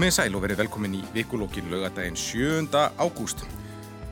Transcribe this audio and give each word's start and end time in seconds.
Komið 0.00 0.14
í 0.14 0.16
sæl 0.16 0.36
og 0.38 0.40
verið 0.40 0.60
velkomin 0.62 0.94
í 0.96 0.98
vikulókin 1.12 1.66
lögadaginn 1.68 2.14
7. 2.16 2.70
ágúst. 2.96 3.42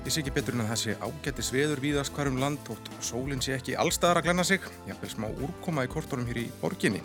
Ég 0.04 0.12
sé 0.12 0.20
ekki 0.20 0.34
betur 0.36 0.58
en 0.58 0.66
að 0.66 0.68
það 0.68 0.80
sé 0.82 0.96
ágættis 1.00 1.48
veður 1.54 1.80
víðast 1.80 2.12
hverjum 2.12 2.36
land 2.42 2.68
og 2.74 2.90
sólinn 3.00 3.40
sé 3.40 3.54
ekki 3.54 3.72
allstaðar 3.80 4.20
að 4.20 4.26
glenna 4.26 4.44
sig. 4.44 4.66
Ég 4.84 4.92
haf 4.92 5.00
vel 5.00 5.08
smá 5.14 5.24
úrkoma 5.30 5.86
í 5.86 5.88
kortónum 5.88 6.28
hér 6.28 6.42
í 6.42 6.44
borginni. 6.60 7.00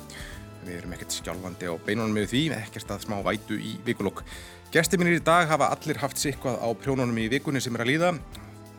Við 0.65 0.81
erum 0.81 0.97
ekkert 0.97 1.15
skjálfandi 1.15 1.71
á 1.71 1.79
beinunum 1.85 2.11
með 2.11 2.27
því, 2.33 2.41
ekkert 2.57 2.91
að 2.91 3.05
smá 3.05 3.15
vætu 3.23 3.55
í 3.55 3.71
vikulók. 3.87 4.19
Gesti 4.75 4.99
mínir 4.99 5.21
í 5.21 5.23
dag 5.23 5.47
hafa 5.47 5.71
allir 5.77 6.03
haft 6.03 6.19
sikkvað 6.19 6.59
á 6.59 6.67
prjónunum 6.83 7.23
í 7.23 7.29
vikunni 7.31 7.63
sem 7.63 7.79
er 7.79 7.85
að 7.85 7.91
líða. 7.93 8.11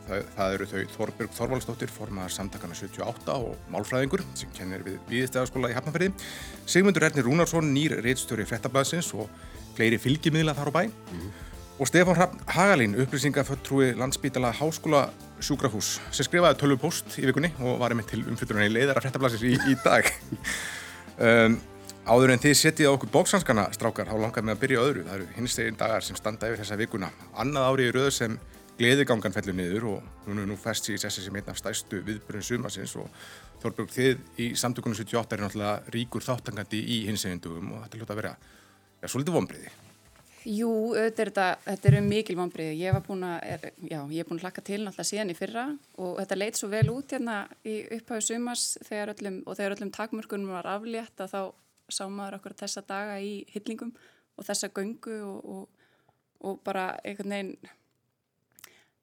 Það, 0.04 0.28
það 0.36 0.58
eru 0.58 0.68
þau 0.68 0.94
Þorbjörg 0.98 1.34
Þorvaldsdóttir, 1.38 1.96
formaðar 1.96 2.36
samtakana 2.36 2.76
78 2.76 3.40
og 3.40 3.56
málfræðingur 3.72 4.20
sem 4.36 4.52
kennir 4.52 4.84
við 4.84 5.00
Víðistæðaskóla 5.08 5.72
í 5.72 5.78
Hafnarferði. 5.78 6.12
Sigmundur 6.68 7.08
Ernir 7.08 7.24
Rúnarsson, 7.24 7.72
nýr 7.72 7.96
reittstjóri 8.04 8.44
frettablaðsins 8.44 9.14
og 9.16 9.32
fleiri 9.76 9.98
fylgimiðla 10.00 10.54
þar 10.56 10.70
á 10.70 10.76
bæ. 10.76 10.82
Mm. 10.88 11.28
Og 11.74 11.90
Stefán 11.90 12.14
Hrafn 12.14 12.40
Hagalín, 12.46 12.94
upplýsingaföldtrúi 13.02 13.92
landsbítala 13.98 14.52
Háskóla 14.54 15.08
Sjúkrahús, 15.42 15.98
sem 16.14 16.26
skrifaði 16.26 16.60
tölvupost 16.60 17.18
í 17.18 17.26
vikunni 17.26 17.50
og 17.58 17.80
var 17.82 17.90
einmitt 17.90 18.12
til 18.12 18.22
umfyllurinn 18.22 18.70
í 18.70 18.74
leiðara 18.76 19.02
frettablaðsins 19.02 19.42
í, 19.48 19.56
í 19.72 19.74
dag. 19.82 20.06
um, 21.26 21.58
áður 22.06 22.36
en 22.36 22.42
þið 22.46 22.56
setjið 22.60 22.90
á 22.90 22.94
okkur 22.94 23.10
bóksanskana, 23.16 23.66
strákar, 23.74 24.06
þá 24.06 24.22
langar 24.22 24.46
með 24.46 24.54
að 24.54 24.62
byrja 24.62 24.84
öðru. 24.86 25.06
Það 25.08 25.18
eru 25.18 25.28
hinstegin 25.40 25.80
dagar 25.82 26.06
sem 26.06 26.20
standa 26.20 26.52
yfir 26.52 26.62
þessa 26.62 26.78
vikuna. 26.78 27.10
Annað 27.42 27.70
árið 27.72 27.90
í 27.90 27.96
rauð 27.98 28.12
sem 28.20 28.38
gleðigangan 28.78 29.34
fellur 29.34 29.58
niður 29.58 29.90
og 29.92 30.28
hún 30.28 30.42
er 30.42 30.48
nú 30.50 30.56
fest 30.58 30.88
í 30.90 30.96
þessi 30.98 31.26
sem 31.26 31.36
einn 31.38 31.50
af 31.50 31.58
stæstu 31.58 32.00
viðbjörn 32.06 32.46
sumasins 32.46 32.94
og 32.98 33.10
Þorbjörg 33.64 33.92
þið 33.94 34.42
í 34.44 34.46
samtökunum 34.60 34.96
78 34.98 35.36
er 35.36 35.40
náttúrulega 35.40 35.92
ríkur 35.94 36.24
þáttangandi 36.26 36.80
í 36.84 36.98
hinsegindugum 37.06 37.70
og 37.72 37.84
þetta 37.84 37.96
er 37.96 38.02
hljótt 38.02 38.12
að 38.12 38.18
vera 38.20 38.32
ja, 39.04 39.10
svolítið 39.12 39.36
vonbriði. 39.36 39.72
Jú, 40.44 40.70
þetta, 41.16 41.46
þetta 41.64 41.88
eru 41.88 42.00
mikil 42.04 42.36
vonbriði. 42.36 42.74
Ég 42.82 42.92
var 42.92 43.04
búin 43.06 43.22
að, 43.24 43.68
já, 43.88 44.00
ég 44.12 44.18
er 44.20 44.28
búin 44.28 44.40
að 44.40 44.44
hlakka 44.44 44.64
til 44.64 44.80
náttúrulega 44.82 45.08
síðan 45.08 45.32
í 45.32 45.36
fyrra 45.38 45.64
og 45.96 46.18
þetta 46.18 46.38
leit 46.40 46.60
svo 46.60 46.68
vel 46.72 46.84
út 46.92 47.14
hérna 47.16 47.36
í 47.64 47.78
upphæðu 47.96 48.26
sumas 48.26 48.64
þegar 48.84 49.14
öllum, 49.14 49.38
og 49.48 49.56
þegar 49.56 49.76
öllum 49.78 49.92
takmörkunum 49.94 50.52
var 50.52 50.68
aflétt 50.74 51.24
að 51.24 51.32
þá 51.32 51.40
sá 51.92 52.04
maður 52.08 52.38
okkur 52.38 52.56
þessa 52.60 52.84
daga 52.88 53.16
í 53.24 53.38
hyllingum 53.54 53.94
og 54.36 54.46
þessa 54.48 54.70
göngu 54.74 55.16
og, 55.24 55.48
og, 55.54 55.88
og 56.44 56.60
bara 56.66 56.90
einhvern 57.04 57.34
veginn 57.36 57.72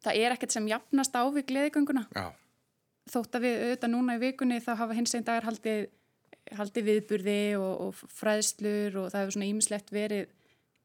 það 0.02 0.22
er 0.22 0.36
ekkert 0.36 0.56
sem 0.56 0.70
jafnast 0.70 1.18
á 1.18 1.24
við 1.30 1.48
gleðigönguna 1.52 2.06
Já. 2.16 2.32
þótt 3.14 3.38
að 3.38 3.48
við 3.48 3.66
auðvitað 3.66 3.94
núna 3.94 4.18
í 4.18 4.22
vikunni 4.26 4.62
þá 4.64 4.72
hafa 4.82 4.98
hins 4.98 5.16
einn 5.18 5.28
dagar 5.28 5.50
haldið, 5.50 5.90
haldið 6.58 6.88
viðburði 6.90 7.40
og, 7.60 7.74
og 7.88 8.00
fræðslur 8.22 8.98
og 9.04 9.12
það 9.12 9.22
hefur 9.22 9.36
svona 9.38 9.52
ímislegt 9.52 9.92
verið 9.94 10.32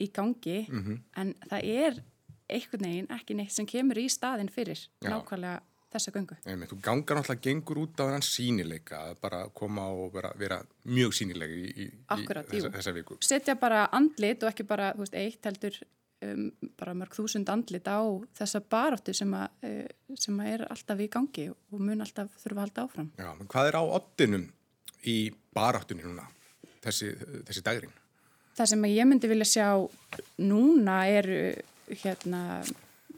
í 0.00 0.10
gangi 0.12 0.58
Mm 0.68 0.82
-hmm. 0.84 0.98
en 1.16 1.34
það 1.50 1.64
er 1.64 2.02
einhvern 2.48 2.84
veginn 2.84 3.08
ekki 3.10 3.34
neitt 3.34 3.52
sem 3.52 3.66
kemur 3.66 3.98
í 3.98 4.08
staðin 4.08 4.48
fyrir 4.52 4.78
Já. 5.02 5.10
nákvæmlega 5.10 5.60
þessa 5.92 6.12
göngu 6.12 6.36
Einmitt, 6.46 6.70
þú 6.70 6.80
gangar 6.82 7.16
náttúrulega 7.16 7.42
gengur 7.42 7.78
út 7.78 8.00
á 8.02 8.04
þann 8.10 8.22
sínileika 8.22 8.96
að 9.10 9.20
bara 9.20 9.48
koma 9.54 9.88
og 9.88 10.12
vera, 10.14 10.32
vera 10.38 10.58
mjög 10.84 11.12
sínileg 11.14 11.50
í, 11.50 11.66
í, 11.86 11.90
Akkurat, 12.08 12.46
í 12.52 12.56
þessa, 12.60 12.70
þessa 12.76 12.92
viku. 12.94 13.16
setja 13.20 13.54
bara 13.54 13.88
andlit 13.92 14.42
og 14.42 14.50
ekki 14.50 14.66
bara 14.66 14.92
veist, 14.98 15.14
eitt 15.14 15.44
heldur 15.44 15.78
um, 16.22 16.52
bara 16.78 16.94
mörg 16.94 17.14
þúsund 17.16 17.48
andlit 17.48 17.86
á 17.88 18.00
þessa 18.38 18.60
baráttu 18.60 19.14
sem, 19.14 19.32
að, 19.34 19.48
uh, 19.62 20.14
sem 20.14 20.40
að 20.40 20.52
er 20.52 20.66
alltaf 20.70 21.00
í 21.00 21.08
gangi 21.08 21.48
og 21.50 21.80
mun 21.80 22.00
alltaf 22.00 22.30
þurfa 22.42 22.56
að 22.60 22.64
halda 22.66 22.82
áfram 22.86 23.10
Já, 23.18 23.30
hvað 23.46 23.68
er 23.68 23.76
á 23.80 23.82
oddinum 23.82 24.46
í 25.04 25.18
baráttunni 25.56 26.04
núna, 26.06 26.24
þessi, 26.84 27.12
þessi 27.48 27.64
dagrin? 27.66 27.94
Það 28.56 28.72
sem 28.72 28.88
ég 28.88 29.08
myndi 29.08 29.28
vilja 29.28 29.48
sjá 29.50 29.68
núna 30.40 31.02
er 31.12 31.28
hérna 31.90 32.62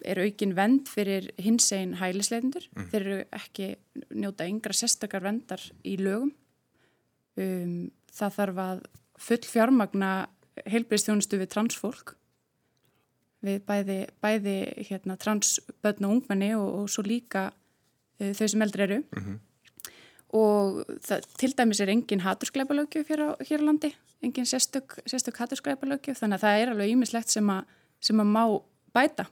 er 0.07 0.21
aukin 0.23 0.55
vend 0.55 0.89
fyrir 0.91 1.31
hins 1.43 1.71
einn 1.75 1.97
hælisleitundur. 1.99 2.67
Þeir 2.91 3.01
eru 3.01 3.19
ekki 3.35 3.73
njóta 4.15 4.47
yngra 4.49 4.75
sérstakar 4.77 5.25
vendar 5.25 5.63
í 5.87 5.97
lögum. 6.01 6.33
Um, 7.39 7.91
það 8.15 8.37
þarf 8.39 8.63
að 8.65 8.85
full 9.19 9.43
fjármagna 9.47 10.13
heilbreyðstjónustu 10.67 11.39
við 11.39 11.53
transfólk 11.55 12.15
við 13.47 13.61
bæði, 13.69 13.99
bæði 14.19 14.57
hérna, 14.89 15.15
transbötn 15.21 16.09
og 16.09 16.17
ungmenni 16.17 16.51
og, 16.59 16.67
og 16.81 16.89
svo 16.91 17.05
líka 17.07 17.49
uh, 17.53 18.33
þau 18.35 18.49
sem 18.51 18.65
eldri 18.67 18.87
eru 18.89 18.99
og 20.37 20.83
það, 21.07 21.25
til 21.41 21.53
dæmis 21.57 21.81
er 21.81 21.93
engin 21.95 22.25
haturskleipalögjöf 22.27 23.09
hér, 23.09 23.23
á- 23.33 23.41
hér 23.49 23.65
á 23.65 23.69
landi, 23.69 23.95
engin 24.23 24.49
sérstök, 24.49 24.99
sérstök 25.09 25.41
haturskleipalögjöf, 25.41 26.21
þannig 26.21 26.39
að 26.41 26.47
það 26.47 26.63
er 26.63 26.73
alveg 26.75 26.93
ímislegt 26.95 27.33
sem, 27.33 27.51
a, 27.51 27.63
sem 28.01 28.21
að 28.21 28.33
má 28.35 28.45
bæta. 28.95 29.29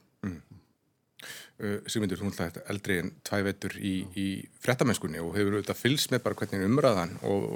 Uh, 1.57 1.79
Sigmundur, 1.89 2.21
þú 2.21 2.29
ætlaði 2.29 2.61
eldri 2.69 2.97
en 3.01 3.07
tvæ 3.25 3.39
vetur 3.47 3.73
í, 3.81 3.93
í 4.21 4.25
frettamennskunni 4.61 5.23
og 5.25 5.31
hefur 5.39 5.55
auðvitað 5.57 5.79
fylgst 5.81 6.11
með 6.13 6.21
bara 6.27 6.37
hvernig 6.37 6.67
umræðan 6.69 7.15
og 7.25 7.47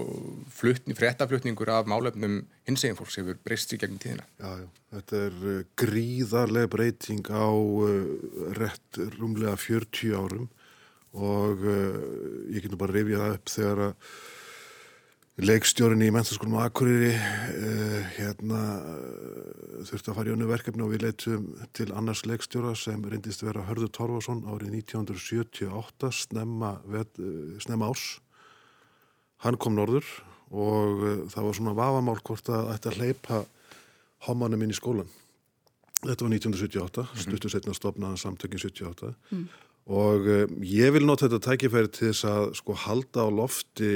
fluttni, 0.56 0.97
frettaflutningur 0.97 1.69
af 1.69 1.91
málefnum 1.93 2.39
hinsegin 2.65 2.97
fólks 2.97 3.19
hefur 3.21 3.37
breyst 3.45 3.75
í 3.77 3.79
gegnum 3.83 4.00
tíðina. 4.00 4.25
Já, 4.41 4.62
já, 4.62 4.65
þetta 4.97 5.21
er 5.27 5.37
uh, 5.45 5.59
gríðarlega 5.84 6.73
breyting 6.73 7.29
á 7.29 7.45
uh, 7.53 8.09
rétt 8.56 9.03
rúmlega 9.19 9.59
40 9.61 10.17
árum 10.17 10.49
og 11.16 11.65
uh, 11.65 11.97
ég 12.53 12.62
get 12.62 12.71
nú 12.71 12.78
bara 12.81 12.94
rifjað 12.94 13.25
það 13.25 13.38
upp 13.38 13.50
þegar 13.54 13.82
að 13.88 14.12
leikstjórin 15.41 16.03
í 16.04 16.10
mennstaskólum 16.12 16.59
á 16.60 16.69
Akureyri 16.69 17.12
uh, 17.16 18.00
hérna 18.16 18.60
uh, 18.78 19.84
þurfti 19.88 20.12
að 20.12 20.19
fara 20.19 20.31
í 20.31 20.34
önnu 20.34 20.49
verkefni 20.50 20.84
og 20.84 20.93
við 20.93 21.06
leitum 21.06 21.47
til 21.76 21.88
annars 21.97 22.26
leikstjóra 22.28 22.75
sem 22.76 23.00
reyndist 23.09 23.44
vera 23.44 23.65
Hörður 23.69 23.93
Torfason 23.97 24.43
árið 24.44 24.76
1978 24.82 26.12
snemma, 26.26 26.75
vet, 26.84 27.10
uh, 27.22 27.56
snemma 27.62 27.88
ás 27.88 28.20
hann 29.47 29.56
kom 29.56 29.78
norður 29.78 30.04
og 30.50 31.00
uh, 31.00 31.16
það 31.32 31.49
var 31.49 31.59
svona 31.59 31.78
vafamál 31.78 32.20
hvort 32.20 32.53
að 32.53 32.75
að 32.76 33.00
hleypa 33.00 33.43
homanum 34.28 34.62
inn 34.66 34.75
í 34.75 34.76
skólan. 34.76 35.09
Þetta 36.00 36.25
var 36.25 36.32
1978, 36.32 37.03
stuttur 37.20 37.53
setna 37.53 37.75
stopnaðan 37.76 38.20
samtökin 38.20 38.60
78 38.60 39.09
og 39.09 39.69
um, 39.89 40.61
ég 40.67 40.93
vil 40.95 41.07
nota 41.07 41.29
þetta 41.29 41.53
tækifæri 41.53 41.91
til 41.95 42.11
þess 42.11 42.27
að 42.29 42.45
sko 42.61 42.77
halda 42.85 43.25
á 43.25 43.29
lofti 43.33 43.95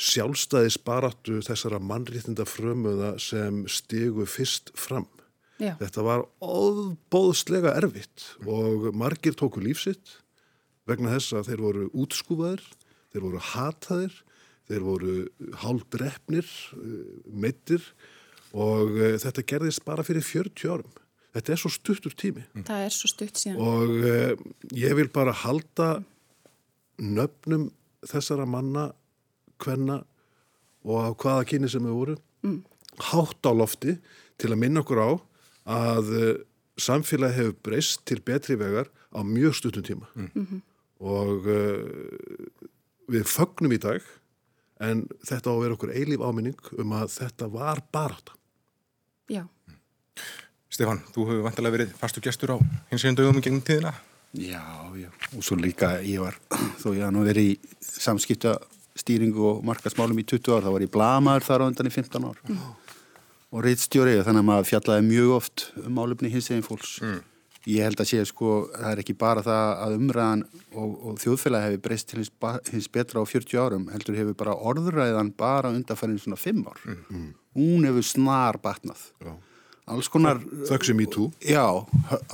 sjálfstæðis 0.00 0.78
baráttu 0.80 1.40
þessara 1.44 1.80
mannréttinda 1.84 2.46
frömuða 2.48 3.14
sem 3.20 3.64
stigu 3.68 4.24
fyrst 4.28 4.72
fram. 4.78 5.06
Já, 5.60 5.74
Þetta 5.76 6.04
var 6.06 6.22
óbóðslega 6.40 7.74
erfitt 7.76 8.30
og 8.48 8.88
margir 8.96 9.36
tóku 9.36 9.60
lífsitt 9.60 10.16
vegna 10.88 11.12
þess 11.18 11.36
að 11.36 11.50
þeir 11.50 11.64
voru 11.66 11.88
útskúfaðir, 11.92 12.62
þeir 13.12 13.26
voru 13.26 13.42
hataðir, 13.50 14.14
þeir 14.70 14.86
voru 14.86 15.16
hálfdrefnir, 15.60 16.48
meittir 17.28 17.84
og 18.56 18.96
uh, 18.96 19.14
þetta 19.20 19.46
gerðist 19.52 19.84
bara 19.84 20.06
fyrir 20.06 20.24
40 20.24 20.72
árum. 20.72 20.99
Þetta 21.30 21.52
er 21.54 21.60
svo 21.62 21.70
stuttur 21.70 22.14
tími. 22.18 22.42
Það 22.66 22.84
er 22.86 22.94
svo 22.94 23.10
stutt 23.10 23.38
síðan. 23.38 23.60
og 23.62 23.92
uh, 24.02 24.32
ég 24.74 24.96
vil 24.98 25.10
bara 25.14 25.34
halda 25.44 25.90
nöfnum 27.00 27.68
þessara 28.06 28.46
manna, 28.48 28.90
hvenna 29.62 30.00
og 30.84 31.20
hvaða 31.20 31.46
kyni 31.52 31.70
sem 31.70 31.84
þau 31.84 31.94
voru 31.94 32.16
mm. 32.46 32.58
hátt 33.10 33.46
á 33.46 33.52
lofti 33.54 33.98
til 34.40 34.50
að 34.50 34.62
minna 34.64 34.82
okkur 34.82 35.02
á 35.04 35.10
að 35.70 36.10
uh, 36.16 36.32
samfélagi 36.80 37.38
hefur 37.38 37.58
breyst 37.68 38.02
til 38.08 38.18
betri 38.24 38.56
vegar 38.58 38.90
á 39.14 39.20
mjög 39.22 39.60
stuttum 39.60 39.86
tíma. 39.86 40.10
Og 41.00 41.46
uh, 41.46 41.86
við 43.10 43.30
fögnum 43.30 43.76
í 43.76 43.80
dag 43.82 44.02
en 44.80 45.06
þetta 45.28 45.52
á 45.52 45.54
að 45.54 45.62
vera 45.62 45.76
okkur 45.76 45.94
eilíf 45.94 46.22
áminning 46.24 46.74
um 46.80 46.94
að 46.96 47.14
þetta 47.20 47.50
var 47.52 47.84
barátta. 47.92 48.34
Já, 49.30 49.44
Stefan, 50.70 51.00
þú 51.10 51.24
hefur 51.26 51.46
vantilega 51.48 51.74
verið 51.74 51.94
fastu 51.98 52.22
gestur 52.22 52.54
á 52.54 52.56
hinsegin 52.92 53.16
dögum 53.18 53.40
í 53.40 53.42
gegnum 53.42 53.62
tíðina. 53.66 53.90
Já, 54.38 54.62
já, 54.94 55.08
og 55.34 55.42
svo 55.42 55.56
líka 55.58 55.96
ég 56.06 56.22
var, 56.22 56.36
þó 56.78 56.92
ég 56.94 57.02
haf 57.02 57.10
nú 57.14 57.24
verið 57.26 57.48
í 57.50 57.56
samskipta 57.82 58.52
stýringu 59.00 59.42
og 59.48 59.64
markasmálum 59.66 60.20
í 60.22 60.26
20 60.30 60.54
ár, 60.54 60.62
þá 60.62 60.70
var 60.76 60.84
ég 60.84 60.92
blamaður 60.94 61.46
þar 61.48 61.64
á 61.66 61.68
undan 61.72 61.90
í 61.90 61.94
15 61.96 62.28
ár 62.28 62.38
og 63.50 63.64
reitstjóri, 63.66 64.14
þannig 64.22 64.44
að 64.44 64.46
maður 64.52 64.70
fjallaði 64.70 65.06
mjög 65.08 65.34
oft 65.40 65.66
um 65.82 65.90
málefni 65.98 66.30
hins 66.30 66.52
eginn 66.52 66.62
fólks. 66.62 66.92
Ég 67.66 67.82
held 67.84 67.98
að 68.00 68.08
sé, 68.12 68.22
sko, 68.30 68.54
það 68.70 68.92
er 68.94 69.02
ekki 69.02 69.18
bara 69.20 69.42
það 69.44 69.72
að 69.84 69.96
umræðan 69.98 70.44
og, 70.70 70.94
og 71.10 71.18
þjóðfélagi 71.20 71.66
hefur 71.66 71.82
breyst 71.88 72.08
til 72.08 72.22
hins, 72.22 72.30
hins 72.70 72.86
betra 72.94 73.20
á 73.20 73.26
40 73.26 73.58
árum, 73.60 73.90
heldur 73.90 74.16
hefur 74.16 74.38
bara 74.38 74.54
orðræðan 74.70 75.34
bara 75.36 75.74
undanfærin 75.74 76.22
svona 76.22 76.38
5 76.40 76.62
ár. 76.70 76.80
Hún 77.58 77.84
hefur 77.90 78.06
snar 78.06 78.60
batnað. 78.62 79.02
Já. 79.18 79.34
Alls 79.90 80.10
konar 80.12 80.38
Þökk 80.68 80.86
sem 80.86 81.00
í 81.02 81.06
tú. 81.10 81.28
Já, 81.42 81.64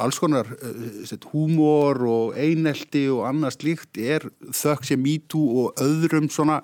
alls 0.03 0.19
konar 0.20 0.49
uh, 0.56 1.29
húmor 1.32 2.03
og 2.08 2.37
einelti 2.37 3.06
og 3.12 3.25
annað 3.29 3.56
slíkt 3.58 4.00
er 4.00 4.26
þökk 4.50 4.85
sem 4.91 5.00
MeToo 5.00 5.62
og 5.64 5.81
öðrum 5.82 6.29
svona, 6.32 6.61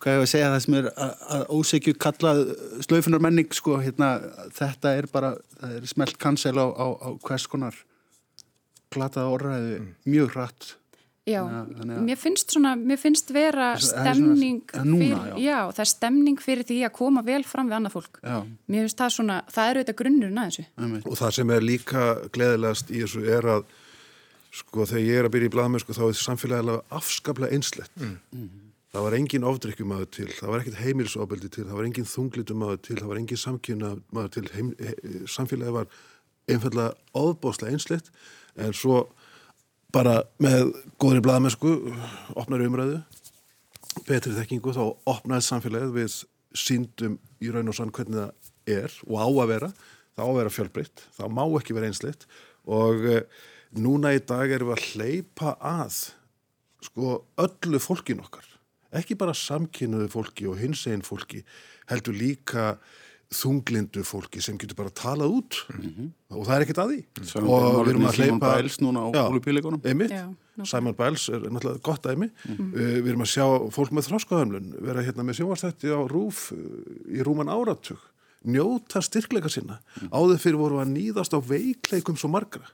hvað 0.00 0.16
ég 0.16 0.22
var 0.22 0.28
að 0.28 0.32
segja 0.32 0.52
það 0.54 0.62
sem 0.64 0.78
er 0.78 0.88
að, 0.94 1.44
ósegju 1.58 1.96
kallað 2.00 2.42
slöfunar 2.86 3.22
menning 3.26 3.52
sko, 3.56 3.76
hérna, 3.82 4.14
þetta 4.56 4.96
er 4.96 5.10
bara 5.12 5.34
það 5.60 5.76
er 5.80 5.92
smelt 5.92 6.18
cancel 6.22 6.56
á, 6.56 6.66
á, 6.72 6.86
á 6.96 7.08
hvers 7.26 7.46
konar 7.50 7.78
glataða 8.94 9.36
orðræðu 9.36 9.78
mjög 10.08 10.34
hratt 10.36 10.74
Já, 11.26 11.40
Þannig 11.42 11.96
að- 11.96 12.04
mér 12.06 12.18
finnst 12.22 12.52
svona, 12.54 12.76
mér 12.78 12.98
finnst 13.02 13.32
vera 13.34 13.72
er 13.74 13.80
svona- 13.82 14.02
stemning 14.04 14.60
er 14.72 14.84
núna, 14.86 14.98
fyrir, 15.02 15.38
já. 15.42 15.58
það 15.74 15.80
er 15.80 15.90
stemning 15.90 16.36
fyrir 16.38 16.64
því 16.68 16.76
að 16.86 16.92
koma 16.92 17.22
vel 17.26 17.42
fram 17.42 17.66
við 17.68 17.74
annað 17.80 17.92
fólk. 17.96 18.20
Já. 18.22 18.36
Mér 18.70 18.84
finnst 18.86 18.96
það 19.00 19.10
svona, 19.16 19.38
það 19.50 19.70
er 19.70 19.80
auðvitað 19.80 19.96
grunnurinn 20.02 20.38
að 20.38 20.46
þessu. 20.46 21.02
Og 21.10 21.16
það 21.18 21.32
sem 21.34 21.50
er 21.50 21.60
líka 21.60 22.30
gleðilegast 22.30 22.90
í 22.94 23.02
þessu 23.02 23.26
er 23.26 23.42
að 23.42 23.64
sko 24.52 24.86
þegar 24.86 25.04
ég 25.06 25.18
er 25.18 25.24
að 25.28 25.32
byrja 25.34 25.48
í 25.50 25.54
blaðmenn 25.56 25.80
sko 25.82 25.92
þá 25.92 26.04
er 26.08 26.16
samfélagilega 26.22 26.82
afskaplega 26.90 27.52
einslegt. 27.52 27.90
Það 28.94 29.02
var 29.02 29.12
engin 29.18 29.42
ofdrykkjumaður 29.44 30.10
til, 30.10 30.26
það 30.30 30.48
var 30.48 30.60
ekkert 30.62 30.78
heimilsofbeldi 30.80 31.50
til, 31.50 31.64
það 31.66 31.74
var 31.76 31.84
engin 31.84 32.06
þunglitumaður 32.08 32.78
til, 32.86 32.96
það 32.96 33.08
var 33.10 33.18
engin 33.18 33.42
samkynnaður 33.42 34.30
til, 34.30 34.44
heim, 34.54 34.70
he, 34.78 34.94
samfélagi 35.26 35.72
var 35.74 35.86
einfallega 36.48 36.94
ofbóðslega 37.12 37.72
einslegt 37.74 38.10
en 38.56 38.72
svo 38.72 39.08
bara 39.96 40.16
með 40.42 40.74
góðri 41.00 41.22
blaðmennsku, 41.24 41.70
opnar 42.36 42.64
umræðu, 42.66 42.98
betri 44.04 44.34
þekkingu 44.36 44.74
þá 44.76 44.82
opnaði 45.08 45.46
samfélagið 45.46 45.94
við 45.94 46.16
síndum 46.56 47.14
í 47.40 47.52
raun 47.52 47.72
og 47.72 47.76
sann 47.78 47.92
hvernig 47.94 48.18
það 48.18 48.74
er 48.76 48.96
og 49.06 49.16
á 49.16 49.28
að 49.28 49.52
vera, 49.54 49.70
það 50.16 50.20
á 50.20 50.28
að 50.28 50.38
vera 50.40 50.52
fjölbreytt, 50.56 51.04
það 51.16 51.32
má 51.38 51.42
ekki 51.46 51.76
vera 51.76 51.88
einsleitt 51.88 52.26
og 52.76 53.06
e, 53.08 53.16
núna 53.80 54.12
í 54.16 54.20
dag 54.20 54.52
erum 54.52 54.72
við 54.72 54.76
að 54.76 54.86
hleypa 54.90 55.54
að 55.64 55.98
sko 56.90 57.16
öllu 57.46 57.80
fólkin 57.80 58.20
okkar, 58.24 58.44
ekki 59.00 59.16
bara 59.16 59.36
samkynnuðu 59.36 60.10
fólki 60.12 60.50
og 60.50 60.60
hinsegin 60.60 61.06
fólki, 61.06 61.40
heldur 61.88 62.18
líka 62.20 62.74
þunglindu 63.34 64.02
fólki 64.06 64.42
sem 64.44 64.58
getur 64.60 64.78
bara 64.78 64.92
talað 64.94 65.34
út. 65.40 65.60
Og 66.30 66.46
það 66.46 66.56
er 66.56 66.64
ekkert 66.66 66.80
að 66.82 66.92
því. 66.92 66.98
Saman 67.30 67.50
og 67.50 67.78
við 67.86 67.92
erum 67.92 68.06
að 68.06 68.18
hleypa. 68.20 68.50
Simon 70.64 70.96
Biles 70.96 71.28
er 71.28 71.46
náttúrulega 71.52 71.82
gott 71.84 72.06
dæmi. 72.06 72.30
Uh, 72.48 72.98
við 73.02 73.10
erum 73.12 73.24
að 73.26 73.32
sjá 73.34 73.46
fólk 73.76 73.92
með 73.92 74.10
þráskaðamlun 74.10 74.68
vera 74.88 75.04
hérna 75.04 75.26
með 75.26 75.40
sjónvarstætti 75.40 75.92
á 75.92 76.00
rúf 76.08 76.50
uh, 76.54 76.60
í 77.12 77.24
rúman 77.26 77.50
áratug 77.52 78.00
njóta 78.46 79.02
styrkleika 79.02 79.50
sinna. 79.50 79.80
Áður 80.14 80.38
fyrir 80.38 80.60
voru 80.60 80.78
að 80.82 80.92
nýðast 80.94 81.34
á 81.34 81.40
veikleikum 81.42 82.18
svo 82.18 82.30
margra. 82.30 82.68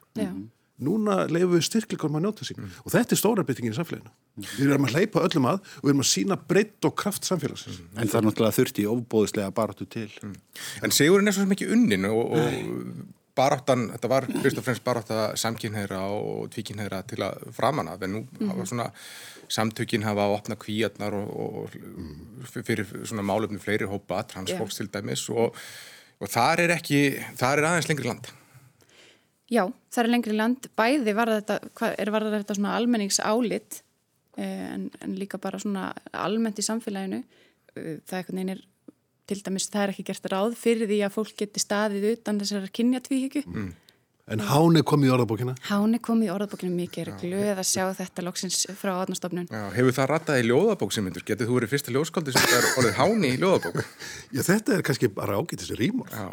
Núna 0.82 1.22
leifum 1.30 1.54
við 1.56 1.64
styrkleikum 1.68 2.18
að 2.18 2.26
njóta 2.26 2.46
sín. 2.48 2.68
Og 2.82 2.92
þetta 2.94 3.14
er 3.14 3.20
stóra 3.20 3.44
byttingin 3.46 3.74
í 3.74 3.78
samfélaginu. 3.78 4.12
Við 4.56 4.70
erum 4.70 4.88
að 4.88 4.96
hleypa 4.96 5.24
öllum 5.28 5.48
að 5.50 5.58
og 5.60 5.84
við 5.84 5.92
erum 5.92 6.04
að 6.04 6.10
sína 6.10 6.38
breytt 6.48 6.88
og 6.88 6.94
kraft 6.98 7.28
samfélagsins. 7.28 7.82
En 7.94 8.08
það 8.08 8.20
er 8.20 8.28
náttúrulega 8.28 8.58
þurfti 8.58 8.86
ofbóðislega 8.90 9.54
baráttu 9.56 9.88
til. 9.92 10.08
En 10.82 10.94
sigurinn 10.94 11.28
er 11.28 11.36
svo 11.36 11.44
sem 11.44 11.54
ekki 11.54 11.68
unnin 11.74 12.08
og, 12.08 12.36
og 12.38 13.20
baráttan, 13.36 13.86
þetta 13.94 14.10
var 14.12 14.26
fyrst 14.42 14.60
og 14.60 14.66
fremst 14.66 14.84
barátta 14.84 15.20
samkynneira 15.40 16.02
og 16.12 16.50
tvíkynneira 16.52 17.00
til 17.08 17.22
að 17.24 17.46
framanna, 17.56 17.96
en 17.96 18.18
nú 18.18 18.24
hafa 18.50 18.66
svona 18.68 18.90
samtökin 19.52 20.04
hafa 20.04 20.26
að 20.26 20.36
opna 20.36 20.58
kvíarnar 20.60 21.16
og, 21.16 21.32
og 21.72 22.52
fyrir 22.52 22.84
svona 23.02 23.24
málefni 23.24 23.60
fleiri 23.62 23.88
hópa, 23.88 24.22
transfólks 24.28 24.80
til 24.80 24.90
dæmis 24.92 25.24
og, 25.32 25.56
og 26.20 26.32
þar 26.32 26.66
er 26.66 26.76
ekki, 26.76 27.02
þar 27.40 27.62
er 27.62 27.70
aðeins 27.70 27.90
lengri 27.90 28.10
land. 28.10 28.32
Já, 29.50 29.64
það 29.92 30.02
er 30.04 30.10
lengri 30.12 30.36
land, 30.36 30.68
bæði 30.78 31.14
var 31.16 31.32
þetta, 31.34 31.58
hvað, 31.76 31.94
er 31.98 32.10
var 32.14 32.26
þetta 32.30 32.54
svona 32.56 32.74
almenningsálit 32.78 33.82
eh, 34.38 34.68
en, 34.72 34.90
en 35.02 35.16
líka 35.18 35.40
bara 35.42 35.60
svona 35.60 35.90
almennt 36.12 36.60
í 36.60 36.64
samfélaginu. 36.66 37.22
Eh, 37.74 37.98
Það 38.06 38.16
er 38.16 38.22
einhvern 38.22 38.38
veginn 38.38 38.54
er, 38.54 38.62
til 39.28 39.40
dæmis, 39.44 39.68
það 39.72 39.84
er 39.86 39.92
ekki 39.94 40.06
gert 40.08 40.28
ráð 40.32 40.56
fyrir 40.60 40.88
því 40.90 40.98
að 41.06 41.14
fólk 41.16 41.34
geti 41.42 41.62
staðið 41.62 42.10
utan 42.14 42.40
þessar 42.42 42.68
kynjatvíhyggju. 42.78 43.42
Mm. 43.48 43.72
en 44.32 44.42
hán 44.46 44.78
er 44.78 44.84
komið 44.86 45.08
í 45.08 45.12
orðabókina 45.16 45.52
Hán 45.66 45.96
er 45.96 46.00
komið 46.04 46.28
í 46.28 46.32
orðabókinu 46.32 46.72
mikið, 46.76 47.08
er 47.08 47.16
glöð 47.20 47.58
að 47.58 47.66
sjá 47.66 47.84
þetta 47.98 48.24
loksins 48.24 48.60
frá 48.78 48.92
átnastofnun. 49.02 49.48
Já, 49.50 49.64
hefur 49.74 49.96
það 49.96 50.08
rattað 50.12 50.40
í 50.40 50.46
ljóðabók 50.46 50.94
sem 50.94 51.04
myndur? 51.04 51.24
Getið 51.26 51.50
þú 51.50 51.56
verið 51.58 51.72
fyrsta 51.74 51.94
ljóðskóldi 51.96 52.36
sem 52.36 52.54
er 52.54 52.68
orðið 52.78 52.96
háni 53.00 53.32
í 53.34 53.40
ljóðabók? 53.42 53.82
Já, 54.36 54.44
þetta 54.46 54.76
er 54.78 54.86
kannski 54.86 55.10
bara 55.12 55.40
ágætis 55.42 55.74
rímur 55.76 56.14
Já. 56.14 56.30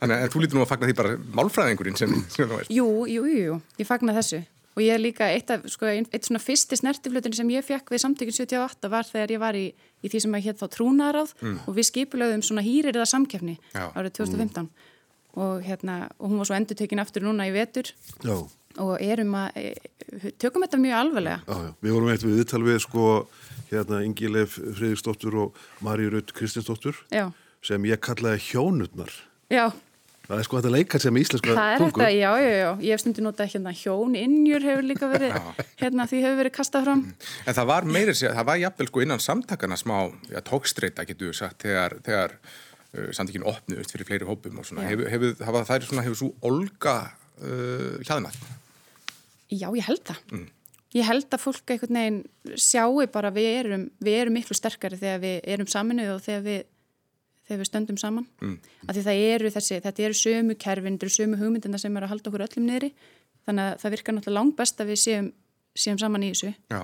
Þannig 0.00 0.16
að 0.16 0.32
þú 0.32 0.42
lítur 0.42 0.58
nú 0.58 0.64
að 0.64 0.70
fagna 0.72 0.88
því 0.88 0.96
bara 0.98 1.14
málfræðingurinn 1.38 1.98
sem, 1.98 2.14
sem 2.32 2.48
þú 2.48 2.58
veist. 2.58 2.72
Jú, 2.72 2.88
jú, 3.10 3.24
jú, 3.28 3.40
jú, 3.50 3.58
ég 3.80 3.88
fagna 3.88 4.14
þessu. 4.16 4.42
Og 4.74 4.82
ég 4.82 4.96
er 4.96 4.98
líka 5.02 5.28
eitt 5.30 5.52
af, 5.54 5.62
sko, 5.70 5.86
eitt 5.86 6.26
svona 6.26 6.40
fyrsti 6.42 6.76
snertiflutin 6.80 7.36
sem 7.36 7.50
ég 7.54 7.62
fekk 7.62 7.92
við 7.94 8.02
samtökun 8.02 8.34
78 8.34 8.90
var 8.90 9.06
þegar 9.06 9.34
ég 9.36 9.42
var 9.42 9.54
í, 9.54 9.68
í 10.02 10.10
því 10.10 10.22
sem 10.24 10.34
að 10.34 10.48
hétt 10.48 10.58
þá 10.58 10.66
trúnaráð 10.74 11.34
og 11.52 11.70
við 11.76 11.86
skipulögðum 11.92 12.42
svona 12.42 12.64
hýririða 12.66 13.06
samkefni 13.06 13.54
Já. 13.70 13.84
árið 13.94 14.16
2015 14.18 14.66
og 15.34 15.62
hérna, 15.66 16.08
og 16.18 16.30
hún 16.30 16.42
var 16.42 16.46
svo 16.50 16.58
endur 16.58 16.78
tekin 16.78 17.02
aftur 17.02 17.24
núna 17.26 17.46
í 17.46 17.54
vetur. 17.54 17.88
Já, 18.22 18.34
og 18.82 18.92
erum 19.02 19.34
að, 19.38 19.56
e, 19.58 20.30
tökum 20.42 20.62
þetta 20.66 20.78
mjög 20.82 20.98
alvarlega. 20.98 21.40
já, 21.46 21.54
já. 21.54 21.70
Við 21.82 21.94
vorum 21.94 22.10
eitt 22.10 22.26
við 22.26 22.36
viðtal 22.38 22.62
við 22.66 22.78
sko 22.82 23.06
hérna 23.70 24.02
Ingileif 24.06 24.58
Friðriksdóttur 24.58 25.38
og 25.44 25.54
Marí 25.82 26.06
Rutt 26.10 26.34
Kristinsdóttur. 26.34 26.98
Já, 27.10 27.30
sem 27.64 27.88
ég 27.88 28.00
kallaði 28.04 28.42
hjónutnar. 28.50 29.12
já, 29.52 29.68
Það 30.24 30.38
er 30.40 30.46
sko 30.46 30.56
þetta 30.56 30.70
leikar 30.72 31.02
sem 31.04 31.16
íslenska 31.20 31.52
það 31.52 31.70
er 31.74 31.82
tungu. 31.82 32.00
þetta, 32.00 32.12
já, 32.16 32.30
já, 32.40 32.52
já, 32.56 32.68
ég 32.80 32.94
hef 32.94 33.00
stundu 33.02 33.22
notað 33.26 33.50
hérna 33.52 33.72
hjón, 33.76 34.14
innjur 34.16 34.62
hefur 34.64 34.86
líka 34.88 35.08
verið, 35.10 35.34
hérna 35.82 36.06
því 36.08 36.20
hefur 36.24 36.38
verið 36.38 36.54
kastað 36.56 36.86
fram. 36.86 37.02
En 37.44 37.56
það 37.58 37.68
var 37.68 37.84
meira 37.84 38.14
sér, 38.16 38.32
það 38.38 38.46
var 38.48 38.60
jafnvel 38.62 38.88
sko 38.88 39.02
innan 39.04 39.20
samtakana 39.20 39.76
smá, 39.76 39.98
já, 40.32 40.40
tókstreita 40.48 41.04
getur 41.04 41.28
við 41.28 41.36
sagt, 41.42 41.60
þegar, 41.66 41.98
þegar 42.08 42.32
uh, 42.40 43.10
samtökin 43.18 43.44
opnuðust 43.52 43.92
fyrir 43.92 44.08
fleiri 44.08 44.30
hópum 44.30 44.62
og 44.64 44.68
svona. 44.70 44.88
Hefur, 44.88 45.12
hefur, 45.12 45.36
hafa 45.44 45.64
þær 45.74 45.88
svona, 45.90 46.06
hefur 46.08 46.20
svo 46.22 46.32
olga 46.48 46.96
uh, 47.44 48.00
hjaðnað? 48.08 48.40
Já, 49.52 49.68
ég 49.76 49.84
held 49.92 50.06
það. 50.08 50.44
Ég 50.94 51.04
held 51.10 51.26
að 51.36 51.42
fólk 51.42 51.68
einhvern 51.74 52.00
veginn 52.00 52.20
sjáu 52.56 53.04
bara 53.12 53.28
við 53.34 53.50
erum, 53.58 53.84
við 54.00 54.20
erum 54.24 54.40
miklu 54.40 54.56
sterkari 54.56 54.96
þegar 54.96 55.20
við 55.20 55.40
erum 55.52 55.68
saminuð 55.68 56.12
og 56.16 56.24
þegar 56.24 56.44
við, 56.48 56.60
þegar 57.48 57.60
við 57.62 57.68
stöndum 57.70 57.98
saman. 58.00 58.26
Mm. 58.40 58.56
Því 58.88 59.02
það 59.04 59.22
eru 59.34 59.50
þessi, 59.54 59.80
þetta 59.84 60.04
eru 60.08 60.18
sömu 60.20 60.56
kerfin, 60.58 60.96
þetta 60.98 61.06
eru 61.08 61.14
sömu 61.18 61.38
hugmyndina 61.40 61.78
sem 61.82 61.96
eru 61.96 62.06
að 62.08 62.12
halda 62.14 62.30
okkur 62.30 62.44
öllum 62.46 62.68
niðri. 62.70 62.90
Þannig 63.44 63.64
að 63.70 63.80
það 63.82 63.94
virkar 63.98 64.14
náttúrulega 64.16 64.38
langt 64.40 64.56
best 64.56 64.80
að 64.80 64.92
við 64.94 65.00
séum, 65.04 65.26
séum 65.76 65.98
saman 66.00 66.24
í 66.24 66.30
þessu. 66.32 66.54
Já. 66.72 66.82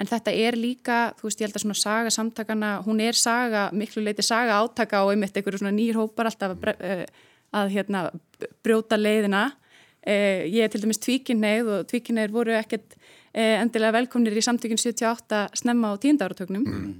En 0.00 0.08
þetta 0.08 0.32
er 0.32 0.56
líka, 0.56 0.98
þú 1.20 1.26
veist, 1.28 1.40
ég 1.42 1.46
held 1.50 1.56
að 1.58 1.62
svona 1.66 1.76
saga 1.78 2.10
samtakana, 2.14 2.70
hún 2.86 3.02
er 3.04 3.12
saga, 3.20 3.66
miklu 3.76 4.00
leiti 4.02 4.24
saga 4.24 4.56
átaka 4.64 5.02
og 5.04 5.12
einmitt 5.12 5.36
einhverju 5.36 5.60
svona 5.60 5.74
nýr 5.76 5.98
hópar 6.00 6.30
alltaf 6.30 6.54
að, 6.54 6.60
bre- 6.62 6.76
eh, 6.80 7.02
að 7.60 7.68
hérna, 7.74 8.00
brjóta 8.64 8.96
leiðina. 8.96 9.42
Eh, 10.00 10.48
ég 10.48 10.64
er 10.64 10.72
til 10.72 10.80
dæmis 10.80 10.98
tvíkinneið 11.04 11.68
og 11.74 11.86
tvíkinneið 11.92 12.32
voru 12.32 12.54
ekkert 12.56 12.96
eh, 13.34 13.60
endilega 13.60 13.92
velkomnir 13.98 14.32
í 14.40 14.42
samtökinn 14.42 14.80
78 14.80 15.42
snemma 15.60 15.92
á 15.92 16.00
tíundáratögnum. 16.00 16.64
Mm. 16.66 16.98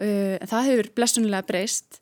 en 0.00 0.48
það 0.48 0.68
hefur 0.70 0.86
blessunilega 0.96 1.44
breyst 1.44 1.98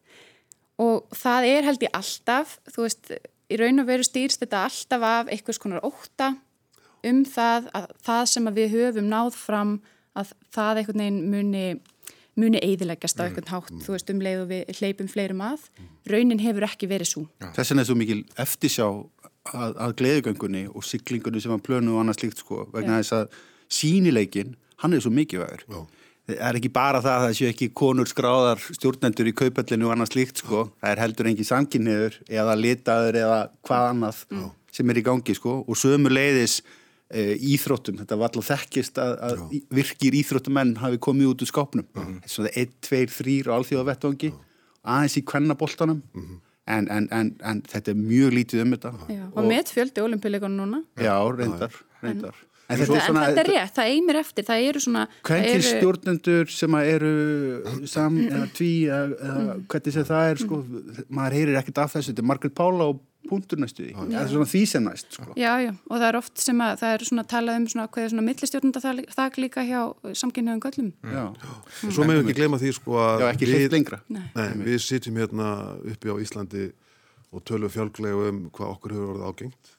og 0.79 1.09
það 1.17 1.49
er 1.53 1.69
held 1.69 1.85
ég 1.87 1.97
alltaf, 1.99 2.59
þú 2.71 2.87
veist, 2.87 3.13
í 3.49 3.59
raun 3.59 3.83
og 3.83 3.89
veru 3.89 4.07
stýrst 4.07 4.45
þetta 4.45 4.65
alltaf 4.69 5.07
af 5.09 5.33
einhvers 5.33 5.61
konar 5.63 5.85
óta 5.87 6.35
um 7.07 7.23
það 7.27 7.71
að 7.77 7.93
það 8.07 8.25
sem 8.33 8.51
að 8.51 8.59
við 8.59 8.75
höfum 8.75 9.09
náð 9.11 9.39
fram 9.39 9.79
að 10.19 10.35
það 10.55 10.83
einhvern 10.83 11.05
veginn 11.05 11.23
muni 11.33 11.65
muni 12.39 12.61
eiðileggjast 12.63 13.19
á 13.19 13.27
einhvern 13.27 13.51
hátt, 13.51 13.73
þú 13.83 13.95
veist, 13.97 14.11
um 14.13 14.21
leið 14.23 14.43
og 14.45 14.51
við 14.53 14.79
hleypum 14.79 15.11
fleirum 15.11 15.41
að. 15.43 15.65
Raunin 16.07 16.43
hefur 16.43 16.67
ekki 16.69 16.89
verið 16.91 17.11
svo. 17.11 17.23
Þess 17.43 17.73
vegna 17.73 17.83
er 17.83 17.89
svo 17.89 17.97
mikil 17.99 18.21
eftirsjá 18.45 18.87
að, 18.87 19.73
að 19.75 19.95
gleðugöngunni 19.99 20.65
og 20.71 20.87
siglingunni 20.87 21.43
sem 21.43 21.55
að 21.55 21.65
plönu 21.67 21.97
og 21.97 22.03
annað 22.05 22.21
slíkt 22.21 22.45
sko, 22.45 22.63
vegna 22.75 23.01
þess 23.01 23.17
að 23.19 23.41
sínileikin, 23.79 24.55
hann 24.85 24.95
er 24.95 25.03
svo 25.03 25.13
mikilvægur. 25.15 25.65
Já. 25.67 25.81
Það 26.29 26.41
er 26.45 26.57
ekki 26.59 26.71
bara 26.75 26.99
það 27.01 27.15
að 27.15 27.23
það 27.25 27.37
séu 27.39 27.47
ekki 27.49 27.67
konur 27.81 28.09
skráðar 28.11 28.61
stjórnendur 28.77 29.31
í 29.31 29.33
kaupallinu 29.39 29.87
og 29.89 29.95
annað 29.95 30.11
slíkt 30.13 30.43
sko, 30.43 30.67
það 30.83 30.91
er 30.91 31.01
heldur 31.01 31.29
engi 31.31 31.47
samkynniður 31.49 32.19
eða 32.29 32.57
litaður 32.59 33.17
eða 33.23 33.39
hvað 33.65 33.87
annað 33.95 34.19
sem 34.77 34.93
er 34.93 35.01
í 35.01 35.05
gangi 35.07 35.37
sko. 35.39 35.55
Og 35.65 35.79
sömu 35.81 36.13
leiðis 36.13 36.59
e, 37.09 37.33
íþróttum, 37.55 37.97
þetta 38.03 38.19
var 38.21 38.29
alltaf 38.29 38.51
þekkist 38.51 39.01
að, 39.01 39.15
að 39.25 39.57
virkir 39.79 40.19
íþróttumenn 40.21 40.75
hafi 40.83 41.01
komið 41.09 41.31
út 41.33 41.47
úr 41.47 41.51
skápnum, 41.51 41.89
þetta 41.97 42.29
er 42.29 42.35
svona 42.35 42.53
1, 42.61 42.77
2, 42.91 43.01
3 43.17 43.39
og 43.47 43.55
alþjóða 43.57 43.89
vettvangi, 43.89 44.31
aðeins 44.85 45.17
í 45.17 45.25
kvennaboltanum. 45.33 46.05
En, 46.69 46.85
en, 46.93 47.07
en, 47.17 47.31
en 47.49 47.63
þetta 47.65 47.95
er 47.95 47.97
mjög 47.97 48.35
lítið 48.37 48.61
um 48.67 48.73
þetta. 48.75 48.91
Já, 49.09 49.23
og 49.33 49.47
með 49.49 49.71
fjöldi 49.73 50.03
olimpíuleikonum 50.05 50.59
núna. 50.61 50.83
Já, 51.01 51.15
reyndar, 51.33 51.79
reyndar. 52.03 52.37
En 52.69 52.77
þetta 52.77 52.99
er 52.99 53.05
svona, 53.07 53.21
en 53.25 53.33
þetta 53.33 53.41
er 53.45 53.49
rétt, 53.55 53.75
það 53.79 53.91
eimir 53.95 54.17
eftir, 54.21 54.45
það 54.45 54.65
eru 54.69 54.81
svona... 54.85 55.03
Hvernig 55.25 55.55
eru- 55.55 55.69
stjórnendur 55.73 56.51
sem 56.53 56.75
að 56.77 56.89
eru 56.95 57.13
sam 57.89 58.19
eða 58.27 58.49
tví 58.59 58.73
eða, 58.93 59.21
eða 59.29 59.55
hvernig 59.73 59.95
sem 59.95 60.09
það 60.11 60.33
er 60.33 60.43
sko, 60.43 60.59
maður 61.19 61.37
heyrir 61.39 61.61
ekkert 61.63 61.81
af 61.87 61.95
þessu, 61.97 62.13
þetta 62.13 62.25
er 62.25 62.29
Margaret 62.29 62.57
Pála 62.59 62.89
og 62.93 62.99
punktur 63.29 63.61
næstu 63.61 63.87
því. 63.87 63.95
Það 63.99 64.19
er 64.21 64.29
svona 64.33 64.49
því 64.49 64.61
sem 64.71 64.85
næst, 64.85 65.09
sko. 65.17 65.27
Já, 65.37 65.49
já, 65.65 65.71
og 65.89 65.95
það 65.97 66.05
er 66.11 66.19
oft 66.21 66.41
sem 66.45 66.61
að 66.65 66.75
það 66.81 66.93
er 66.99 67.05
svona 67.09 67.25
talað 67.29 67.59
um 67.61 67.67
svona 67.73 67.87
hvað 67.93 68.05
er 68.07 68.13
svona 68.15 68.27
millistjórnunda 68.29 68.83
þak 69.17 69.41
líka 69.43 69.65
hjá 69.69 69.81
samkynniðum 70.23 70.63
göllum. 70.65 70.93
Já, 71.13 71.25
Og 71.89 71.93
svo 71.97 72.07
meðum 72.09 72.25
við 72.25 72.33
ekki 72.33 72.39
gleyma 72.43 72.61
því 72.63 72.73
sko 72.79 73.01
að 73.05 73.25
Já 73.25 73.29
ekki 73.35 73.51
hlitt 73.51 73.75
lengra. 73.77 74.01
Nei. 74.13 74.23
Nei, 74.37 74.49
við 74.69 74.79
sitjum 74.87 75.21
hérna 75.21 75.49
uppi 75.93 76.09
á 76.09 76.17
Íslandi 76.25 76.69
og 77.33 77.45
tölum 77.49 77.73
fjálglega 77.75 78.31
um 78.33 78.45
hvað 78.49 78.73
okkur 78.79 78.97
hefur 78.97 79.13
orðið 79.17 79.29
ágengt 79.33 79.75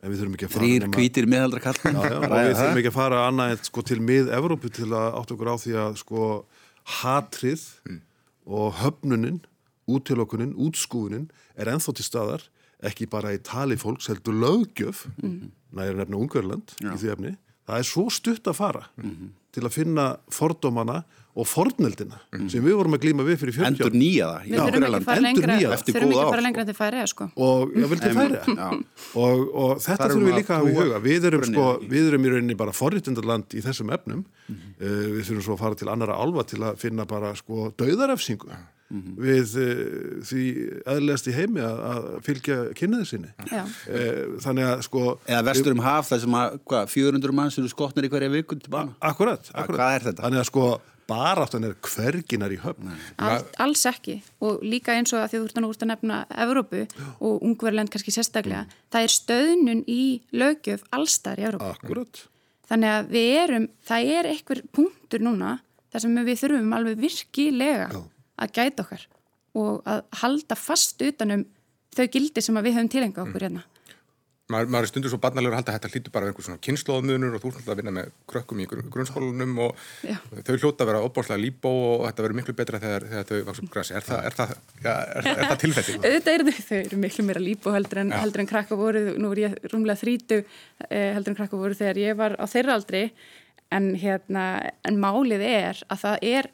en 0.00 0.12
við 0.12 0.20
þurfum 0.20 0.36
ekki 0.36 0.46
að 0.46 0.54
fara 0.54 0.64
Þrýr 0.66 0.86
kvítir 0.94 1.28
miðaldra 1.30 1.60
kall. 1.64 1.76
Og 1.90 2.34
við 2.34 2.54
þurfum 2.58 2.80
ekki 2.80 2.92
að 2.92 2.96
fara 2.96 3.24
annað 3.26 3.54
en 3.54 3.60
sko 3.68 3.84
til 3.90 3.98
mið-Evrópu 4.06 4.70
til 4.76 4.88
að 4.90 5.18
átt 5.20 5.34
okkur 5.34 5.50
á 5.50 5.56
því 5.64 5.74
að 5.84 5.98
sko 6.00 6.30
hatrið 7.00 7.66
og 8.50 8.80
höfnunin, 8.80 9.42
útilokunin, 9.90 10.54
útskúfunin 10.58 11.28
er 11.58 11.70
enþá 11.74 11.94
til 11.98 12.06
staðar 12.06 12.46
ekki 12.86 13.08
bara 13.12 13.34
í 13.36 13.40
tali 13.44 13.76
fólks 13.76 14.08
heldur 14.08 14.36
löggjöf, 14.40 15.04
næri 15.20 15.98
nefna 15.98 16.16
Ungverland 16.16 16.72
í 16.80 16.94
því 16.96 17.10
efni, 17.12 17.34
það 17.68 17.82
er 17.82 17.88
svo 17.90 18.06
stutt 18.10 18.48
að 18.48 18.56
fara 18.56 18.86
til 19.52 19.62
að 19.66 19.72
finna 19.74 20.04
fordómana 20.30 21.02
og 21.40 21.46
forneldina 21.46 22.18
sem 22.50 22.58
við 22.64 22.74
vorum 22.74 22.96
að 22.96 23.04
glíma 23.04 23.22
við 23.24 23.36
fyrir 23.38 23.54
40 23.54 23.66
Endur 23.70 23.86
árum. 23.86 23.98
nýja 24.02 24.26
það. 24.26 24.48
Við 24.50 24.58
þurfum 24.60 24.86
ekki 24.86 24.98
að 24.98 25.04
fara 25.06 25.22
lengra, 25.24 25.58
þurfum 25.60 26.10
ekki 26.10 26.18
að 26.18 26.30
fara 26.30 26.40
sko. 26.40 26.42
lengra 26.46 26.64
en 26.64 26.70
þið 26.70 26.78
færi, 26.80 27.04
sko. 27.12 27.28
og 27.46 27.76
ég 27.78 27.92
vildi 27.92 28.10
færa 28.18 28.40
og, 29.14 29.44
og 29.62 29.78
þetta 29.84 30.08
þurfum 30.10 30.24
við 30.26 30.32
við 30.32 30.40
líka 30.40 30.56
að 30.56 30.58
hafa 30.58 30.72
í 30.74 30.80
huga 30.80 31.00
við 31.06 31.28
erum, 31.30 31.46
sko, 31.52 31.68
við 31.94 32.10
erum 32.10 32.26
í 32.26 32.34
rauninni 32.34 32.58
bara 32.64 32.74
forritundarland 32.76 33.54
í 33.56 33.62
þessum 33.64 33.94
efnum 33.94 34.24
Mhm. 34.50 34.74
uh, 34.82 35.06
við 35.14 35.22
þurfum 35.30 35.44
svo 35.46 35.54
að 35.54 35.62
fara 35.62 35.78
til 35.78 35.88
annara 35.92 36.18
álfa 36.18 36.42
til 36.50 36.58
að 36.66 36.76
finna 36.82 37.04
bara 37.06 37.34
sko 37.38 37.70
dauðarefsingu 37.78 38.50
Mhm. 38.90 39.12
við 39.22 39.52
uh, 39.54 40.22
því 40.26 40.44
eðlegast 40.90 41.28
í 41.30 41.34
heimi 41.36 41.60
að, 41.62 41.76
að 41.92 42.06
fylgja 42.26 42.56
kynniði 42.74 43.06
sinni 43.06 43.28
Já. 43.46 43.60
uh, 43.62 44.34
þannig 44.42 44.66
að 44.66 44.82
sko 44.88 45.02
Eða 45.30 45.44
vestur 45.46 45.76
um 45.76 45.82
haf 45.84 46.08
þar 46.10 46.20
sem 46.24 46.34
að, 46.40 46.56
hvað, 46.66 46.90
400 46.90 47.32
manns 47.38 47.58
eru 47.62 47.70
skotnir 47.70 48.08
í 48.08 48.10
hverja 48.10 48.32
viku 48.34 48.58
til 48.58 48.72
bana. 48.74 48.90
Akkurat, 49.48 49.62
akkurat. 49.64 49.80
hvað 49.80 49.94
er 49.96 50.06
þetta? 50.08 50.24
þannig 50.26 50.42
að 50.42 50.48
sko 50.50 50.64
baráttan 51.10 51.66
er 51.66 51.76
hverginar 51.82 52.52
í 52.54 52.58
höfn. 52.62 52.90
All, 53.18 53.42
alls 53.64 53.82
ekki. 53.88 54.20
Og 54.46 54.60
líka 54.62 54.94
eins 54.94 55.12
og 55.14 55.24
að 55.24 55.32
því 55.32 55.40
þú 55.40 55.48
ert 55.48 55.58
að, 55.58 55.68
að 55.70 55.90
nefna 55.90 56.18
Evrópu 56.44 56.82
og 57.18 57.46
ungverðland 57.46 57.92
kannski 57.92 58.14
sérstaklega 58.14 58.66
það 58.92 59.06
er 59.06 59.14
stöðnun 59.14 59.82
í 59.90 60.02
lögjöf 60.30 60.84
allstar 60.94 61.40
í 61.40 61.48
Evrópu. 61.48 61.72
Akkurat. 61.74 62.22
Þannig 62.70 62.94
að 62.94 63.10
við 63.16 63.30
erum, 63.40 63.68
það 63.86 64.12
er 64.16 64.30
einhver 64.30 64.62
punktur 64.76 65.24
núna 65.26 65.56
þar 65.90 66.04
sem 66.04 66.20
við 66.28 66.42
þurfum 66.44 66.76
alveg 66.76 67.00
virkilega 67.02 67.88
að 67.90 68.52
gæta 68.54 68.84
okkar 68.84 69.08
og 69.58 69.88
að 69.90 70.04
halda 70.20 70.56
fast 70.58 71.02
utanum 71.02 71.42
þau 71.96 72.06
gildi 72.14 72.44
sem 72.44 72.58
að 72.58 72.68
við 72.68 72.76
höfum 72.78 72.92
tilenga 72.92 73.24
okkur 73.24 73.46
hérna 73.48 73.64
Maður, 74.50 74.70
maður 74.74 74.86
er 74.86 74.90
stundur 74.90 75.12
svo 75.12 75.20
barnalegur 75.22 75.54
að 75.54 75.60
halda 75.60 75.72
að 75.72 75.78
þetta 75.78 75.90
hlýtur 75.94 76.14
bara 76.14 76.26
af 76.26 76.32
einhver 76.32 76.46
svona 76.46 76.62
kynnslóðmunur 76.66 77.36
og 77.36 77.42
þú 77.42 77.50
alltaf 77.50 77.72
að 77.72 77.80
vinna 77.80 77.94
með 77.96 78.10
krökkum 78.32 78.62
í 78.62 78.66
grunn, 78.70 78.90
grunnskólanum 78.94 79.56
og 79.66 79.82
Já. 80.06 80.16
þau 80.46 80.52
hljóta 80.56 80.84
að 80.84 80.90
vera 80.90 81.02
opbórslega 81.06 81.42
líbó 81.44 81.72
og 81.72 82.04
þetta 82.08 82.24
verður 82.26 82.38
miklu 82.40 82.56
betra 82.58 82.82
þegar, 82.82 83.06
þegar 83.12 83.28
þau 83.30 83.48
vaksa 83.50 83.64
upp 83.64 83.72
grassi. 83.76 83.96
Er 83.96 84.06
það, 84.06 84.22
er 84.28 84.38
það, 84.40 84.54
ja, 84.84 84.94
er, 85.20 85.30
er 85.32 85.42
það 85.44 85.58
tilfellið? 85.64 86.00
auðvitað 86.06 86.32
eru 86.34 86.48
þau, 86.50 86.62
þau 86.70 86.78
eru 86.80 87.00
miklu 87.06 87.26
meira 87.28 87.44
lípu 87.44 87.74
heldur 87.74 88.02
en, 88.04 88.14
en 88.14 88.50
krakka 88.54 88.80
voru, 88.80 89.04
nú 89.20 89.34
er 89.34 89.42
ég 89.44 89.58
rúmlega 89.72 90.02
þrítu 90.02 90.40
eh, 90.42 91.10
heldur 91.16 91.34
en 91.34 91.40
krakka 91.42 91.60
voru 91.60 91.78
þegar 91.78 92.02
ég 92.02 92.18
var 92.18 92.38
á 92.40 92.44
þeirra 92.50 92.78
aldri 92.78 93.06
en 93.70 93.92
hérna 93.98 94.46
en 94.86 94.98
málið 95.00 95.44
er 95.46 95.84
að 95.88 96.02
það 96.04 96.26
er 96.34 96.50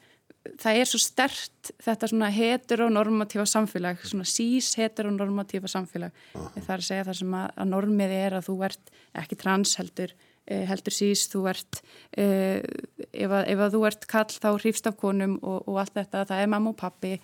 það 0.61 0.79
er 0.79 0.89
svo 0.89 0.99
stert 1.01 1.71
þetta 1.83 2.09
svona 2.11 2.29
heteronormatífa 2.33 3.45
samfélag 3.49 4.01
svona 4.07 4.27
sís 4.27 4.71
heteronormatífa 4.79 5.69
samfélag. 5.71 6.15
Það 6.33 6.71
er 6.73 6.79
að 6.79 6.87
segja 6.87 7.07
það 7.09 7.19
sem 7.21 7.35
að, 7.41 7.51
að 7.55 7.69
normið 7.73 8.15
er 8.21 8.37
að 8.37 8.49
þú 8.49 8.57
ert 8.69 8.95
ekki 9.23 9.39
trans 9.41 9.75
heldur 9.79 10.15
eh, 10.45 10.63
heldur 10.69 10.95
sís, 10.95 11.27
þú 11.31 11.43
ert 11.51 11.81
uh, 11.81 12.63
ef, 13.11 13.29
að, 13.29 13.43
ef 13.43 13.61
að 13.67 13.77
þú 13.77 13.85
ert 13.91 14.09
kall 14.09 14.31
þá 14.33 14.49
hrýfst 14.55 14.89
af 14.89 14.97
konum 14.99 15.37
og, 15.41 15.61
og 15.65 15.83
allt 15.83 15.95
þetta 15.99 16.25
það 16.31 16.43
er 16.43 16.51
mamma 16.55 16.73
og 16.73 16.81
pappi 16.81 17.15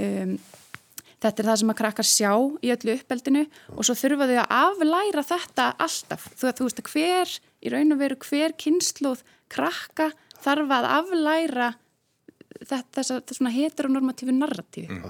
um, 0.00 0.36
Þetta 1.22 1.38
er 1.38 1.46
það 1.46 1.58
sem 1.60 1.70
að 1.70 1.78
krakkar 1.78 2.06
sjá 2.08 2.30
í 2.34 2.70
öllu 2.74 2.94
uppeldinu 2.98 3.42
og 3.76 3.86
svo 3.86 3.94
þurfa 3.94 4.26
þau 4.26 4.38
að 4.42 4.54
aflæra 4.56 5.22
þetta 5.22 5.66
alltaf. 5.84 6.24
Þú, 6.34 6.48
þú 6.58 6.66
veist 6.66 6.80
að 6.80 6.88
hver, 6.90 7.34
í 7.62 7.70
raun 7.70 7.94
og 7.94 8.00
veru 8.00 8.16
hver 8.26 8.54
kynsluð 8.58 9.22
krakka 9.52 10.08
þarf 10.42 10.74
að 10.74 10.88
aflæra 10.96 11.68
þetta, 12.68 12.88
þessa, 12.98 13.20
þessa 13.20 13.38
svona 13.40 13.54
heteronormatífu 13.56 14.34
narratífi. 14.36 15.00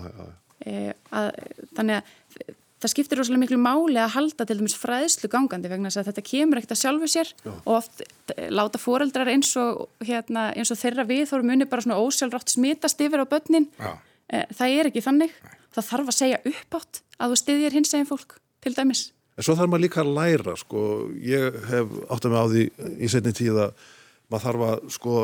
E, 0.62 0.92
að, 1.10 1.30
þannig 1.76 2.00
að 2.00 2.52
það 2.82 2.92
skiptir 2.92 3.20
rosalega 3.20 3.42
miklu 3.44 3.58
máli 3.62 3.98
að 4.02 4.14
halda 4.16 4.46
til 4.46 4.56
dæmis 4.58 4.74
fræðslu 4.78 5.30
gangandi 5.30 5.70
vegna 5.70 5.90
þess 5.90 6.02
að 6.02 6.08
þetta 6.10 6.24
kemur 6.26 6.58
ekkert 6.58 6.74
að 6.74 6.80
sjálfu 6.80 7.10
sér 7.12 7.32
og 7.52 7.70
oft 7.76 8.02
eh, 8.02 8.48
láta 8.50 8.80
foreldrar 8.82 9.30
eins 9.30 9.52
og, 9.60 9.84
hérna, 10.02 10.48
eins 10.58 10.72
og 10.74 10.80
þeirra 10.80 11.06
við 11.06 11.24
þó 11.30 11.36
muni 11.46 11.68
bara 11.70 11.84
svona 11.84 12.00
ósjálfrátt 12.02 12.54
smitast 12.54 13.02
yfir 13.04 13.22
á 13.22 13.26
börnin. 13.30 13.68
Já. 13.78 13.92
Eh, 14.32 14.46
Það 14.58 14.76
er 14.78 14.90
ekki 14.90 15.04
þannig. 15.04 15.34
Það 15.72 15.88
þarf 15.88 16.12
að 16.12 16.18
segja 16.18 16.42
uppátt 16.52 17.02
að 17.18 17.32
þú 17.32 17.40
styðjir 17.42 17.76
hins 17.78 17.94
eginn 17.94 18.10
fólk, 18.10 18.38
til 18.64 18.74
dæmis. 18.76 19.06
En 19.38 19.46
svo 19.46 19.56
þarf 19.56 19.72
maður 19.72 19.84
líka 19.86 20.02
að 20.02 20.14
læra, 20.18 20.54
sko, 20.60 20.80
ég 21.24 21.60
hef 21.70 21.92
átt 22.12 22.26
að 22.26 22.34
mig 22.34 22.42
á 22.42 22.46
því 22.52 22.64
í 22.98 23.12
setni 23.12 23.32
tíð 23.36 23.60
að 23.68 23.86
maður 24.32 24.44
þarf 24.48 24.64
að, 24.68 24.82
sko, 24.96 25.14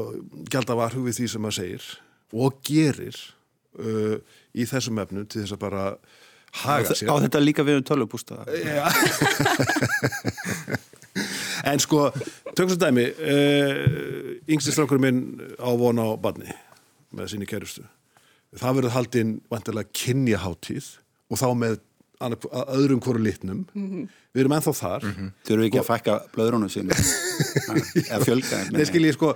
gælda 0.53 0.79
varhug 0.79 1.09
við 1.09 1.19
því 1.19 1.29
sem 1.33 1.45
maður 1.45 1.59
segir 1.59 1.89
og 2.33 2.61
gerir 2.67 3.17
uh, 3.79 4.17
í 4.53 4.67
þessum 4.69 5.01
efnum 5.03 5.27
til 5.29 5.45
þess 5.45 5.57
að 5.57 5.63
bara 5.63 5.85
haga 6.63 6.95
sér. 6.97 7.13
Á 7.13 7.15
þetta 7.25 7.43
líka 7.43 7.67
við 7.67 7.81
um 7.81 7.87
tölvupústa. 7.89 8.43
Já. 8.49 8.87
en 11.69 11.83
sko, 11.83 12.09
tökum 12.55 12.73
svo 12.73 12.81
dæmi, 12.81 13.09
uh, 13.09 13.83
yngsti 14.49 14.75
strákur 14.75 15.01
minn 15.03 15.23
á 15.61 15.71
von 15.79 16.01
á 16.01 16.09
badni 16.21 16.53
með 17.15 17.35
sinni 17.35 17.49
kærustu. 17.49 17.85
Það 18.57 18.81
verður 18.81 18.97
haldinn 18.97 19.37
vantilega 19.53 19.93
kynjaháttíð 19.93 20.95
og 21.29 21.41
þá 21.41 21.49
með 21.61 21.81
öðrum 22.19 23.01
hvoru 23.05 23.21
litnum. 23.23 23.65
Við 24.35 24.43
erum 24.43 24.55
ennþá 24.57 24.75
þar. 24.75 25.05
Þurfum 25.47 25.61
við 25.63 25.67
ekki 25.69 25.81
að 25.83 25.89
fækka 25.89 26.17
blöðrunum 26.35 26.73
sinni. 26.73 26.97
Eða 28.09 28.23
fjölga. 28.25 28.63
Nei, 28.75 28.85
skil 28.89 29.05
ég 29.07 29.15
sko, 29.15 29.35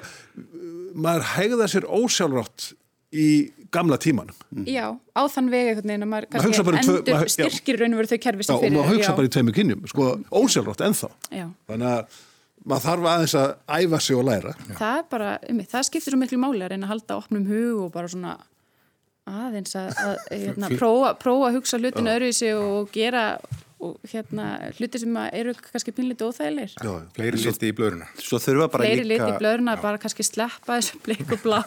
maður 0.94 1.28
hegða 1.36 1.68
sér 1.70 1.86
ósjálfrátt 1.86 2.72
í 3.12 3.52
gamla 3.72 3.96
tímanum. 4.00 4.34
Já, 4.68 4.86
á 5.16 5.22
þann 5.32 5.48
veg 5.52 5.68
einhvern 5.72 5.88
veginn 5.92 6.04
að 6.06 6.10
maður 6.12 6.26
hugsa 6.28 6.42
kannski 6.42 6.60
um 6.60 6.66
tvö- 6.66 6.98
endur 6.98 7.14
maður- 7.14 7.28
já. 7.28 7.46
styrkir 7.48 7.74
í 7.76 7.80
raun 7.82 7.94
og 7.94 8.00
veru 8.02 8.10
þau 8.12 8.20
kerfi 8.26 8.42
Já, 8.42 8.46
sem 8.46 8.54
og 8.56 8.62
fyrir. 8.62 8.76
maður 8.76 8.92
hugsa 8.96 9.10
já, 9.12 9.16
bara 9.16 9.28
í 9.28 9.32
tveimur 9.36 9.56
kynjum, 9.56 9.82
sko, 9.88 10.06
ósjálfrátt 10.42 10.84
ennþá. 10.88 11.10
Já, 11.32 11.46
Þannig 11.68 11.88
að 11.92 12.20
maður 12.62 12.84
þarf 12.86 13.08
aðeins 13.12 13.34
að 13.42 13.54
æfa 13.82 14.00
sig 14.00 14.16
og 14.16 14.24
læra. 14.24 14.54
það 14.78 14.98
er 14.98 15.04
bara, 15.10 15.38
um, 15.50 15.58
það 15.60 15.84
skiptir 15.88 16.12
svo 16.12 16.18
miklu 16.22 16.38
máli 16.38 16.62
að 16.62 16.70
reyna 16.74 16.86
að 16.86 16.92
halda 16.94 17.16
opnum 17.18 17.46
hug 17.46 17.84
og 17.86 17.92
bara 17.92 18.08
svona 18.08 18.36
aðeins 19.26 19.74
að, 19.78 19.90
að 20.02 20.16
hérna, 20.30 20.68
prófa, 20.78 21.12
prófa 21.22 21.48
að 21.50 21.56
hugsa 21.60 21.78
hlutinu 21.78 22.10
öðruvísi 22.10 22.48
og 22.58 22.90
gera 22.92 23.38
og 23.82 24.10
hérna 24.12 24.48
hluti 24.78 25.00
sem 25.02 25.16
að 25.18 25.38
eru 25.40 25.54
kannski 25.58 25.94
pinlítið 25.96 26.28
óþægilegir. 26.30 26.74
Já, 26.78 26.90
já. 26.90 27.06
Fleiri 27.16 27.40
liti 27.42 27.70
í 27.70 27.76
blöðruna. 27.76 28.08
Svo 28.22 28.38
þurfa 28.42 28.68
bara 28.72 28.86
Fleiri 28.86 29.06
líka... 29.06 29.28
liti 29.28 29.40
blöðurna 29.42 29.76
bara 29.82 30.00
kannski 30.02 30.26
sleppa 30.26 30.78
þessu 30.78 31.00
blik 31.04 31.32
og 31.34 31.42
blá. 31.42 31.58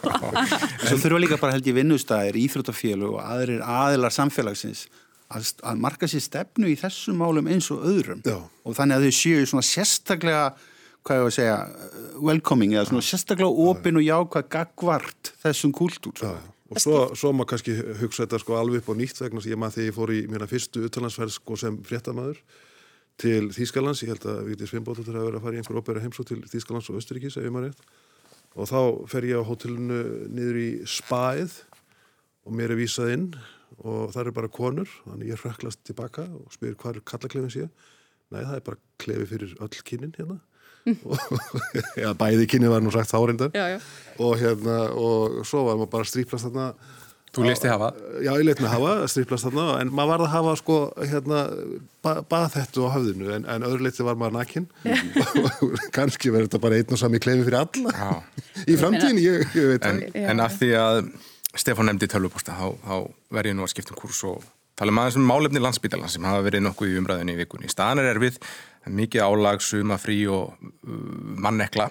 Svo 0.87 0.99
þurfa 1.03 1.23
líka 1.23 1.39
bara 1.41 1.57
held 1.57 1.67
ég 1.67 1.77
vinnustæðir, 1.79 2.39
íþróttafélug 2.45 3.17
og 3.17 3.21
aðrir 3.25 3.65
aðilar 3.65 4.15
samfélagsins 4.15 4.85
að, 5.33 5.51
að 5.65 5.83
marka 5.83 6.09
sér 6.09 6.23
stefnu 6.23 6.71
í 6.71 6.77
þessum 6.79 7.19
málum 7.21 7.51
eins 7.51 7.69
og 7.73 7.85
öðrum. 7.89 8.23
Já. 8.25 8.39
Og 8.65 8.77
þannig 8.77 8.99
að 8.99 9.07
þau 9.07 9.19
séu 9.19 9.45
svona 9.51 9.67
sérstaklega, 9.67 10.43
hvað 11.05 11.19
ég 11.19 11.25
var 11.25 11.31
að 11.33 11.37
segja, 11.39 11.57
welcoming 12.31 12.75
eða 12.75 12.89
svona 12.89 13.05
sérstaklega 13.05 13.69
opin 13.69 13.99
og 13.99 14.05
jákvæð 14.05 14.51
gagvart 14.55 15.33
þessum 15.43 15.73
kúltúr. 15.75 16.21
Já, 16.21 16.35
og 16.71 16.81
svo, 16.81 16.99
svo 17.13 17.31
maður 17.35 17.51
kannski 17.53 17.75
hugsa 18.01 18.25
þetta 18.25 18.39
sko 18.41 18.55
alveg 18.57 18.81
upp 18.81 18.93
á 18.93 18.95
nýtt 18.97 19.19
vegna 19.21 19.43
sem 19.43 19.53
ég 19.53 19.59
maður 19.61 19.75
þegar 19.77 19.89
ég 19.89 19.97
fór 19.97 20.13
í 20.15 20.21
mína 20.31 20.47
fyrstu 20.49 20.85
uttalandsferð 20.87 21.35
sko 21.35 21.57
sem 21.61 21.77
fréttamaður 21.85 22.39
til 23.21 23.51
Þýskalands, 23.55 24.01
ég 24.03 24.11
held 24.11 24.25
að 24.27 24.41
Vigdís 24.49 24.71
Sveinbóttur 24.73 25.07
hafa 25.13 25.29
verið 25.29 25.39
að 25.39 25.45
fara 25.45 25.55
í 25.55 25.61
einhver 25.61 25.79
ópera 25.79 26.01
heimsó 26.03 26.25
til 26.27 26.41
Þýskalands 26.51 26.89
og 26.91 26.97
Östuríkis 26.99 27.37
ef 27.39 27.45
ég 27.45 27.53
maður 27.53 27.69
rétt. 27.69 27.85
Og 28.55 28.67
þá 28.71 28.79
fer 29.11 29.27
ég 29.29 29.39
á 29.39 29.47
hótelinu 29.47 29.99
niður 30.31 30.59
í 30.59 30.69
Spaið 30.89 31.55
og 32.45 32.57
mér 32.57 32.73
er 32.73 32.79
vísað 32.79 33.13
inn 33.13 33.29
og 33.77 34.11
það 34.11 34.21
eru 34.25 34.35
bara 34.35 34.51
konur 34.51 34.91
þannig 35.05 35.31
ég 35.31 35.45
röklast 35.45 35.83
tilbaka 35.87 36.27
og 36.27 36.51
spyr 36.55 36.75
hvað 36.79 36.99
er 36.99 37.07
kallaklefin 37.07 37.53
sé. 37.55 37.69
Nei 38.33 38.41
það 38.41 38.57
er 38.57 38.67
bara 38.67 38.83
klefi 38.99 39.29
fyrir 39.31 39.55
öll 39.63 39.81
kynnin 39.87 40.15
hérna 40.17 40.39
já, 42.03 42.09
bæði 42.17 42.49
kynni 42.51 42.69
var 42.71 42.83
nú 42.85 42.93
sagt 42.93 43.11
þá 43.11 43.17
reyndar. 43.25 43.55
Já, 43.55 43.75
já. 43.75 43.79
og 44.21 44.37
hérna 44.41 44.77
og 44.93 45.41
svo 45.47 45.65
var 45.69 45.79
maður 45.81 45.91
bara 45.97 46.11
stríplast 46.11 46.49
þarna 46.49 46.69
Þú 47.35 47.43
leist 47.43 47.65
þið 47.65 47.71
hafa. 47.73 47.87
já, 48.23 48.29
ég 48.31 48.45
leitt 48.47 48.61
mig 48.63 48.71
hafa, 48.71 48.91
stríplast 49.11 49.43
þarna 49.49 49.63
en 49.81 49.89
maður 49.91 50.11
varð 50.13 50.23
að 50.23 50.33
hafa 50.37 50.53
sko 50.61 50.77
hérna 51.01 51.39
ba 52.05 52.13
baðhettu 52.31 52.85
á 52.87 52.89
höfðinu 52.95 53.33
en, 53.35 53.47
en 53.51 53.65
öðru 53.67 53.83
leiti 53.89 54.05
var 54.07 54.15
maður 54.15 54.37
nakinn. 54.37 54.69
Og 54.87 55.75
kannski 55.97 56.31
verður 56.31 56.47
þetta 56.47 56.61
bara 56.63 56.79
einn 56.79 56.95
og 56.95 57.01
sami 57.01 57.19
klefi 57.19 57.43
fyrir 57.43 57.59
alla. 57.59 58.13
Í 58.71 58.77
framtíðin, 58.79 59.19
ég, 59.19 59.43
ég 59.51 59.71
veit 59.73 59.89
En, 59.89 59.99
en 60.15 60.43
af 60.45 60.55
því 60.61 60.71
að 60.79 61.01
Stefán 61.59 61.89
nefndi 61.91 62.07
tölvupósta, 62.11 62.55
þá, 62.55 62.71
þá 62.83 62.95
verð 63.35 63.51
ég 63.51 63.59
nú 63.59 63.67
að 63.67 63.73
skipta 63.73 63.95
um 63.95 63.99
kurs 63.99 64.23
og 64.27 64.47
tala 64.75 64.91
um 64.91 64.99
aðeins 65.03 65.19
um 65.19 65.27
málefni 65.27 65.61
landsbítalan 65.63 66.11
sem 66.11 66.23
hafa 66.27 66.43
verið 66.43 66.65
nokkuð 66.65 66.91
í 66.91 66.97
umræðinni 66.99 67.35
í 67.35 67.39
vikunni. 67.39 67.71
Staðan 67.71 68.01
er 68.03 68.09
erfið, 68.11 68.39
mikið 68.91 69.25
álag, 69.25 69.61
sumafrí 69.65 70.21
og 70.31 70.55
uh, 70.55 70.95
mannekla. 71.41 71.89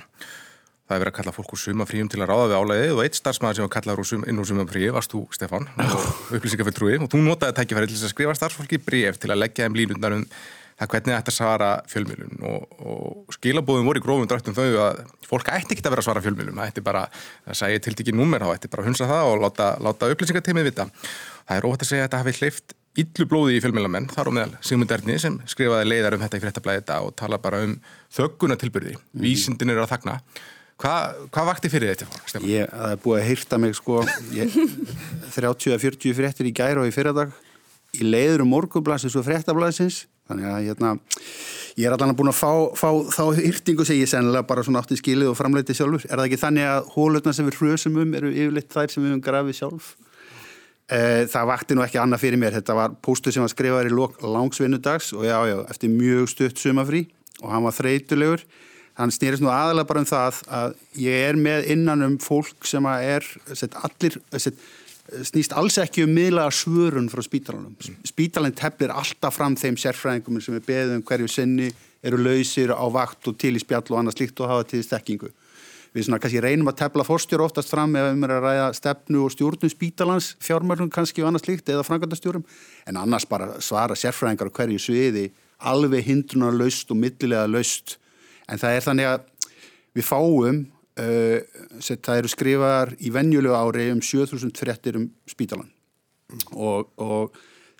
Það 0.85 0.97
er 0.97 1.01
verið 1.01 1.13
að 1.15 1.17
kalla 1.17 1.33
fólk 1.33 1.55
úr 1.57 1.63
sumafríum 1.63 2.11
til 2.13 2.21
að 2.21 2.29
ráða 2.29 2.49
við 2.51 2.59
álagið 2.61 2.91
og 2.93 3.05
eitt 3.07 3.17
starfsmæður 3.17 3.57
sem 3.57 3.65
var 3.65 3.73
kallaður 3.73 4.09
sum, 4.11 4.27
inn 4.29 4.43
úr 4.43 4.49
sumafríi 4.51 4.91
varst 4.93 5.15
þú, 5.15 5.23
Stefan, 5.33 5.71
og 5.81 6.35
upplýsingafelltrúi 6.37 6.99
og 6.99 7.09
þú 7.09 7.23
notaði 7.25 7.57
tækifæri 7.57 7.89
til 7.89 8.03
að 8.03 8.13
skrifa 8.13 8.37
starfsfólki 8.37 8.83
bref 8.85 9.17
til 9.23 9.33
að 9.33 9.41
leggja 9.41 9.65
þeim 9.65 9.79
línundar 9.81 10.19
um 10.19 10.27
það 10.75 10.91
hvernig 10.91 11.15
þetta 11.15 11.35
svara 11.35 11.71
fjölmjölun 11.91 12.41
og, 12.51 12.79
og 12.83 13.35
skilabóðum 13.37 13.89
voru 13.89 14.01
í 14.01 14.05
grófum 14.05 14.31
drættum 14.31 14.57
þau 14.57 14.67
að 14.89 15.03
fólk 15.29 15.51
ætti 15.55 15.77
ekki 15.77 15.85
að 15.85 15.95
vera 15.95 16.03
að 16.03 16.09
svara 16.09 16.23
fjölmjölum 16.25 16.59
það 16.59 16.73
ætti 16.73 16.85
bara, 16.85 17.05
það 17.47 17.59
sæði 17.61 17.83
til 17.85 17.95
ekki 17.95 18.17
númer 18.17 18.43
þá 18.43 18.51
ætti 18.57 18.71
bara 18.73 18.83
að 18.85 18.91
hunsa 18.91 19.09
það 19.11 19.31
og 19.31 19.45
láta, 19.45 19.69
láta 19.85 20.11
upplýsingateimið 20.11 20.69
vita. 20.71 20.89
Það 21.45 21.61
er 21.61 21.69
óhætt 21.69 21.85
að 21.85 21.91
segja 21.93 22.03
að 22.03 22.09
þetta 22.09 22.23
hafi 22.25 22.37
hleyft 22.41 22.75
yllu 23.01 23.27
blóði 23.27 23.59
í 23.59 23.63
fjölmjölamenn, 23.63 24.09
þar 24.13 24.31
og 24.31 24.37
meðal 24.37 24.59
Sigmund 24.63 24.93
Erni 24.95 25.17
sem 25.23 25.39
skrifaði 25.51 25.89
leiðar 25.91 26.17
um 26.17 26.25
þetta 26.25 26.39
í 26.39 26.43
fréttablaði 26.45 26.83
þetta 26.83 26.99
og 27.07 27.15
tala 27.19 27.41
bara 27.43 27.65
um 27.67 27.79
þögguna 28.15 28.59
tilbyrði 28.61 28.95
mm. 28.95 29.23
vísindin 29.25 29.75
eru 29.75 29.83
að 29.85 29.97
þakna 29.97 30.21
Hvað 30.85 31.19
hva 31.31 31.45
vakti 31.47 31.71
fyrir 31.71 31.93
þetta? 31.93 32.21
Stefán? 32.27 32.49
Ég, 32.51 32.71
það 32.71 32.95
er 32.95 33.03
búið 33.05 33.21
að 33.21 33.29
hýrta 33.29 33.59
mig 33.63 33.77
sko. 33.79 34.01
30-40 35.37 36.15
fréttir 36.19 36.49
í 36.51 36.53
gæri 36.57 36.83
og 36.83 36.89
í 36.89 36.95
fyrradag. 36.95 37.31
Í 37.95 38.09
leiður 38.09 38.43
um 38.43 38.51
morgublasins 38.51 39.15
og 39.15 39.23
fréttablasins 39.27 40.01
þannig 40.27 40.49
að 40.51 40.65
hérna, 40.65 40.91
ég 41.79 41.87
er 41.87 41.95
allan 41.95 42.17
búin 42.17 42.33
að 42.33 42.39
fá, 42.41 42.53
fá 42.81 42.89
þá 43.13 43.25
hýrtingu 43.39 43.87
sem 43.87 44.01
ég 44.01 44.11
sennilega 44.11 44.49
bara 44.49 44.65
svona 44.67 44.81
átti 44.83 44.99
skilið 44.99 45.31
og 45.31 45.39
framleiti 45.39 45.77
sjálfur. 45.77 46.07
Er 46.09 46.17
það 46.17 46.27
ekki 46.31 46.41
þannig 46.43 46.71
að 46.73 46.91
hólutna 46.97 47.35
sem 47.37 47.47
við 47.47 47.61
hrjösum 47.61 48.01
um 48.03 48.19
eru 48.19 48.33
yfirleitt 48.33 48.73
þær 48.73 48.91
sem 48.91 49.05
við 49.05 49.13
höfum 49.13 49.25
grafið 49.29 49.59
sjálf 49.61 49.95
það 50.85 51.49
vakti 51.49 51.76
nú 51.76 51.85
ekki 51.85 52.00
annað 52.03 52.21
fyrir 52.26 52.41
mér 52.41 52.59
þetta 52.59 52.75
var 52.76 52.95
póstu 53.00 53.33
sem 53.33 53.41
var 53.41 53.53
skrifaður 53.53 53.88
í 53.88 54.29
langsvinnudags 54.35 55.14
og 55.17 55.25
já 55.25 55.38
já, 55.49 55.57
eftir 55.73 55.93
mjög 55.93 56.29
stutt 56.29 56.61
sumafrí 56.61 57.07
og 57.41 57.49
hann 57.55 57.64
var 57.64 57.76
þreytulegur 57.79 58.45
hann 58.99 59.12
snýrist 59.14 59.43
nú 59.43 59.50
aðalega 59.50 59.88
bara 59.88 60.03
um 60.03 60.09
það 60.09 60.41
að 60.61 60.75
ég 61.03 61.29
er 61.31 61.38
með 61.41 61.71
innan 61.75 62.07
um 62.07 62.17
fólk 62.23 62.69
sem 62.69 62.87
að 62.87 63.07
er 63.17 63.29
set, 63.57 63.75
allir 63.81 64.19
set, 64.37 64.61
snýst 65.26 65.55
alls 65.59 65.79
ekki 65.83 66.05
um 66.07 66.14
miðlaga 66.14 66.53
svörun 66.55 67.11
frá 67.12 67.23
spítalanum. 67.25 67.75
Spítalinn 68.07 68.55
tefnir 68.57 68.95
alltaf 68.95 69.37
fram 69.37 69.57
þeim 69.59 69.76
sérfræðingum 69.81 70.41
sem 70.43 70.57
er 70.59 70.64
beðum 70.67 71.03
hverju 71.07 71.31
sinni, 71.31 71.73
eru 72.05 72.21
lausir 72.21 72.73
á 72.73 72.85
vakt 72.93 73.29
og 73.29 73.38
til 73.41 73.55
í 73.59 73.62
spjall 73.62 73.85
og 73.91 73.99
annað 74.00 74.19
slikt 74.19 74.45
og 74.45 74.53
hafa 74.53 74.69
til 74.71 74.85
stekkingu. 74.87 75.33
Við 75.95 76.09
svona 76.09 76.19
kannski 76.23 76.43
reynum 76.43 76.69
að 76.73 76.81
tefla 76.83 77.07
fórstjóru 77.07 77.45
oftast 77.47 77.71
fram 77.71 77.95
ef 77.95 78.03
við 78.03 78.11
erum 78.11 78.25
að 78.27 78.41
ræða 78.43 78.67
stefnu 78.75 79.21
og 79.23 79.33
stjórnum 79.35 79.71
spítalans, 79.71 80.33
fjármörnum 80.43 80.91
kannski 80.91 81.23
og 81.23 81.31
annað 81.31 81.45
slikt 81.47 81.71
eða 81.71 81.87
frangandastjórum, 81.87 82.43
en 82.91 82.99
annars 82.99 83.29
bara 83.31 83.61
svara 83.63 83.95
sérfræðingar 83.99 84.51
á 84.51 84.57
hverju 84.59 84.83
sviði 84.83 85.29
alveg 85.71 86.09
hindrunar 86.09 86.57
laust 86.57 86.91
og 86.91 86.99
millilega 86.99 87.47
laust. 87.47 87.99
En 88.51 88.59
það 88.59 88.75
er 88.75 88.87
þannig 88.89 89.13
að 89.13 89.29
við 89.95 90.09
fáum 90.11 90.65
Uh, 90.95 91.43
það 91.83 92.21
eru 92.21 92.29
skrifaðar 92.31 92.93
í 93.03 93.11
venjulegu 93.11 93.55
ári 93.59 93.89
um 93.91 93.99
7000 93.99 94.53
fréttir 94.55 94.95
um 94.95 95.09
spítalan 95.27 95.67
og, 96.55 96.93
og 97.03 97.35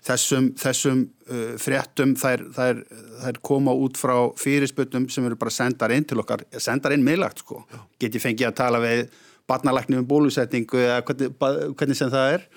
þessum, 0.05 0.51
þessum 0.59 1.01
uh, 1.29 1.55
fréttum 1.61 2.13
þær, 2.19 2.45
þær, 2.55 2.81
þær 3.23 3.39
koma 3.45 3.73
út 3.73 3.97
frá 3.99 4.15
fyrirspötnum 4.39 5.07
sem 5.11 5.25
eru 5.27 5.37
bara 5.39 5.53
sendar 5.53 5.93
inn 5.95 6.05
til 6.07 6.21
okkar 6.21 6.45
sendar 6.61 6.95
inn 6.95 7.05
meðlagt 7.05 7.43
sko. 7.43 7.63
Geti 8.01 8.21
fengið 8.21 8.51
að 8.51 8.59
tala 8.61 8.81
við 8.83 9.05
barnalæknum 9.49 10.03
um 10.03 10.07
bólusetningu 10.09 10.81
eða 10.81 11.01
hvernig, 11.05 11.35
hvernig 11.77 11.99
sem 11.99 12.13
það 12.13 12.37
er? 12.37 12.47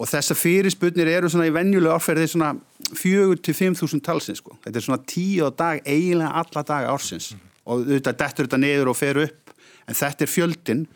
Og 0.00 0.08
þessa 0.08 0.34
fyrirspötnir 0.38 1.10
eru 1.12 1.28
svona 1.28 1.48
í 1.50 1.52
venjulegu 1.52 1.92
áferði 1.92 2.30
svona 2.32 2.54
4-5.000 2.96 4.00
talsins 4.04 4.40
sko. 4.40 4.54
Þetta 4.64 4.80
er 4.80 4.86
svona 4.86 5.02
10 5.04 5.50
dag 5.58 5.82
eiginlega 5.84 6.30
alla 6.40 6.62
daga 6.64 6.94
ársins. 6.94 7.34
Mm. 7.34 7.46
og 7.70 7.82
þetta 7.86 8.12
dettur 8.18 8.46
þetta 8.48 8.58
niður 8.58 8.90
og 8.90 8.96
fer 8.96 9.18
upp. 9.20 9.52
En 9.86 9.98
þetta 9.98 10.24
er 10.24 10.30
fjöldin 10.30 10.86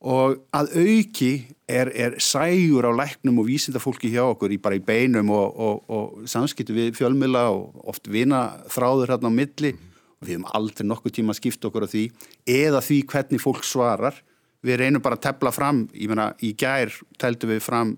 og 0.00 0.38
að 0.56 0.70
auki 0.80 1.32
er, 1.68 1.90
er 1.92 2.16
sægur 2.24 2.88
á 2.88 2.92
læknum 2.96 3.42
og 3.42 3.50
vísindafólki 3.50 4.08
hjá 4.08 4.22
okkur 4.30 4.54
í 4.54 4.58
bara 4.62 4.78
í 4.78 4.84
beinum 4.84 5.28
og, 5.36 5.60
og, 5.60 5.82
og 5.92 6.30
samskiptu 6.30 6.72
við 6.72 6.94
fjölmila 6.96 7.50
og 7.52 7.84
oft 7.92 8.08
vina 8.08 8.46
þráður 8.72 9.12
hérna 9.12 9.28
á 9.28 9.38
milli. 9.42 9.74
Og 10.20 10.26
við 10.26 10.34
hefum 10.34 10.48
aldrei 10.56 10.88
nokkuð 10.88 11.16
tíma 11.18 11.34
að 11.34 11.40
skipta 11.42 11.68
okkur 11.68 11.84
á 11.84 11.92
því 11.92 12.06
eða 12.48 12.80
því 12.84 13.00
hvernig 13.12 13.44
fólk 13.44 13.68
svarar. 13.68 14.16
Við 14.64 14.80
reynum 14.80 15.04
bara 15.04 15.20
að 15.20 15.26
tepla 15.28 15.52
fram 15.52 15.86
ég 15.92 16.08
menna 16.08 16.32
í 16.40 16.54
gær 16.56 16.92
tældu 17.20 17.52
við 17.52 17.62
fram 17.64 17.94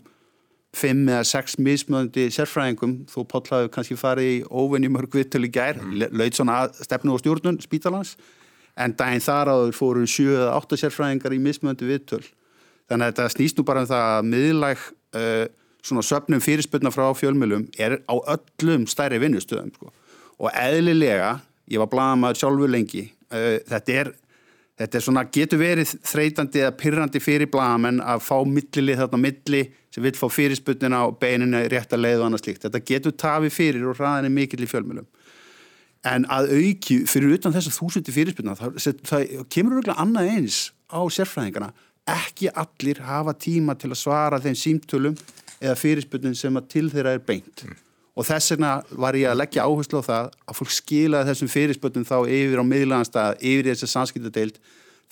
fimm 0.74 1.06
eða 1.06 1.22
sex 1.28 1.58
mismöðandi 1.58 2.28
sérfræðingum. 2.34 3.02
Þó 3.10 3.22
potlaðu 3.30 3.70
kannski 3.70 3.98
farið 3.98 4.40
í 4.40 4.44
óvinni 4.50 4.90
mörg 4.90 5.14
vittölu 5.14 5.50
gær, 5.54 5.78
mm. 5.78 6.10
laut 6.18 6.38
svona 6.38 6.64
stefnu 6.82 7.14
og 7.14 7.22
stjórnun 7.22 7.62
spítalans 7.62 8.16
en 8.80 8.94
daginn 8.96 9.24
þar 9.24 9.50
áður 9.52 9.74
fóru 9.76 10.04
7-8 10.08 10.78
sérfræðingar 10.80 11.37
í 11.37 11.40
mismöndu 11.42 11.88
viðtöl. 11.88 12.22
Þannig 12.88 13.08
að 13.08 13.12
þetta 13.12 13.35
snýst 13.35 13.58
nú 13.58 13.66
bara 13.68 13.85
um 13.85 13.90
það 13.90 14.06
að 14.08 14.30
miðlæg 14.30 14.87
uh, 15.18 15.44
svona 15.82 16.06
söpnum 16.06 16.42
fyrirspilna 16.44 16.92
frá 16.94 17.06
fjölmjölum 17.18 17.66
er 17.80 17.98
á 18.06 18.14
öllum 18.37 18.88
stærri 18.90 19.20
vinnustöðum 19.22 19.72
sko. 19.76 19.92
og 20.42 20.50
eðlilega, 20.58 21.37
ég 21.70 21.82
var 21.82 21.90
bladamæður 21.92 22.40
sjálfur 22.40 22.72
lengi, 22.72 23.06
uh, 23.32 23.56
þetta 23.68 24.00
er 24.00 24.14
Þetta 24.82 24.98
er 24.98 25.02
svona, 25.04 25.22
getur 25.28 25.61
verið 25.61 25.90
þreytandi 26.08 26.62
eða 26.62 26.72
pyrrandi 26.80 27.20
fyrir 27.22 27.46
blagamenn 27.52 28.00
að 28.02 28.22
fá 28.24 28.38
millili 28.48 28.96
þarna 28.96 29.18
milli 29.20 29.61
sem 29.92 30.02
vil 30.02 30.14
fá 30.16 30.24
fyrirsputnina 30.32 31.02
og 31.06 31.18
beinina 31.20 31.61
rétt 31.70 31.92
að 31.92 32.00
leiða 32.06 32.22
og 32.22 32.24
annað 32.30 32.40
slíkt. 32.42 32.64
Þetta 32.64 32.80
getur 32.88 33.14
tafið 33.20 33.52
fyrir 33.52 33.85
og 33.87 34.00
hraðinni 34.00 34.32
mikill 34.32 34.64
í 34.64 34.70
fjölmjölum 34.72 35.06
en 36.08 36.26
að 36.32 36.50
auki 36.56 37.02
fyrir 37.10 37.36
utan 37.36 37.54
þess 37.54 37.70
að 37.70 37.78
þúsundi 37.78 38.14
fyrirspilna 38.14 38.56
það, 38.58 38.80
það 39.06 39.26
kemur 39.52 39.78
örgulega 39.78 40.02
annað 40.02 40.30
eins 40.32 40.58
á 40.90 41.00
sérfræðingarna 41.06 41.70
ekki 42.10 42.50
allir 42.50 43.04
hafa 43.06 43.34
tíma 43.38 43.76
til 43.78 43.92
að 43.92 44.00
svara 44.00 44.42
þeim 44.42 44.58
símtölum 44.58 45.16
eða 45.62 45.78
fyrirspilnum 45.78 46.34
sem 46.34 46.58
að 46.58 46.68
til 46.74 46.88
þeirra 46.90 47.14
er 47.14 47.22
beint 47.22 47.62
mm. 47.62 47.78
og 48.18 48.26
þess 48.26 48.54
vegna 48.54 48.74
var 48.90 49.18
ég 49.18 49.30
að 49.30 49.38
leggja 49.44 49.68
áherslu 49.68 50.02
á 50.02 50.08
það 50.10 50.30
að 50.34 50.58
fólk 50.58 50.74
skilaði 50.74 51.30
þessum 51.30 51.52
fyrirspilnum 51.54 52.08
þá 52.10 52.16
yfir 52.26 52.62
á 52.62 52.64
miðlanstað, 52.66 53.38
yfir 53.38 53.68
í 53.68 53.72
þessi 53.72 53.92
samskiptadeild 53.94 54.62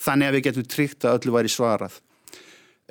þannig 0.01 0.27
að 0.27 0.37
við 0.37 0.47
getum 0.49 0.71
tryggt 0.75 1.07
að 1.07 1.21
öllu 1.21 1.37
væri 1.37 1.53
svarað 1.55 1.99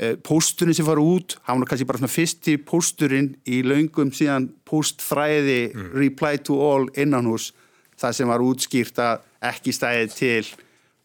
eh, 0.00 0.16
Pósturinn 0.24 0.78
sem 0.78 0.88
fara 0.88 1.04
út, 1.04 1.36
hann 1.44 1.60
var 1.60 1.74
kannski 1.74 1.90
bara 1.90 2.00
svona 2.00 2.16
fyrsti 2.16 2.56
pósturinn 2.64 3.34
í 3.44 3.60
laungum 3.66 4.14
síðan 4.16 4.48
póstfræði 4.64 5.66
mm. 5.74 5.90
reply 6.00 6.40
to 6.40 6.56
all 6.64 6.88
innan 6.96 7.28
hús 7.28 7.52
það 8.00 8.16
sem 8.16 8.30
var 8.30 8.44
útskýrt 8.44 9.00
að 9.04 9.24
ekki 9.50 9.74
stæði 9.76 10.10
til 10.14 10.44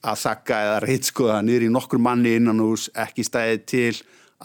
að 0.05 0.19
þakka 0.21 0.59
eða 0.65 0.81
reytskoða 0.85 1.37
niður 1.43 1.65
í 1.65 1.71
nokkur 1.73 2.01
manni 2.01 2.35
innan 2.37 2.61
hús, 2.61 2.89
ekki 2.93 3.25
stæði 3.25 3.61
til 3.69 3.93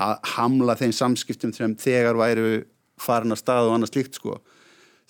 að 0.00 0.14
hamla 0.36 0.76
þeim 0.78 0.94
samskiptum 0.96 1.52
sem 1.54 1.74
þegar 1.78 2.18
væru 2.18 2.62
farin 3.00 3.34
að 3.34 3.42
stað 3.42 3.68
og 3.68 3.76
annað 3.76 3.92
slíkt 3.92 4.20
sko. 4.20 4.38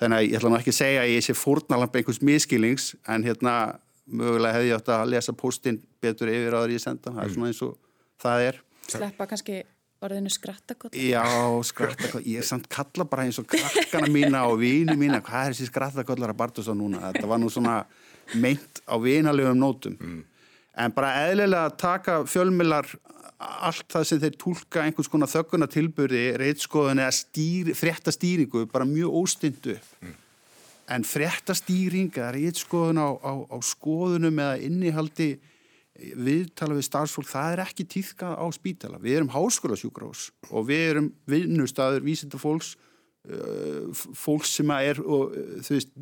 Þannig 0.01 0.17
að 0.17 0.27
ég 0.27 0.39
ætla 0.39 0.59
ekki 0.59 0.73
að 0.73 0.79
segja 0.79 1.03
að 1.05 1.13
ég 1.13 1.27
sé 1.27 1.37
fórnalamp 1.37 1.97
einhvers 1.97 2.23
miskilings 2.25 2.95
en 3.11 3.27
hérna 3.27 3.55
mögulega 4.11 4.57
hefði 4.57 4.71
ég 4.71 4.81
átt 4.81 4.93
að 4.95 5.11
lesa 5.13 5.35
postin 5.37 5.79
betur 6.03 6.33
yfir 6.33 6.57
áður 6.57 6.75
ég 6.75 6.83
senda, 6.83 7.13
það 7.13 7.23
er 7.25 7.35
svona 7.35 7.51
eins 7.51 7.63
og 7.67 7.77
það 8.23 8.47
er. 8.49 8.61
Sleppa 8.91 9.29
kannski 9.31 9.61
orðinu 10.05 10.33
skrattakott 10.33 10.97
Já, 10.97 11.25
skrattakott, 11.67 12.25
ég 12.25 12.41
er 12.41 12.47
samt 12.47 12.69
kalla 12.73 13.05
bara 13.09 13.27
eins 13.29 13.41
og 13.41 13.49
krakkana 13.51 14.09
mína 14.13 14.47
og 14.49 14.61
vini 14.63 14.97
mína 14.99 15.21
hvað 15.25 15.51
er 15.51 15.57
þessi 15.57 15.69
skrattakotlar 15.69 16.33
að 16.33 16.41
Bartos 16.41 16.71
á 16.73 16.75
núna? 16.77 17.11
Þetta 17.11 17.31
var 17.31 17.43
nú 17.43 17.51
svona 17.53 17.77
meint 18.41 18.83
á 18.87 18.95
vinalegum 19.03 19.59
nótum. 19.59 19.97
Mm. 20.01 20.25
en 20.81 20.93
bara 20.95 21.27
eðlilega 21.27 21.67
að 21.67 21.77
taka 21.83 22.13
fjölmilar 22.31 22.87
allt 23.41 23.89
það 23.91 24.07
sem 24.07 24.21
þeir 24.23 24.37
tólka 24.41 24.83
einhvers 24.85 25.09
konar 25.11 25.29
þögguna 25.29 25.69
tilbyrði 25.71 26.25
reytskoðun 26.41 27.01
eða 27.03 27.15
stýr, 27.17 27.73
fréttastýringu 27.77 28.67
bara 28.71 28.89
mjög 28.89 29.17
óstindu 29.23 29.77
mm. 29.77 30.15
en 30.97 31.07
fréttastýring 31.09 32.13
eða 32.15 32.33
reytskoðun 32.37 33.01
á, 33.01 33.09
á, 33.21 33.33
á 33.49 33.57
skoðunum 33.65 34.41
eða 34.45 34.61
innihaldi 34.65 35.31
viðtala 36.01 36.77
við 36.79 36.87
starfsfólk, 36.87 37.29
það 37.31 37.55
er 37.55 37.63
ekki 37.65 37.87
týðkað 37.95 38.37
á 38.41 38.47
spítala. 38.57 39.01
Við 39.03 39.19
erum 39.21 39.33
háskólasjúkrós 39.35 40.29
og 40.51 40.69
við 40.69 40.85
erum 40.93 41.09
vinnustadur 41.31 42.05
vísindafólks 42.07 42.75
uh, 43.29 43.91
fólks 43.95 44.55
sem 44.59 44.71
er 44.77 45.01
og, 45.05 45.35
uh, 45.37 45.59
veist, 45.69 45.93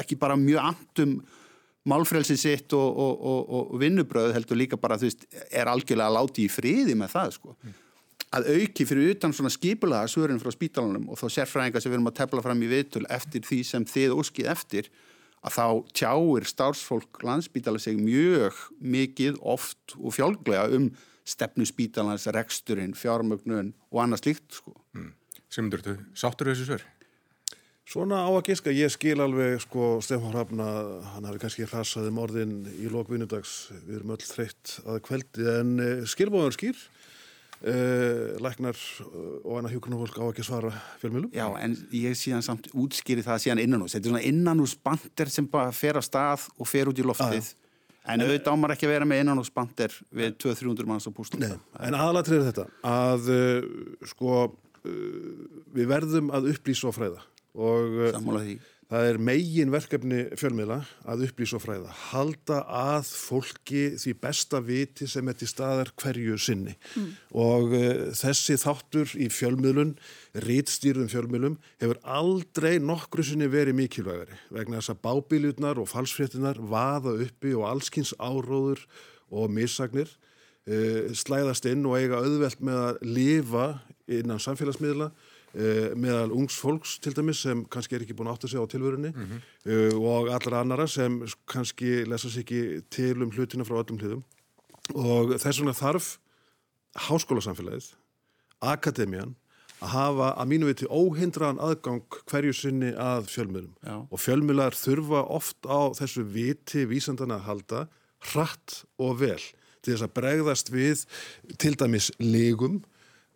ekki 0.00 0.18
bara 0.20 0.38
mjög 0.40 0.70
andum 0.72 1.16
málfrelsi 1.90 2.36
sitt 2.40 2.72
og, 2.72 2.98
og, 2.98 3.48
og 3.58 3.80
vinnubröð 3.80 4.32
heldur 4.36 4.56
líka 4.56 4.78
bara 4.80 4.96
veist, 5.00 5.26
er 5.50 5.68
algjörlega 5.68 6.14
láti 6.16 6.46
í 6.46 6.52
friði 6.52 6.96
með 6.96 7.16
það 7.16 7.34
sko. 7.38 7.56
Mm. 7.60 7.80
að 8.34 8.46
auki 8.50 8.86
fyrir 8.88 9.12
utan 9.12 9.34
svona 9.36 9.52
skipulaða 9.52 10.08
svörin 10.10 10.40
frá 10.42 10.50
spítalanum 10.50 11.04
og 11.12 11.20
þá 11.20 11.26
sérfræðingar 11.36 11.82
sem 11.84 11.92
við 11.92 11.98
erum 12.00 12.08
að 12.10 12.16
tefla 12.18 12.42
fram 12.42 12.62
í 12.64 12.70
viðtöl 12.70 13.04
eftir 13.14 13.44
því 13.46 13.58
sem 13.68 13.84
þið 13.86 14.16
óskið 14.16 14.48
eftir 14.50 14.88
að 15.44 15.56
þá 15.58 15.66
tjáir 16.00 16.46
starfsfólk 16.48 17.20
landsbítala 17.24 17.80
sig 17.82 17.98
mjög 18.00 18.56
mikið 18.80 19.40
oft 19.40 19.96
og 20.00 20.16
fjálglega 20.16 20.70
um 20.76 20.88
stefnu 21.24 21.64
spítalans, 21.68 22.26
reksturinn, 22.32 22.96
fjármögnun 22.96 23.72
og 23.92 24.02
annað 24.02 24.24
slíkt 24.24 24.58
sko. 24.58 24.74
Mm. 24.96 25.12
Simundur, 25.52 25.84
þú 25.84 25.94
sáttur 26.18 26.50
þessu 26.50 26.68
svör? 26.68 26.84
Svona 27.84 28.22
á 28.24 28.30
að 28.32 28.48
giska, 28.48 28.72
ég 28.72 28.92
skil 28.92 29.18
alveg 29.20 29.58
sko 29.60 29.98
Stefán 30.04 30.32
Hrafna, 30.32 30.66
hann 31.12 31.26
hafi 31.28 31.42
kannski 31.42 31.66
hrasaði 31.68 32.12
morðin 32.16 32.54
í 32.80 32.88
lókvinnudags, 32.88 33.74
við 33.84 33.98
erum 33.98 34.14
öll 34.16 34.24
þreytt 34.24 34.78
að 34.88 35.02
kveldi, 35.04 35.44
en 35.52 35.74
uh, 35.76 36.06
skilbóðan 36.08 36.56
skýr, 36.56 36.80
uh, 37.64 38.36
læknar 38.44 38.78
og 39.42 39.58
annað 39.58 39.74
hjókunarfólk 39.74 40.20
á 40.20 40.24
ekki 40.28 40.44
að 40.44 40.48
svara 40.48 40.72
fjölmjölum. 41.02 41.32
Já, 41.34 41.46
en 41.64 41.76
ég 41.96 42.16
síðan 42.18 42.44
samt 42.44 42.70
útskýri 42.72 43.24
það 43.24 43.42
síðan 43.44 43.62
innanús. 43.64 43.94
Þetta 43.96 44.10
er 44.10 44.14
svona 44.14 44.24
innanúsbandir 44.30 45.32
sem 45.32 45.48
bara 45.50 45.74
fer 45.74 45.98
á 45.98 46.02
stað 46.04 46.48
og 46.58 46.68
fer 46.70 46.90
út 46.92 47.00
í 47.00 47.06
loftið. 47.06 47.54
En 48.04 48.20
auðvitað 48.20 48.52
ámar 48.52 48.74
ekki 48.74 48.84
að 48.84 48.92
vera 48.92 49.08
með 49.08 49.22
innanúsbandir 49.22 49.94
við 50.12 50.34
200-300 50.44 50.88
manns 50.90 51.08
á 51.08 51.12
pústum. 51.16 51.44
En 51.80 51.96
aðalatrið 51.96 52.42
er 52.42 52.50
þetta, 52.50 52.66
að 52.84 53.30
uh, 53.32 53.68
sko 54.10 54.34
uh, 54.44 54.90
við 55.72 55.88
verðum 55.88 56.28
að 56.36 56.50
upplýsa 56.52 56.90
og 56.90 56.98
fræða 56.98 57.24
og 57.54 57.96
uh, 58.02 58.10
Sammála 58.12 58.44
því. 58.44 58.58
Það 58.90 59.08
er 59.08 59.18
megin 59.26 59.72
verkefni 59.72 60.20
fjölmiðla 60.38 60.78
að 61.10 61.24
upplýsa 61.28 61.56
og 61.58 61.62
fræða. 61.64 61.92
Halda 62.10 62.58
að 62.68 63.10
fólki 63.10 63.84
því 64.00 64.14
besta 64.22 64.60
viti 64.64 65.08
sem 65.10 65.28
er 65.30 65.38
til 65.40 65.48
staðar 65.50 65.92
hverju 66.00 66.38
sinni. 66.40 66.74
Og 67.30 67.74
uh, 67.76 67.86
þessi 68.16 68.58
þáttur 68.60 69.14
í 69.18 69.30
fjölmiðlun, 69.32 69.94
rítstýrðum 70.44 71.10
fjölmiðlum, 71.12 71.56
hefur 71.82 72.02
aldrei 72.16 72.76
nokkru 72.82 73.24
sinni 73.26 73.48
verið 73.52 73.78
mikilvægari 73.80 74.38
vegna 74.54 74.80
þess 74.80 74.94
að 74.94 75.02
bábíljurnar 75.08 75.80
og 75.82 75.90
falsfréttinar 75.90 76.60
vaða 76.60 77.16
uppi 77.24 77.54
og 77.56 77.68
allskins 77.70 78.14
áróður 78.20 78.84
og 79.34 79.50
missagnir 79.52 80.10
uh, 80.68 81.12
slæðast 81.16 81.66
inn 81.70 81.86
og 81.88 81.98
eiga 81.98 82.22
auðvelt 82.22 82.60
með 82.64 82.82
að 82.88 83.04
lifa 83.08 83.68
innan 84.10 84.42
samfélagsmiðla 84.42 85.10
meðal 85.54 86.32
ungs 86.34 86.56
fólks 86.58 86.96
til 86.98 87.14
dæmis 87.14 87.44
sem 87.44 87.64
kannski 87.70 87.94
er 87.94 88.04
ekki 88.04 88.16
búin 88.18 88.30
að 88.30 88.38
átta 88.38 88.50
sig 88.50 88.58
á 88.58 88.66
tilvörunni 88.66 89.12
uh, 89.14 89.94
og 90.00 90.30
allra 90.34 90.64
annara 90.64 90.88
sem 90.90 91.20
kannski 91.46 92.02
lesa 92.10 92.30
sig 92.30 92.42
ekki 92.42 92.82
til 92.90 93.22
um 93.22 93.30
hlutina 93.30 93.66
frá 93.66 93.78
öllum 93.78 94.00
hliðum. 94.02 94.24
Og 94.94 95.36
þess 95.38 95.62
vegna 95.62 95.76
þarf 95.76 96.18
háskólasamfélagið, 97.06 97.94
akademian 98.60 99.34
að 99.82 99.92
hafa 99.94 100.28
að 100.40 100.50
mínu 100.52 100.68
viti 100.70 100.88
óhindraðan 100.88 101.60
aðgang 101.62 102.18
hverju 102.30 102.54
sinni 102.56 102.92
að 102.94 103.28
fjölmiðlum. 103.32 103.74
Já. 103.84 103.96
og 104.08 104.20
fjölmiðlar 104.20 104.76
þurfa 104.78 105.24
oft 105.34 105.66
á 105.66 105.92
þessu 105.98 106.24
viti 106.24 106.84
vísandana 106.88 107.40
að 107.40 107.46
halda 107.48 107.84
hratt 108.32 108.84
og 109.02 109.18
vel 109.20 109.40
til 109.84 109.92
þess 109.92 110.06
að 110.06 110.14
bregðast 110.16 110.72
við 110.72 111.04
til 111.60 111.74
dæmis 111.76 112.10
legum 112.22 112.80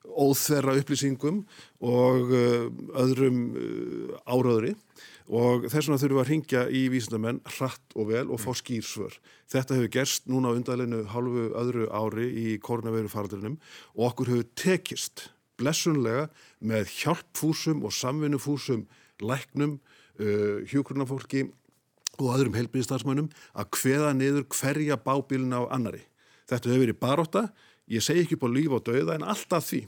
óþverra 0.08 0.76
upplýsingum 0.80 1.42
og 1.84 2.32
uh, 2.32 2.68
öðrum 2.98 3.40
uh, 3.52 4.14
áraðri 4.28 4.74
og 5.28 5.66
þess 5.68 5.88
vegna 5.88 6.00
þurfum 6.00 6.16
við 6.16 6.22
að 6.22 6.30
ringja 6.32 6.62
í 6.72 6.82
vísindamenn 6.92 7.40
hratt 7.58 7.96
og 7.96 8.08
vel 8.08 8.24
og 8.32 8.40
fá 8.40 8.50
skýrsvör. 8.56 9.18
Þetta 9.52 9.76
hefur 9.76 9.92
gerst 9.98 10.28
núna 10.30 10.52
á 10.52 10.56
undarleinu 10.56 11.02
halvu 11.12 11.50
öðru 11.52 11.88
ári 11.92 12.28
í 12.32 12.46
koronaviru 12.64 13.12
faraldrinum 13.12 13.58
og 13.96 14.06
okkur 14.10 14.32
hefur 14.32 14.48
tekist 14.56 15.28
blessunlega 15.60 16.28
með 16.64 16.88
hjálpfúsum 17.02 17.84
og 17.84 17.92
samvinnufúsum 17.92 18.86
læknum, 19.20 19.78
uh, 20.22 20.64
hjúkrunafólki 20.70 21.48
og 22.18 22.34
öðrum 22.34 22.56
helbriðstarfsmönnum 22.58 23.28
að 23.54 23.72
hveða 23.78 24.14
niður 24.16 24.46
hverja 24.54 24.98
bábílina 24.98 25.62
á 25.62 25.70
annari. 25.76 26.02
Þetta 26.48 26.70
hefur 26.70 26.84
verið 26.86 27.00
baróta, 27.02 27.42
ég 27.88 28.04
segi 28.04 28.24
ekki 28.24 28.36
upp 28.36 28.46
á 28.48 28.50
líf 28.52 28.74
og 28.76 28.82
dauða 28.86 29.16
en 29.16 29.26
alltaf 29.32 29.68
því. 29.70 29.82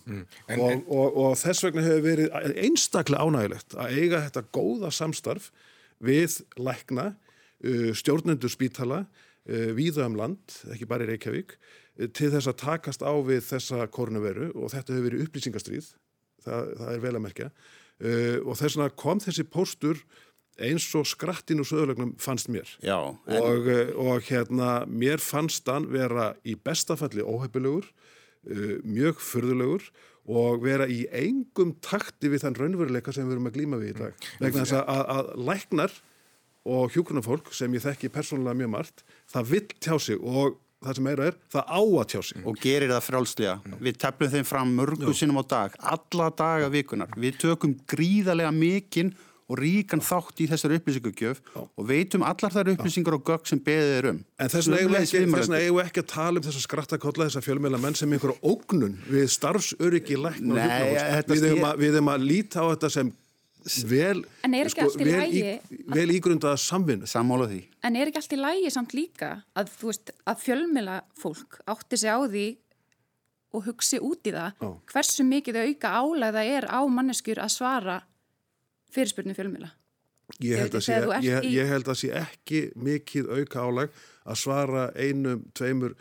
En- 0.48 0.60
og, 0.60 0.86
og, 0.88 1.18
og 1.22 1.34
þess 1.40 1.64
vegna 1.66 1.84
hefur 1.84 2.06
verið 2.06 2.54
einstaklega 2.64 3.26
ánægilegt 3.26 3.76
að 3.76 3.98
eiga 3.98 4.22
þetta 4.28 4.44
góða 4.56 4.92
samstarf 4.94 5.50
við 6.00 6.38
lækna, 6.56 7.10
uh, 7.64 7.90
stjórnendur 7.96 8.52
spítala, 8.52 9.04
uh, 9.48 9.68
víða 9.76 10.06
um 10.08 10.16
land, 10.16 10.56
ekki 10.72 10.88
bara 10.88 11.04
í 11.04 11.10
Reykjavík, 11.12 11.58
uh, 12.00 12.08
til 12.08 12.30
þess 12.32 12.48
að 12.48 12.60
takast 12.64 13.04
á 13.04 13.12
við 13.20 13.44
þessa 13.50 13.84
koronaveru 13.92 14.54
og 14.54 14.72
þetta 14.72 14.96
hefur 14.96 15.10
verið 15.10 15.26
upplýsingastrýð, 15.26 15.92
það, 16.46 16.74
það 16.80 16.94
er 16.94 17.04
vel 17.04 17.14
að 17.16 17.24
merkja. 17.28 17.52
Og 18.00 18.54
þess 18.56 18.78
vegna 18.78 18.92
kom 18.96 19.18
þessi 19.20 19.42
póstur 19.44 19.98
eins 20.60 20.86
og 20.98 21.06
skrattin 21.08 21.62
úr 21.62 21.68
söðurlegnum 21.68 22.14
fannst 22.20 22.50
mér 22.52 22.68
Já, 22.84 22.98
en, 23.26 23.40
og, 23.40 23.68
eh, 23.70 23.92
og 23.94 24.24
hérna 24.28 24.84
mér 24.88 25.22
fannst 25.22 25.68
hann 25.70 25.88
vera 25.92 26.32
í 26.44 26.56
bestafalli 26.58 27.24
óheppilegur, 27.24 27.86
uh, 28.50 28.76
mjög 28.84 29.20
furðulegur 29.24 29.90
og 30.30 30.62
vera 30.64 30.86
í 30.90 31.04
engum 31.16 31.74
takti 31.82 32.30
við 32.30 32.44
þann 32.44 32.58
raunveruleika 32.58 33.14
sem 33.14 33.26
við 33.26 33.38
erum 33.38 33.50
að 33.50 33.56
glíma 33.56 33.80
við 33.80 33.92
í 33.94 33.98
dag. 33.98 34.26
Vegna 34.40 34.64
þess 34.64 34.78
að, 34.80 35.04
að, 35.16 35.30
læknar 35.48 35.94
og 36.70 36.90
hjúgrunafólk 36.94 37.54
sem 37.56 37.72
ég 37.74 37.84
þekki 37.86 38.10
persónulega 38.12 38.58
mjög 38.60 38.74
margt, 38.74 39.06
það 39.32 39.54
vill 39.54 39.70
tjá 39.80 39.96
sig 39.96 40.20
og 40.20 40.58
það 40.80 40.96
sem 40.96 41.08
meira 41.08 41.26
er, 41.28 41.40
það 41.52 41.72
á 41.72 41.80
að 41.80 42.06
tjá 42.12 42.20
sig. 42.24 42.44
og 42.44 42.60
gerir 42.60 42.92
það 42.92 43.02
frjálslega. 43.06 43.56
Við 43.80 43.98
teflum 44.00 44.32
þeim 44.34 44.46
fram 44.48 44.76
mörgu 44.78 45.16
sinnum 45.16 45.40
á 45.40 45.44
dag, 45.50 45.74
alla 45.92 46.28
daga 46.36 46.70
vikunar. 46.72 47.12
Við 47.20 47.40
tökum 47.42 47.74
gríðarlega 47.90 48.52
mikinn 48.54 49.12
og 49.50 49.58
ríkan 49.58 49.98
þátt 50.06 50.40
í 50.44 50.46
þessar 50.50 50.76
upplýsingugjöf 50.78 51.40
og 51.58 51.86
veitum 51.88 52.22
allar 52.22 52.52
þær 52.54 52.70
upplýsingar 52.76 53.16
og 53.18 53.24
gögg 53.26 53.48
sem 53.50 53.58
beðið 53.66 53.94
er 53.98 54.08
um. 54.12 54.20
En 54.38 54.52
þess 54.52 54.68
vegna 54.70 54.82
eigum 54.84 54.94
við 54.94 55.00
ekki, 55.02 55.24
þess 55.34 56.04
að 56.04 56.10
tala 56.14 56.38
um 56.38 56.46
þessa 56.46 56.62
skrattakolla, 56.66 57.26
þessa 57.26 57.42
fjölmjöla 57.48 57.80
menn 57.82 57.98
sem 57.98 58.12
einhverja 58.14 58.38
ógnun 58.46 58.94
við 59.10 59.26
starfsöryggi 59.34 60.20
lækna 60.22 60.54
og 60.54 60.60
þetta 60.60 61.34
við, 61.34 61.42
snýr- 61.42 61.66
að- 61.66 62.14
að 62.14 62.28
líta 62.30 62.62
á 62.62 62.66
þetta 62.70 62.90
sem 62.94 63.12
vel, 63.90 64.22
sko, 64.72 64.86
allt 64.86 65.02
í 65.02 65.04
vel, 65.10 65.58
vel 65.92 66.10
ígrundaða 66.14 66.56
samvinnu. 66.62 67.04
Sammála 67.10 67.50
því. 67.50 67.58
En 67.84 67.96
er 67.98 68.08
ekki 68.08 68.22
allt 68.22 68.32
í 68.32 68.38
lægi 68.40 68.70
samt 68.72 68.94
líka 68.96 69.32
að, 69.58 69.74
að 70.30 70.38
fjölmila 70.46 71.00
fólk 71.20 71.58
átti 71.68 71.98
sig 72.00 72.08
á 72.08 72.16
því 72.24 72.46
og 73.52 73.64
hugsi 73.66 73.98
út 73.98 74.22
í 74.30 74.32
það 74.32 74.52
Já. 74.62 74.70
hversu 74.94 75.24
mikið 75.26 75.56
auka 75.66 75.90
álæða 75.98 76.42
er 76.46 76.66
á 76.70 76.80
manneskjur 76.86 77.40
að 77.42 77.50
svara 77.56 77.96
fyrirspurnu 78.94 79.34
fjölmila. 79.38 79.70
Ég 80.40 80.60
held, 80.62 80.76
sé, 80.84 80.94
ég, 81.26 81.42
í- 81.42 81.54
ég 81.56 81.66
held 81.66 81.88
að 81.90 81.96
sé 82.04 82.10
ekki 82.20 82.60
mikið 82.78 83.30
auka 83.34 83.64
álag 83.66 83.94
að 84.30 84.36
svara 84.38 84.84
einum, 84.94 85.40
tveimur 85.58 85.96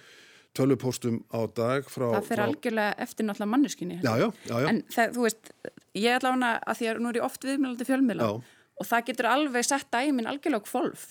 tölvupóstum 0.58 1.22
á 1.34 1.40
dag 1.56 1.88
frá... 1.90 2.08
Það 2.18 2.28
fer 2.28 2.38
frá- 2.38 2.46
algjörlega 2.48 2.94
eftir 3.06 3.26
náttúrulega 3.28 3.52
manneskjunni. 3.54 3.98
Já, 4.04 4.12
já, 4.22 4.28
já, 4.50 4.56
já. 4.64 4.68
En 4.72 4.82
það, 4.94 5.14
þú 5.18 5.26
veist, 5.26 5.52
ég 5.98 6.18
ætla 6.18 6.34
hana 6.36 6.52
að 6.62 6.80
því 6.82 6.90
að 6.92 7.02
nú 7.06 7.10
er 7.14 7.20
ég 7.22 7.26
oft 7.30 7.48
viðmjölandi 7.50 7.88
fjölmila 7.90 8.28
Já. 8.28 8.32
og 8.84 8.90
það 8.92 9.06
getur 9.10 9.30
alveg 9.34 9.68
sett 9.70 9.90
dæmin 9.94 10.30
algjörlega 10.30 10.62
á 10.62 10.68
kvolf. 10.70 11.06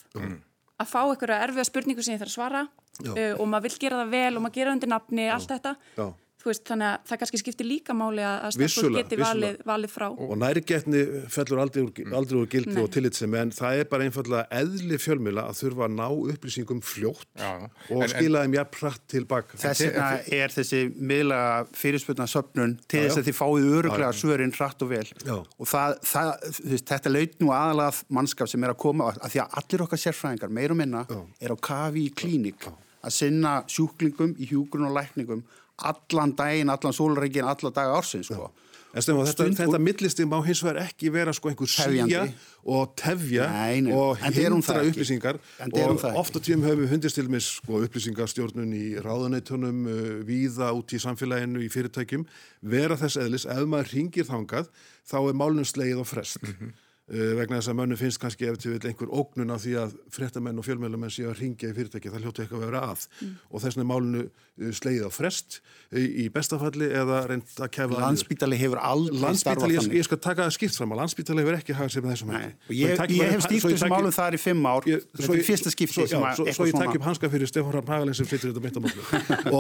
Að 0.79 0.91
fá 0.93 0.99
einhverja 1.09 1.41
erfiða 1.49 1.67
spurningu 1.73 2.05
sem 2.07 2.15
ég 2.15 2.23
þarf 2.23 2.31
að 2.31 2.37
svara 2.39 2.63
uh, 2.69 3.35
og 3.41 3.47
maður 3.51 3.67
vil 3.67 3.79
gera 3.83 4.03
það 4.05 4.13
vel 4.15 4.33
og 4.39 4.45
maður 4.47 4.59
gera 4.61 4.75
undir 4.77 4.93
nafni, 4.95 5.27
allt 5.35 5.51
þetta. 5.55 5.73
Já. 5.99 6.07
Veist, 6.49 6.65
þannig 6.69 6.89
að 6.89 7.09
það 7.11 7.19
kannski 7.23 7.41
skiptir 7.43 7.67
líka 7.69 7.95
máli 7.97 8.23
að 8.25 8.55
stelpur 8.57 8.95
geti 8.97 9.19
valið, 9.21 9.59
valið 9.69 9.93
frá. 9.93 10.07
Og 10.09 10.35
nærgetni 10.41 11.03
fellur 11.35 11.61
aldrei 11.65 11.83
úr, 11.85 12.15
aldrei 12.17 12.39
úr 12.41 12.49
gildi 12.55 12.73
Nei. 12.77 12.83
og 12.83 12.91
tillitsemi 12.95 13.39
en 13.43 13.53
það 13.53 13.83
er 13.83 13.89
bara 13.93 14.07
einfallega 14.09 14.47
eðli 14.63 14.99
fjölmjöla 15.03 15.45
að 15.51 15.59
þurfa 15.61 15.85
að 15.89 15.97
ná 15.99 16.07
upplýsingum 16.33 16.81
fljótt 16.85 17.27
Já. 17.37 17.51
og 17.93 18.03
En- 18.03 18.09
skila 18.15 18.45
þeim 18.47 18.57
jafn 18.59 18.79
hratt 18.81 19.05
tilbaka. 19.13 19.61
Þess 19.61 19.85
vegna 19.85 20.09
er 20.41 20.55
þessi 20.57 20.83
miðla 21.13 21.41
fyrirspurna 21.77 22.27
söpnun 22.33 22.77
til 22.89 23.05
þess 23.05 23.21
að 23.21 23.29
þið 23.29 23.39
fáið 23.43 23.69
öruglega 23.79 24.09
Já, 24.09 24.17
já. 24.17 24.21
svörin 24.23 24.55
hratt 24.57 24.83
og 24.83 24.93
vel. 24.95 25.05
Já. 25.25 25.37
Og 25.59 25.67
það, 25.69 25.97
það, 26.09 26.33
veist, 26.73 26.89
þetta 26.89 27.13
laut 27.13 27.39
nú 27.45 27.53
aðalega 27.53 27.93
að 27.93 28.03
mannskap 28.19 28.49
sem 28.49 28.65
er 28.65 28.73
að 28.75 28.81
koma 28.89 29.13
að 29.13 29.31
því 29.35 29.43
að 29.45 29.57
allir 29.63 29.85
okkar 29.87 30.03
sérfræðingar, 30.07 30.51
meir 30.59 30.71
og 30.75 30.81
minna, 30.81 31.05
Já. 31.11 31.21
er 31.45 31.53
á 31.53 31.57
kafi 31.69 32.07
í 32.09 32.13
klínik 32.15 32.69
að 32.99 33.15
sinna 33.15 33.53
sjúklingum 33.71 34.33
í 34.43 34.49
hjúgrun 34.51 34.89
og 34.89 34.97
lækningum 34.97 35.45
allan 35.79 36.35
daginn, 36.39 36.71
allan 36.73 36.93
sólreikin, 36.97 37.45
alla 37.47 37.71
daga 37.71 37.99
ársins, 37.99 38.27
sko. 38.33 38.51
En 38.97 39.03
stefnum, 39.05 39.27
þetta, 39.27 39.45
Stund- 39.45 39.59
þetta 39.61 39.79
millisti 39.85 40.25
má 40.25 40.39
hins 40.47 40.63
vegar 40.65 40.79
ekki 40.87 41.11
vera 41.13 41.33
sko 41.37 41.51
einhver 41.51 41.69
síja 41.69 42.23
og 42.65 42.95
tefja 42.97 43.45
Nei, 43.53 43.83
nei, 43.85 43.93
og 43.93 44.17
hún 44.17 44.33
hindra 44.33 44.81
upplýsingar. 44.89 45.39
Hún 45.61 45.77
og 45.93 46.17
ofta 46.17 46.41
tíum 46.41 46.65
höfum 46.65 46.87
við 46.87 46.95
hundist 46.95 47.15
til 47.21 47.29
með 47.29 47.45
sko, 47.45 47.83
upplýsingarstjórnun 47.85 48.73
í 48.73 48.87
ráðuneytunum 49.05 49.85
uh, 49.93 50.25
víða 50.25 50.73
út 50.73 50.97
í 50.97 51.03
samfélaginu 51.05 51.61
í 51.61 51.69
fyrirtækjum 51.69 52.25
vera 52.63 52.97
þess 52.97 53.21
eðlis, 53.21 53.45
ef 53.47 53.69
maður 53.69 53.93
ringir 53.93 54.25
þangað 54.25 54.73
þá 55.05 55.17
er 55.21 55.37
málunum 55.45 55.69
slegið 55.69 56.01
og 56.01 56.09
frest. 56.09 56.41
Mhm. 56.43 56.73
uh, 56.73 56.88
vegna 57.09 57.57
þess 57.57 57.71
að 57.73 57.77
mönnum 57.79 57.97
finnst 57.97 58.21
kannski 58.21 58.45
ef 58.51 58.59
til 58.61 58.75
vil 58.75 58.83
einhver 58.91 59.09
ógnun 59.09 59.51
af 59.55 59.63
því 59.65 59.71
að 59.81 59.95
fréttamenn 60.13 60.59
og 60.61 60.67
fjölmjölumenn 60.67 61.09
séu 61.15 61.31
að 61.31 61.39
ringja 61.41 61.71
í 61.71 61.77
fyrirtæki 61.79 62.11
það 62.13 62.21
hljóti 62.27 62.43
eitthvað 62.45 62.61
að 62.61 62.67
vera 62.69 62.83
að 62.93 63.07
Mm. 63.19 63.35
og 63.51 63.63
þess 63.63 63.77
vegna 63.79 63.85
er 63.85 63.89
málunu 63.89 64.21
uh, 64.29 64.73
slegið 64.77 65.07
á 65.09 65.11
frest 65.11 65.57
uh, 65.63 65.99
í 65.99 66.29
bestafalli 66.35 66.87
eða 66.93 67.23
reynd 67.31 67.49
að 67.59 67.71
kefa. 67.75 67.99
Landspítali 68.03 68.57
hefur 68.61 68.79
aldrei 68.85 69.33
starfað 69.41 69.73
ég, 69.73 69.81
þannig. 69.81 69.97
ég 69.99 70.05
skal 70.07 70.19
taka 70.29 70.45
það 70.47 70.55
skipt 70.59 70.77
fram 70.79 70.93
að 70.93 71.01
Landspítali 71.01 71.41
hefur 71.43 71.57
ekki 71.59 71.77
hagað 71.79 72.03
með 72.05 72.13
þessum 72.13 72.33
ég, 72.37 72.39
ég 72.77 72.93
bara 72.99 73.09
hef 73.33 73.49
ég 73.49 73.63
þessum 73.73 73.89
taki- 73.89 73.95
málum 73.97 74.15
þar 74.19 74.37
í 74.37 74.41
fimm 74.45 74.67
ár 74.69 74.83
ég- 74.93 75.05
þetta 75.17 75.33
er 75.33 75.39
ég- 75.41 75.49
fyrsta 75.49 75.71
skipti 75.73 75.95
svo, 75.97 76.07
sem 76.07 76.21
já, 76.21 76.27
að 76.29 76.35
svo, 76.37 76.45
svo 76.45 76.49
eitthvað 76.53 76.69
ég 76.69 76.77
takk 76.85 76.95
upp 77.01 77.07
hanska 77.09 77.31
fyrir 77.33 77.49
Stefán 77.49 77.73
Hrafn 77.73 77.89
Hagalinn 77.95 78.15
sem 78.21 78.27
flyttur 78.29 78.53
þetta 78.53 78.63
mitt 78.69 78.77
á 78.77 78.81
mótlu 78.85 79.03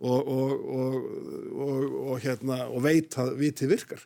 og, 0.00 0.28
og 0.28 0.52
og 1.56 2.16
Mm. 2.16 2.20
hérna, 2.22 2.56
og 2.70 2.82
veit 2.84 3.14
að 3.18 3.36
vitið 3.40 3.68
virkar 3.74 4.02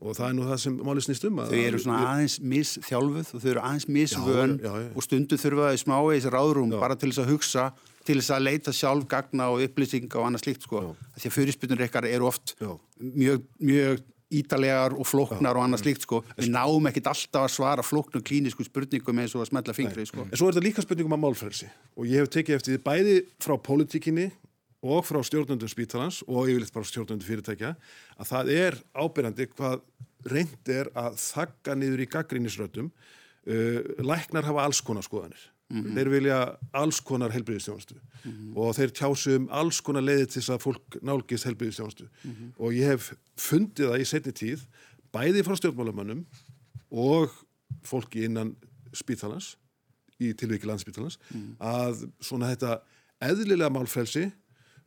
og 0.00 0.14
það 0.14 0.28
er 0.28 0.34
nú 0.38 0.44
það 0.46 0.58
sem 0.62 0.74
máli 0.78 1.02
snýst 1.02 1.24
um 1.26 1.38
Þau 1.42 1.58
eru 1.58 1.78
svona 1.82 2.02
aðeins 2.12 2.36
misþjálfuð 2.40 3.32
og 3.34 3.40
þau 3.42 3.50
eru 3.50 3.60
aðeins 3.66 3.86
misvön 3.88 4.52
Já, 4.62 4.68
já, 4.68 4.74
já. 4.84 4.90
og 4.96 5.02
stundu 5.02 5.36
þurfa 5.42 5.70
þau 5.72 5.80
smá 5.82 5.96
í 5.98 6.18
þessi 6.20 6.32
ráðrúm 6.34 6.70
bara 6.80 6.94
til 6.96 7.10
þess 7.10 7.22
að 7.24 7.32
hugsa, 7.32 7.64
til 8.06 8.16
þess 8.20 8.30
að 8.36 8.44
leita 8.46 8.72
sjálf 8.72 9.08
gagna 9.10 9.48
og 9.50 9.64
upplýsinga 9.66 10.14
og 10.20 10.28
annað 10.28 10.44
slíkt 10.46 10.62
sko. 10.68 10.84
Því 11.18 11.26
að 11.28 11.34
fyrirspyrnur 11.38 11.82
ykkar 11.88 12.06
eru 12.08 12.28
oft 12.30 12.54
Já. 12.60 12.70
mjög, 13.02 13.42
mjög 13.60 14.02
ítalegar 14.30 14.92
og 14.94 15.06
flóknar 15.08 15.56
og 15.56 15.64
annað 15.66 15.82
slíkt 15.82 16.02
sko. 16.06 16.22
Við 16.38 16.50
náum 16.52 16.86
ekkit 16.90 17.06
alltaf 17.10 17.46
að 17.48 17.54
svara 17.56 17.82
flóknu 17.82 18.20
klínisku 18.22 18.64
spurningum 18.64 19.18
eins 19.18 19.34
og 19.34 19.42
að 19.42 19.50
smetla 19.50 19.74
fingri 19.74 20.04
sko. 20.06 20.26
En 20.30 20.36
svo 20.36 20.48
er 20.48 20.54
þetta 20.54 20.66
líka 20.68 20.84
spurningum 20.84 21.16
að 21.16 21.24
málfrelsi 21.26 21.68
og 21.96 22.04
ég 22.06 22.20
hef 22.22 22.28
tekið 22.36 22.54
eftir 22.60 22.76
því 22.76 22.82
bæði 22.86 23.16
frá 23.40 23.56
pólitíkinni 23.58 24.30
og 24.82 25.04
frá 25.06 25.18
stjórnundum 25.26 25.70
spítalans 25.70 26.22
og 26.28 26.48
yfirleitt 26.50 26.74
bara 26.74 26.86
stjórnundum 26.86 27.26
fyrirtækja 27.26 27.74
að 28.18 28.30
það 28.30 28.50
er 28.54 28.80
ábyrjandi 28.94 29.48
hvað 29.56 29.80
reynd 30.28 30.70
er 30.70 30.90
að 30.98 31.18
þagga 31.22 31.76
niður 31.78 32.02
í 32.04 32.10
gaggrínisröddum 32.12 32.90
uh, 32.90 33.80
læknar 34.04 34.46
hafa 34.46 34.66
alls 34.68 34.82
konar 34.84 35.06
skoðanir. 35.06 35.40
Þeir 35.68 36.08
vilja 36.08 36.36
alls 36.72 36.98
konar 37.04 37.34
helbriðistjónustu 37.34 37.98
og 38.56 38.70
þeir 38.72 38.92
tjásu 38.96 39.34
um 39.36 39.48
alls 39.52 39.82
konar 39.84 40.00
leiði 40.00 40.24
til 40.30 40.40
þess 40.40 40.54
að 40.54 40.62
fólk 40.62 40.96
nálgist 41.04 41.44
helbriðistjónustu 41.44 42.06
og 42.56 42.72
ég 42.72 42.88
hef 42.88 43.10
fundið 43.36 43.90
það 43.90 44.00
í 44.00 44.06
setni 44.08 44.32
tíð 44.32 44.62
bæði 45.12 45.42
frá 45.44 45.58
stjórnmálamönnum 45.60 46.24
og 46.88 47.28
fólki 47.84 48.24
innan 48.24 48.54
spítalans 48.96 49.58
í 50.18 50.32
tilviki 50.32 50.66
landsbítalans 50.66 51.18
að 51.60 52.06
svona 52.18 52.48
þetta 52.54 52.80
eðlilega 53.20 53.68
málfrelsi 53.70 54.30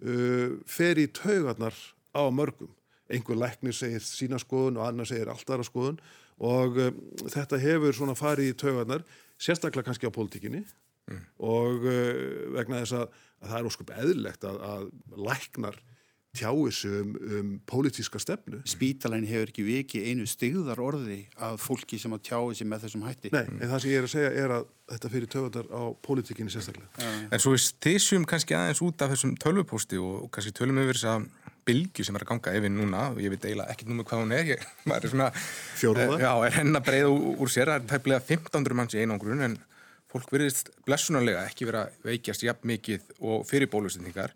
uh, 0.02 0.60
fer 0.70 1.02
í 1.02 1.08
taugarnar 1.14 1.76
á 2.12 2.24
mörgum. 2.34 2.72
Einhver 3.12 3.40
læknir 3.40 3.76
segir 3.76 4.04
sína 4.06 4.40
skoðun 4.40 4.80
og 4.80 4.88
annar 4.88 5.10
segir 5.10 5.32
allt 5.32 5.50
aðra 5.50 5.68
skoðun 5.68 6.00
og 6.42 6.80
um, 6.82 7.02
þetta 7.30 7.60
hefur 7.62 7.96
svona 7.96 8.16
farið 8.18 8.54
í 8.54 8.58
taugarnar, 8.58 9.04
sérstaklega 9.42 9.90
kannski 9.90 10.10
á 10.10 10.16
pólitíkinni 10.16 10.64
og 11.44 11.84
uh, 11.84 12.52
vegna 12.56 12.84
þess 12.84 12.98
að, 13.02 13.22
að 13.42 13.52
það 13.52 13.58
er 13.60 13.70
ósköp 13.72 13.96
eðlilegt 13.98 14.48
að, 14.48 14.62
að 14.72 14.86
læknar 15.28 15.82
tjái 16.38 16.72
sig 16.72 16.92
um, 17.02 17.16
um 17.38 17.50
pólitíska 17.68 18.20
stefnu. 18.20 18.62
Spítalæn 18.66 19.26
hefur 19.28 19.50
ekki 19.52 19.66
vikið 19.68 20.06
einu 20.12 20.28
stigðar 20.30 20.80
orði 20.80 21.26
að 21.44 21.58
fólki 21.60 22.00
sem 22.00 22.14
að 22.16 22.24
tjáu 22.30 22.54
sig 22.56 22.68
með 22.72 22.86
þessum 22.86 23.04
hætti. 23.08 23.32
Nei, 23.36 23.44
en 23.60 23.68
það 23.68 23.82
sem 23.84 23.92
ég 23.92 24.00
er 24.00 24.08
að 24.08 24.14
segja 24.14 24.32
er 24.46 24.54
að 24.56 24.70
þetta 24.92 25.12
fyrir 25.12 25.32
taugarnar 25.36 25.68
á 25.76 25.82
pólitíkinni 26.08 26.54
sérstaklega. 26.54 27.10
En 27.32 27.44
svo 27.44 27.52
við 27.56 27.64
stysjum 27.66 28.28
kannski 28.28 28.56
aðeins 28.56 28.84
út 28.86 29.04
af 29.04 29.12
þessum 29.12 29.36
tölvupósti 29.44 30.00
og 30.00 30.30
kannski 30.32 30.56
tölum 30.56 30.80
yfir 30.86 31.00
þess 31.02 31.10
að 31.12 31.28
bylgju 31.68 32.06
sem 32.08 32.16
er 32.18 32.24
að 32.26 32.32
ganga 32.32 32.54
yfir 32.58 32.72
núna 32.74 33.02
og 33.12 33.20
ég 33.22 33.34
veit 33.36 33.44
eiginlega 33.46 33.76
ekkert 33.76 33.92
númur 33.92 34.08
hvað 34.10 34.24
hún 34.24 34.32
er 34.34 34.48
ég, 34.56 34.64
maður 34.90 35.04
er 35.06 35.14
svona 35.14 35.28
Fjórða? 35.36 36.08
eh, 36.16 36.24
Já, 36.24 36.32
er 36.48 36.56
henn 36.58 36.80
að 36.80 36.88
breyða 36.88 37.12
úr, 37.12 37.52
sér 37.54 37.70
það 37.70 37.76
er 37.76 37.86
tæplega 37.92 38.24
1500 38.24 38.80
manns 38.80 38.96
í 38.98 39.04
einangrun 39.04 39.46
en 39.46 39.60
fólk 40.12 40.34
virðist 40.34 40.72
blessunarlega 40.88 41.44
ekki 41.52 41.68
vera 41.70 41.86
að 41.86 42.10
veikjast 42.10 42.48
jafn 42.48 42.66
mikið 42.72 43.14
og 43.22 43.46
fyrir 43.48 43.70
bólusendingar 43.72 44.34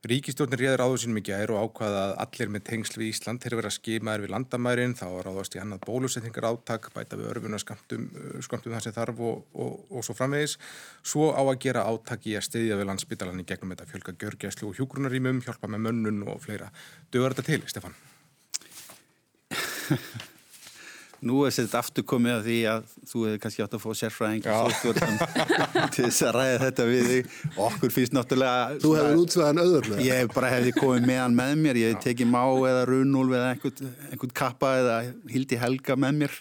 Ríkistjórnir 0.00 0.62
réður 0.62 0.80
áður 0.80 1.00
sínum 1.02 1.18
í 1.20 1.22
gær 1.26 1.50
og 1.52 1.58
ákvaða 1.60 1.98
að 2.06 2.12
allir 2.22 2.48
með 2.54 2.62
tengsl 2.70 2.96
við 3.02 3.10
Ísland 3.10 3.42
þeir 3.42 3.56
vera 3.58 3.72
skimaður 3.74 4.22
við 4.24 4.32
landamærin, 4.32 4.94
þá 4.96 5.04
ráðast 5.26 5.56
í 5.58 5.60
annað 5.60 5.82
bólusetningar 5.84 6.46
áttak, 6.48 6.88
bæta 6.94 7.18
við 7.20 7.28
örfuna 7.34 7.60
skamtum, 7.60 8.06
skamtum 8.40 8.72
það 8.72 8.86
sem 8.86 8.96
þarf 8.96 9.20
og, 9.28 9.44
og, 9.52 9.76
og 9.92 10.06
svo 10.08 10.16
framvegis. 10.16 10.56
Svo 11.04 11.28
á 11.36 11.42
að 11.44 11.60
gera 11.66 11.84
áttak 11.84 12.24
í 12.32 12.38
að 12.40 12.48
styðja 12.48 12.80
við 12.80 12.90
landsbytalan 12.94 13.44
í 13.44 13.48
gegnum 13.52 13.76
þetta 13.76 13.90
fjölga 13.92 14.16
gjörgjæslu 14.24 14.70
og 14.70 14.80
hjúgrunarýmum, 14.80 15.44
hjálpa 15.44 15.68
með 15.68 15.84
mönnun 15.90 16.24
og 16.32 16.40
fleira. 16.46 16.72
Dögur 17.12 17.36
þetta 17.36 17.48
til, 17.52 17.62
Stefan? 17.68 18.00
Nú 21.26 21.42
er 21.44 21.52
þetta 21.52 21.80
aftur 21.82 22.04
komið 22.08 22.32
að 22.32 22.46
því 22.46 22.56
að 22.70 22.92
þú 23.10 23.22
hefði 23.26 23.40
kannski 23.42 23.64
átt 23.64 23.76
að 23.76 23.82
fá 23.82 23.90
sérfræðing 24.00 24.44
til 25.94 26.06
þess 26.06 26.24
að 26.24 26.36
ræða 26.38 26.58
þetta 26.64 26.86
við 26.88 27.08
þig. 27.10 27.34
Okkur 27.66 27.94
finnst 27.94 28.16
náttúrulega... 28.16 28.80
Þú 28.80 28.92
hefur 28.96 29.22
útveðan 29.24 29.62
auðvörlega. 29.64 30.06
Ég 30.06 30.32
bara 30.32 30.52
hefði 30.54 30.74
komið 30.78 31.08
með 31.10 31.20
hann 31.20 31.38
með 31.42 31.54
mér, 31.60 31.80
ég 31.80 31.92
hefði 31.92 32.06
tekið 32.08 32.30
má 32.32 32.42
eða 32.70 32.84
runúl 32.88 33.26
eða 33.28 33.50
einhvern, 33.54 33.94
einhvern 34.08 34.36
kappa 34.42 34.74
eða 34.80 35.00
hildi 35.34 35.60
helga 35.60 35.98
með 36.00 36.22
mér 36.22 36.38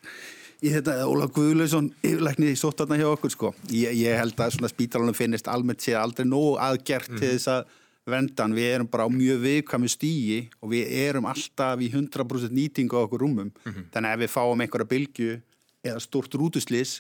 í 0.59 0.71
þetta, 0.73 0.95
eða 0.99 1.11
Óla 1.11 1.27
Guðlausson 1.35 1.91
yfirleikni 1.99 2.53
í 2.53 2.59
sóttarna 2.59 2.97
hjá 2.99 3.07
okkur 3.11 3.35
sko. 3.35 3.51
Ég, 3.71 3.95
ég 3.99 4.19
held 4.19 4.39
að 4.39 4.55
svona 4.55 4.71
spítalunum 4.71 5.17
finnist 5.17 5.47
almennt 5.51 5.83
sér 5.83 6.01
aldrei 6.01 6.27
nóg 6.27 6.57
aðgert 6.63 7.11
til 7.15 7.35
þess 7.35 7.51
að 7.53 7.75
vendan, 8.13 8.55
við 8.57 8.69
erum 8.75 8.89
bara 8.91 9.07
á 9.07 9.09
mjög 9.11 9.41
viðkvæmi 9.45 9.89
stígi 9.91 10.39
og 10.59 10.73
við 10.73 10.93
erum 11.05 11.27
alltaf 11.29 11.81
í 11.81 11.89
100% 11.91 12.55
nýtingu 12.55 12.99
á 12.99 13.05
okkur 13.05 13.25
rúmum. 13.25 13.51
Þannig 13.65 14.09
að 14.09 14.15
ef 14.15 14.23
við 14.23 14.33
fáum 14.35 14.63
einhverja 14.63 14.91
bylgju 14.93 15.41
eða 15.89 16.03
stort 16.03 16.35
rútuslis 16.35 16.97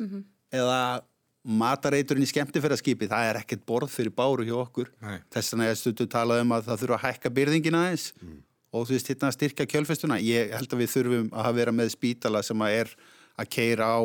eða 0.51 1.01
matareiturinn 1.43 2.25
í 2.25 2.29
skemmtifæraskipi 2.29 3.07
það 3.09 3.29
er 3.29 3.39
ekkert 3.41 3.65
borð 3.67 3.93
fyrir 3.93 4.13
báru 4.15 4.45
hjá 4.47 4.57
okkur. 4.59 4.91
Nei. 5.01 5.19
þess 5.31 5.53
vegna 5.53 5.69
er 5.69 5.79
stundu 5.79 6.07
talað 6.11 6.43
um 6.43 6.55
að 6.55 6.67
það 6.67 6.81
þurfa 6.83 6.97
að 6.99 7.05
hækka 7.07 7.33
byrðingina 7.37 7.83
aðeins 7.85 8.07
og 8.69 8.85
þú 8.85 8.95
veist 8.95 9.09
hérna 9.09 9.29
að 9.29 9.37
styrka 9.37 9.65
kjölfestuna. 9.65 10.19
Ég 10.21 10.51
held 10.53 10.73
að 10.73 10.83
við 10.83 10.91
þurfum 10.93 11.29
að 11.31 11.55
vera 11.61 11.73
með 11.73 11.93
spítala 11.95 12.43
sem 12.45 12.61
að 12.61 12.75
er 12.81 12.91
að 13.39 13.49
keira 13.55 13.87
á 13.87 13.99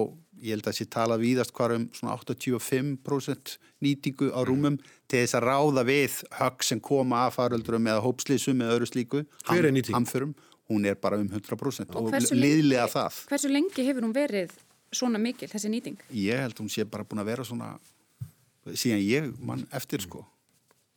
ég 0.45 0.57
held 0.57 0.69
að 0.69 0.79
sé 0.79 0.87
talað 0.91 1.25
víðast 1.25 1.55
hvar 1.57 1.75
um 1.75 1.87
svona 1.95 2.17
85% 2.21 3.57
nýtingu 3.85 4.31
á 4.31 4.41
rúmum 4.47 4.79
til 5.15 5.23
þess 5.23 5.39
að 5.39 5.47
ráða 5.47 5.87
við 5.87 6.19
högg 6.41 6.67
sem 6.67 6.83
koma 6.83 7.25
af 7.29 7.39
faröldurum 7.39 7.89
eða 7.93 8.03
hópslýsum 8.05 8.63
eða 8.65 8.77
öðru 8.79 8.91
slíku. 8.91 9.25
Hver 9.47 9.71
er 9.71 9.75
nýting? 9.75 9.95
Hamförum, 9.95 10.35
hún 10.71 10.87
er 10.91 10.99
bara 10.99 11.21
um 11.23 11.29
100% 11.31 11.95
og, 11.95 12.11
hversu 12.11 12.39
liðlega 12.39 12.91
það. 12.91 13.25
Hversu 13.31 13.51
lengi 13.53 13.87
hefur 13.87 14.07
hún 14.09 14.15
verið 14.17 14.55
svona 14.95 15.21
mikil, 15.23 15.49
þessi 15.51 15.71
nýting? 15.73 15.99
ég 16.15 16.45
held 16.45 16.61
hún 16.63 16.71
sé 16.73 16.87
bara 16.87 17.07
búin 17.07 17.23
að 17.23 17.33
vera 17.33 17.47
svona 17.47 17.75
síðan 18.73 19.03
ég 19.05 19.33
mann 19.45 19.67
eftir 19.75 20.05
sko. 20.05 20.25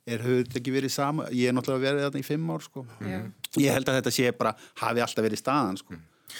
Er 0.08 0.22
höfðu 0.24 0.44
þetta 0.46 0.60
ekki 0.62 0.72
verið 0.72 0.92
sama? 0.94 1.26
Ég 1.36 1.50
er 1.50 1.56
náttúrulega 1.56 1.84
verið 1.84 2.06
þarna 2.06 2.22
í 2.22 2.26
fimm 2.26 2.52
ár 2.54 2.62
sko. 2.64 2.84
Já. 3.04 3.18
ég 3.60 3.74
held 3.76 3.90
að 3.90 3.98
þetta 3.98 4.14
sé 4.14 4.30
bara 4.38 4.54
hafi 4.80 5.04
alltaf 5.04 5.26
verið 5.26 5.42
staðan 5.42 5.80
sko. 5.80 5.98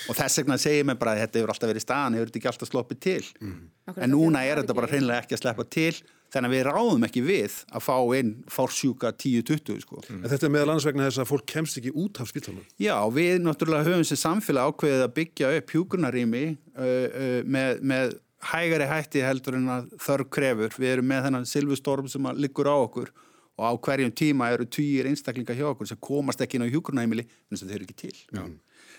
Og 0.09 0.17
þess 0.17 0.41
vegna 0.41 0.57
segir 0.61 0.87
mér 0.89 0.97
bara 1.01 1.15
að 1.17 1.25
þetta 1.25 1.41
hefur 1.41 1.53
alltaf 1.53 1.71
verið 1.73 1.85
staðan 1.85 2.17
hefur 2.17 2.31
þetta 2.31 2.41
ekki 2.41 2.51
alltaf 2.53 2.71
sloppið 2.71 3.01
til? 3.05 3.21
Akkurat, 3.43 4.01
en 4.05 4.13
núna 4.15 4.45
er 4.47 4.63
þetta 4.63 4.77
bara 4.79 4.89
hreinlega 4.91 5.25
ekki 5.25 5.37
að 5.37 5.43
sleppa 5.43 5.67
til 5.69 5.93
þannig 6.33 6.51
að 6.51 6.55
við 6.55 6.65
ráðum 6.69 7.05
ekki 7.09 7.23
við 7.25 7.59
að 7.73 7.85
fá 7.85 7.97
inn 8.19 8.33
fórsjúka 8.53 9.13
10-20 9.17 9.83
sko 9.85 10.03
En 10.13 10.27
þetta 10.29 10.49
er 10.49 10.53
meðal 10.55 10.73
annars 10.75 10.87
vegna 10.89 11.07
þess 11.09 11.23
að 11.23 11.31
fólk 11.31 11.47
kemst 11.49 11.81
ekki 11.81 11.93
út 11.97 12.21
af 12.21 12.31
spítalunum. 12.31 12.67
Já, 12.81 12.97
við 13.15 13.39
náttúrulega 13.45 13.89
höfum 13.89 14.05
sem 14.09 14.21
samfélag 14.21 14.73
ákveðið 14.73 15.05
að 15.07 15.15
byggja 15.19 15.53
upp 15.59 15.73
hjúgrunarými 15.75 16.45
uh, 16.53 16.83
uh, 16.85 17.39
með, 17.49 17.81
með 17.81 18.19
hægari 18.53 18.89
hætti 18.91 19.25
heldur 19.25 19.59
en 19.59 19.73
að 19.73 19.89
þörf 20.05 20.31
krefur. 20.37 20.77
Við 20.79 20.95
erum 20.97 21.11
með 21.11 21.25
þennan 21.29 21.49
silfustorm 21.49 22.11
sem 22.13 22.31
liggur 22.39 22.71
á 22.71 22.77
okkur 22.77 23.13
og 23.59 23.65
á 23.67 23.73
hverjum 23.89 24.13
tíma 24.15 24.53
eru 24.55 24.69
týjir 24.71 25.09
einstaklinga 25.11 25.57
hjá 25.57 25.67
okkur 25.73 25.89
sem 25.91 25.99
komast 26.03 26.43
ekki 26.45 26.59
inn 26.59 26.69
á 26.69 26.73
hjúgrunarheimili 26.73 27.25
en 27.27 27.63
þeir 27.63 27.81
eru 27.81 27.89
ekki 27.89 27.99
til. 28.05 28.17
Já. 28.31 28.45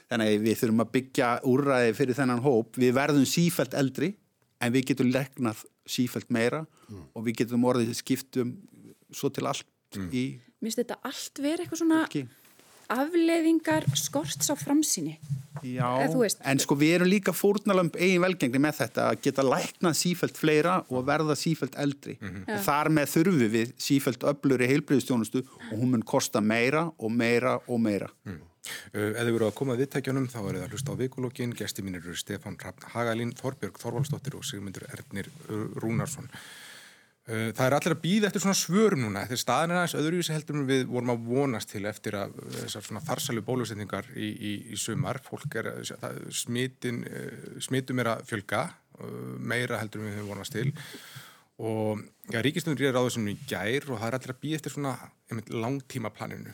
Þannig 0.10 0.32
að 0.32 0.48
við 0.48 0.58
þurfum 0.60 0.84
að 0.84 0.92
byggja 0.96 1.30
úrræði 1.48 1.94
fyrir 1.96 2.18
þennan 2.18 2.44
hóp. 2.44 2.80
Við 2.82 2.96
verðum 2.98 3.28
sífælt 3.30 3.78
eldri 3.78 4.15
en 4.60 4.74
við 4.74 4.89
getum 4.92 5.12
legnað 5.13 5.63
sífælt 5.89 6.30
meira 6.34 6.65
og 7.13 7.25
við 7.25 7.43
getum 7.43 7.65
orðið 7.69 7.95
skiptum 7.99 8.56
svo 9.10 9.32
til 9.34 9.47
allt 9.49 9.99
í 10.13 10.28
Mér 10.60 10.67
finnst 10.67 10.82
þetta 10.82 10.95
allt 11.08 11.39
verið 11.39 11.62
eitthvað 11.63 11.80
svona 11.80 11.99
fólki. 12.04 12.21
afleðingar 12.91 13.86
skorts 13.95 14.49
á 14.52 14.56
framsýni. 14.60 15.13
Já, 15.63 15.88
en 16.52 16.60
sko 16.60 16.75
við 16.80 16.97
erum 16.97 17.10
líka 17.12 17.32
fórnalamb 17.36 17.95
eigin 17.95 18.21
velgengni 18.23 18.60
með 18.60 18.82
þetta 18.82 19.06
að 19.12 19.21
geta 19.23 19.45
læknað 19.47 19.95
sífælt 20.02 20.39
fleira 20.39 20.75
og 20.91 21.08
verða 21.08 21.36
sífælt 21.39 21.78
eldri. 21.80 22.17
Já. 22.19 22.60
Þar 22.67 22.91
með 22.97 23.13
þurfum 23.13 23.56
við 23.56 23.73
sífælt 23.80 24.28
öfluri 24.34 24.67
heilbriðstjónustu 24.73 25.45
og 25.47 25.73
hún 25.78 25.95
mun 25.95 26.04
kosta 26.04 26.43
meira 26.43 26.89
og 26.97 27.12
meira 27.12 27.56
og 27.67 27.80
meira. 27.88 28.12
Uh, 28.94 29.12
Eða 29.20 29.34
voru 29.36 29.48
að 29.50 29.56
koma 29.60 29.76
að 29.76 29.84
viðtækjunum 29.84 30.28
þá 30.32 30.40
er 30.42 30.58
það 30.60 30.64
að 30.66 30.74
hlusta 30.76 30.96
á 30.96 31.00
vikulókin, 31.04 31.54
gesti 31.60 31.86
mínir 31.86 32.02
eru 32.06 32.16
Stefán 32.20 32.58
Hrafn 32.62 32.90
Hagalín, 32.96 33.36
Þorbjörg 33.40 33.78
Þorvaldsdóttir 33.82 34.36
og 34.40 34.48
Sigmundur 34.48 34.88
Ernir 34.94 35.30
uh, 35.50 35.64
Rúnarsson. 35.84 36.30
Uh, 37.30 37.52
Það 37.54 37.64
er 37.68 37.76
allir 37.78 37.94
að 37.96 38.02
býða 38.02 38.30
eftir 38.32 38.42
svona 38.42 38.58
svörum 38.58 39.04
núna, 39.06 39.26
staðin 39.38 39.76
er 39.76 39.82
aðeins 39.84 39.98
öðruvísi 40.00 40.34
heldur 40.34 40.64
við 40.66 40.86
vorum 40.90 41.14
að 41.14 41.28
vonast 41.30 41.70
til 41.76 41.84
eftir 41.86 42.18
að 42.18 42.34
þessar 42.56 42.88
svona 42.88 43.04
farsalu 43.06 43.44
bólusetningar 43.46 44.10
í, 44.18 44.30
í, 44.34 44.54
í 44.74 44.80
sumar. 44.82 45.22
Fólk 45.28 45.60
er, 45.62 45.70
að- 46.02 46.24
smitin, 46.34 47.04
smitum 47.62 48.02
er 48.02 48.16
að 48.16 48.24
fjölga, 48.32 48.64
meira 49.40 49.78
heldur 49.80 50.02
við 50.08 50.18
höfum 50.18 50.34
vonast 50.34 50.58
til 50.58 50.72
og 51.60 52.00
já, 52.32 52.40
ríkistundur 52.44 52.88
er 52.88 52.96
á 52.96 53.04
þessum 53.04 53.26
í 53.32 53.36
gær 53.50 53.86
og 53.92 54.00
það 54.00 54.08
er 54.10 54.16
allir 54.18 54.32
að 54.32 54.38
býða 54.44 54.58
eftir 54.60 54.74
svona 54.74 54.94
einmitt, 55.30 55.50
langtímaplaninu. 55.52 56.54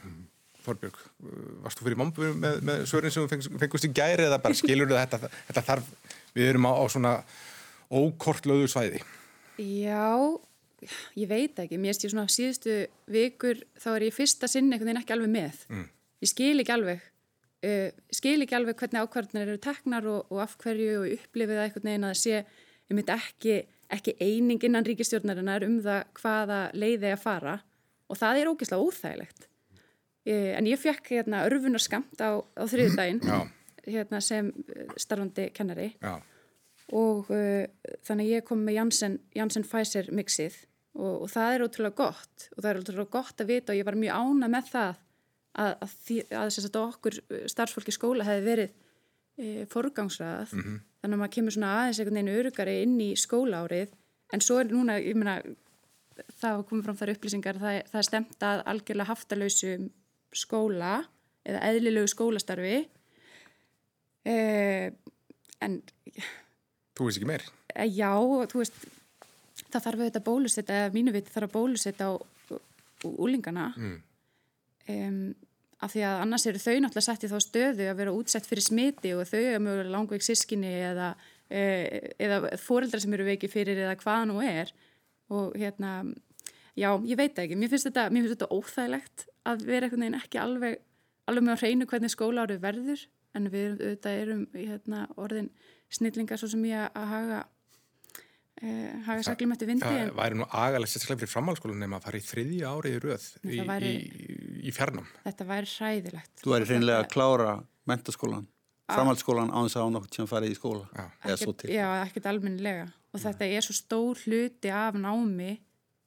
Þorbjörg, 0.66 0.98
uh, 0.98 1.46
varst 1.66 1.80
þú 1.80 1.88
fyrir 1.88 2.00
mombu 2.00 2.32
með, 2.38 2.60
með 2.66 2.84
svörin 2.90 3.14
sem 3.14 3.28
fengust 3.62 3.88
í 3.88 3.92
gæri 3.96 4.26
eða 4.28 4.42
bara 4.44 4.58
skilur 4.58 4.92
þetta, 4.92 5.30
þetta 5.50 5.64
þarf, 5.70 5.92
við 6.36 6.52
erum 6.52 6.68
á, 6.70 6.74
á 6.76 6.84
svona 6.92 7.14
ókortlöðu 7.94 8.70
svæði. 8.72 9.02
Já, 9.62 10.12
ég 11.16 11.30
veit 11.30 11.60
ekki, 11.62 11.80
mér 11.82 11.96
ég 11.96 12.12
svona 12.12 12.28
síðustu 12.32 12.80
vikur 13.12 13.62
þá 13.80 13.90
er 13.96 14.08
ég 14.10 14.16
fyrsta 14.16 14.50
sinn 14.52 14.72
einhvern 14.72 14.92
veginn 14.92 15.04
ekki 15.04 15.16
alveg 15.16 15.32
með. 15.36 15.62
Mm. 15.72 15.86
Ég 16.26 16.32
skil 16.32 16.56
ekki 16.64 16.76
alveg, 16.76 17.06
uh, 17.70 17.88
skil 18.20 18.40
ekki 18.46 18.58
alveg 18.58 18.82
hvernig 18.82 19.06
ákvarðanir 19.06 19.54
eru 19.54 19.64
teknar 19.64 20.10
og, 20.12 20.28
og 20.34 20.44
af 20.46 20.58
hverju 20.64 21.00
og 21.04 21.16
upplifið 21.20 21.60
það 21.60 21.70
einhvern 21.70 21.90
veginn 21.92 22.10
að 22.10 22.20
sé, 22.24 22.44
ég 22.90 22.98
myndi 22.98 23.16
ekki, 23.16 23.62
ekki 23.96 24.18
eining 24.20 24.66
innan 24.66 24.88
ríkistjórnarinnar 24.88 25.66
um 25.68 25.80
það 25.86 26.04
hvaða 26.20 26.60
leiði 26.74 27.14
að 27.14 27.24
fara 27.24 27.60
og 28.10 28.20
það 28.20 28.40
er 28.40 28.50
ógeðslega 28.52 28.86
óþægilegt. 28.86 29.48
Uh, 30.26 30.54
en 30.58 30.66
ég 30.66 30.80
fekk 30.82 31.12
hérna 31.14 31.44
örfunar 31.46 31.84
skamt 31.84 32.22
á, 32.22 32.42
á 32.42 32.64
þriðdægin 32.66 33.22
hérna, 33.86 34.22
sem 34.22 34.50
starfandi 34.98 35.52
kennari. 35.54 35.92
Já. 36.02 36.18
Og 36.94 37.30
uh, 37.34 37.66
þannig 38.06 38.32
ég 38.32 38.48
kom 38.48 38.64
með 38.66 38.80
Janssen, 38.80 39.20
Janssen 39.38 39.66
Pfizer 39.66 40.10
mixið 40.14 40.58
og, 40.96 41.26
og 41.26 41.30
það 41.34 41.56
er 41.56 41.66
ótrúlega 41.66 42.00
gott. 42.00 42.48
Og 42.56 42.62
það 42.62 42.70
er 42.72 42.80
ótrúlega 42.82 43.14
gott 43.18 43.44
að 43.44 43.52
vita 43.52 43.74
og 43.74 43.80
ég 43.80 43.88
var 43.88 44.00
mjög 44.00 44.22
ána 44.22 44.50
með 44.52 44.72
það 44.72 45.02
að, 45.56 45.76
að, 45.86 45.94
að, 46.40 46.58
að 46.66 46.80
okkur 46.82 47.20
starfsfólki 47.52 47.94
skóla 47.96 48.28
hefði 48.28 48.48
verið 48.50 48.74
e, 49.38 49.68
forgangsrað. 49.72 50.54
Mm 50.54 50.64
-hmm. 50.64 50.80
þannig 51.02 51.18
að 51.18 51.22
maður 51.22 51.36
kemur 51.36 51.56
svona 51.56 51.76
aðeins 51.82 52.00
einhvern 52.00 52.20
veginn 52.20 52.40
örugari 52.40 52.76
inn 52.84 52.98
í 53.02 53.12
skólaárið. 53.20 53.94
En 54.34 54.42
svo 54.42 54.60
er 54.60 54.72
núna, 54.72 54.98
ég 55.00 55.16
meina 55.16 55.38
það 56.40 56.66
komið 56.70 56.88
fram 56.88 56.98
þar 57.00 57.14
upplýsingar 57.14 57.60
það, 57.60 57.78
það 57.92 58.02
er 58.02 58.08
stemt 58.10 58.44
að 58.44 58.64
algjörlega 58.72 59.10
haftalauðsum 59.12 59.90
skóla 60.34 60.98
eða 61.46 61.62
eðlilegu 61.70 62.10
skólastarfi 62.10 62.78
e, 64.26 64.36
en 65.62 65.80
Þú 66.96 67.08
veist 67.10 67.20
ekki 67.20 67.28
meir? 67.28 67.44
Eh, 67.76 67.90
já, 67.92 68.12
þú 68.52 68.62
veist, 68.62 68.78
það 69.68 69.82
þarf 69.82 70.00
auðvitað 70.00 70.22
að 70.22 70.28
bólusetta, 70.30 70.78
eða 70.80 70.94
mínu 70.96 71.14
viti 71.16 71.34
þarf 71.34 71.50
að 71.50 71.56
bólusetta 71.58 72.08
á 72.08 72.14
úlingana 73.06 73.68
mm. 73.76 73.98
um, 74.94 75.20
af 75.84 75.92
því 75.94 76.06
að 76.08 76.22
annars 76.24 76.46
eru 76.50 76.62
þau 76.64 76.76
náttúrulega 76.80 77.06
sett 77.10 77.26
í 77.28 77.30
þá 77.30 77.38
stöðu 77.44 77.88
að 77.92 78.00
vera 78.00 78.14
útsett 78.16 78.48
fyrir 78.48 78.66
smiti 78.66 79.12
og 79.14 79.28
þau 79.30 79.42
er 79.42 79.62
mjög 79.62 79.90
langveik 79.92 80.26
sískinni 80.26 80.72
eða, 80.88 81.12
e, 81.52 81.62
eða 82.16 82.56
fóreldrar 82.62 83.04
sem 83.04 83.14
eru 83.18 83.28
veiki 83.28 83.52
fyrir 83.52 83.84
eða 83.84 83.98
hvaða 84.00 84.30
nú 84.32 84.40
er 84.42 84.72
og 85.36 85.56
hérna, 85.60 85.98
já, 86.78 86.90
ég 87.04 87.20
veit 87.20 87.38
ekki, 87.44 87.60
mér 87.60 87.74
finnst 87.74 87.90
þetta, 87.90 88.08
mér 88.10 88.26
finnst 88.26 88.38
þetta 88.38 88.52
óþægilegt 88.56 89.28
að 89.46 89.66
vera 89.68 89.88
einhvern 89.88 90.06
veginn 90.06 90.20
ekki 90.20 90.42
alveg, 90.42 90.80
alveg 91.30 91.46
með 91.46 91.56
að 91.56 91.64
hreinu 91.64 91.90
hvernig 91.90 92.14
skóla 92.14 92.46
árið 92.46 92.64
verður 92.64 93.04
en 93.36 93.50
við 93.52 93.66
erum, 93.66 93.82
auðvitað 93.82 94.22
erum 94.22 94.46
hérna, 94.56 95.02
orðin 95.22 95.52
snillingar 95.94 96.42
svo 96.42 96.50
sem 96.52 96.64
ég 96.70 96.88
að 96.88 97.08
haga 97.12 97.42
eh, 98.62 98.96
haga 99.06 99.28
saklum 99.28 99.54
eftir 99.56 99.70
vindi 99.70 99.86
Það 99.86 100.12
væri 100.18 100.40
nú 100.40 100.48
agalegt 100.50 100.94
sérstaklega 100.94 101.24
fyrir 101.24 101.34
framhalskólan 101.34 101.84
nema 101.84 102.00
að 102.00 102.08
fara 102.08 102.20
í 102.22 102.26
þriðja 102.26 102.74
árið 102.74 102.98
í 102.98 103.04
röð 103.06 103.30
í, 103.44 103.62
væri, 103.70 103.94
í, 103.94 104.42
í 104.70 104.76
fjarnam 104.76 105.08
Þetta 105.26 105.50
væri 105.52 105.72
hræðilegt. 105.76 106.36
Þú 106.42 106.54
væri 106.56 106.70
reynilega 106.72 107.04
að 107.04 107.10
klára 107.14 107.56
mentaskólan 107.90 108.48
framhalskólan 108.86 109.50
á 109.50 109.60
þess 109.66 109.80
að 109.80 109.90
ánátt 109.90 110.18
sem 110.18 110.30
farið 110.30 110.54
í 110.54 110.60
skóla 110.60 110.86
Já, 110.94 111.06
ekkert, 111.34 111.66
já 111.74 111.88
ekkert 112.04 112.30
almennilega. 112.30 112.86
Og 113.16 113.22
þetta 113.24 113.48
er 113.48 113.66
svo 113.66 113.74
stór 113.74 114.20
hluti 114.28 114.70
af 114.70 114.98
námi 115.00 115.56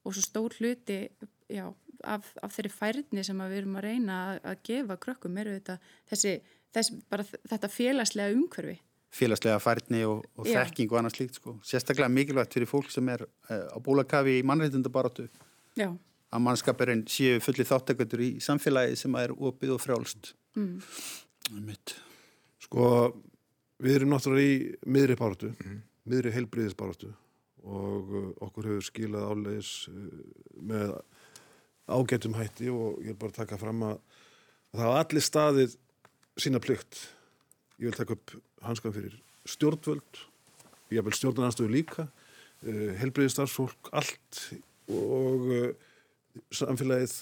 og 0.05 0.15
svo 0.15 0.23
stór 0.23 0.55
hluti 0.59 1.01
já, 1.51 1.65
af, 2.03 2.29
af 2.43 2.53
þeirri 2.55 2.71
færni 2.73 3.23
sem 3.25 3.41
við 3.45 3.61
erum 3.61 3.79
að 3.79 3.87
reyna 3.87 4.19
að, 4.27 4.41
að 4.51 4.61
gefa 4.69 4.99
krökkum 5.05 5.39
er 5.41 5.53
þetta, 5.57 5.79
þessi, 6.11 6.35
þessi, 6.75 6.99
þetta 7.49 7.71
félagslega 7.73 8.35
umhverfi 8.37 8.77
félagslega 9.15 9.59
færni 9.61 10.03
og, 10.07 10.25
og 10.37 10.47
þekking 10.47 10.91
og 10.91 10.99
annað 10.99 11.15
slíkt 11.17 11.39
sko. 11.39 11.55
Sérstaklega 11.65 12.11
mikilvægt 12.13 12.53
fyrir 12.53 12.69
fólk 12.69 12.91
sem 12.93 13.07
er 13.09 13.23
uh, 13.25 13.65
á 13.73 13.77
bólakafi 13.81 14.39
í 14.39 14.45
mannreitundabaratu 14.45 15.27
að 15.79 16.43
mannskapurinn 16.45 17.05
séu 17.09 17.39
fulli 17.41 17.65
þáttekundur 17.65 18.21
í 18.21 18.29
samfélagi 18.43 18.99
sem 18.99 19.15
er 19.17 19.33
opið 19.33 19.73
og 19.75 19.81
frjálst 19.81 20.33
mm. 20.59 20.75
Sko 22.67 22.85
við 23.81 23.97
erum 23.97 24.13
náttúrulega 24.13 24.51
í 24.51 24.91
miðri 24.93 25.17
baratu 25.17 25.53
mm. 25.55 25.79
miðri 26.11 26.35
heilbriðisbaratu 26.35 27.09
og 27.69 28.13
uh, 28.13 28.27
okkur 28.45 28.69
hefur 28.69 28.85
skilað 28.91 29.31
álegis 29.33 29.71
uh, 29.89 30.19
með 30.61 30.93
ágætum 31.89 32.37
hætti 32.37 32.69
og 32.71 33.01
ég 33.03 33.13
er 33.13 33.19
bara 33.19 33.35
taka 33.35 33.57
fram 33.59 33.83
að 33.87 33.97
það 34.73 34.85
hafa 34.85 35.03
allir 35.03 35.25
staðið 35.25 35.77
sína 36.39 36.61
plikt. 36.63 37.01
Ég 37.79 37.89
vil 37.89 37.97
taka 37.97 38.15
upp 38.15 38.35
hanskan 38.63 38.95
fyrir 38.95 39.17
stjórnvöld 39.49 40.25
ég 40.93 41.05
vil 41.05 41.15
stjórnarnarstöðu 41.15 41.73
líka 41.73 42.07
uh, 42.07 42.89
helbriðistarfsfólk, 42.99 43.91
allt 43.93 44.41
og 44.89 45.51
uh, 45.53 45.67
samfélagið 46.53 47.15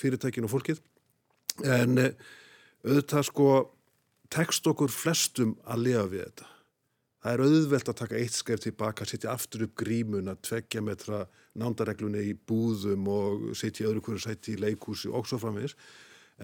fyrirtækin 0.00 0.48
og 0.48 0.54
fólkið. 0.54 0.82
En 1.62 2.00
uh, 2.00 2.10
auðvitað 2.84 3.28
sko 3.30 3.48
tekst 4.34 4.66
okkur 4.66 4.90
flestum 4.90 5.54
að 5.70 5.86
lifa 5.88 6.08
við 6.10 6.26
þetta 6.26 6.53
það 7.24 7.32
er 7.32 7.42
auðvelt 7.46 7.88
að 7.88 7.98
taka 8.02 8.18
eitt 8.20 8.36
skref 8.36 8.60
tilbaka 8.66 9.06
setja 9.08 9.32
aftur 9.32 9.64
upp 9.64 9.78
grímun 9.80 10.28
að 10.28 10.42
tveggja 10.44 10.82
metra 10.84 11.22
nándareglunni 11.56 12.20
í 12.28 12.34
búðum 12.36 13.06
og 13.08 13.46
setja 13.56 13.88
öðru 13.88 14.02
hverju 14.04 14.24
sæti 14.26 14.56
í 14.56 14.60
leikúsi 14.60 15.08
og 15.08 15.28
svo 15.28 15.40
framvegis. 15.40 15.76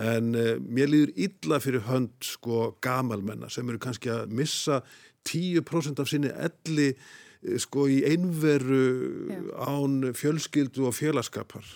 En 0.00 0.32
uh, 0.38 0.54
mér 0.62 0.88
líður 0.88 1.12
illa 1.26 1.58
fyrir 1.60 1.84
hönd 1.88 2.14
sko 2.24 2.70
gamalmenna 2.80 3.50
sem 3.52 3.68
eru 3.68 3.80
kannski 3.82 4.12
að 4.14 4.32
missa 4.38 4.80
10% 5.28 6.00
af 6.00 6.08
sinni 6.08 6.30
elli 6.32 6.86
eh, 6.94 7.58
sko 7.60 7.84
í 7.92 7.98
einveru 8.08 8.78
Já. 9.28 9.40
án 9.68 10.14
fjölskyldu 10.16 10.86
og 10.88 10.96
félagskapar. 10.96 11.66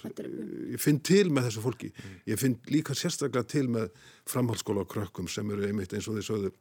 Ég 0.71 0.81
finn 0.81 1.03
til 1.05 1.27
með 1.29 1.51
þessu 1.51 1.65
fólki. 1.67 1.91
Ég 2.31 2.41
finn 2.41 2.57
líka 2.73 2.97
sérstaklega 2.97 3.51
til 3.53 3.67
með 3.75 3.91
framhaldsskóla 4.31 4.87
og 4.87 4.95
krökkum 4.95 5.29
sem 5.29 5.51
eru 5.53 5.69
einmitt 5.69 5.93
eins 5.93 6.09
og 6.09 6.23
sögðu 6.25 6.55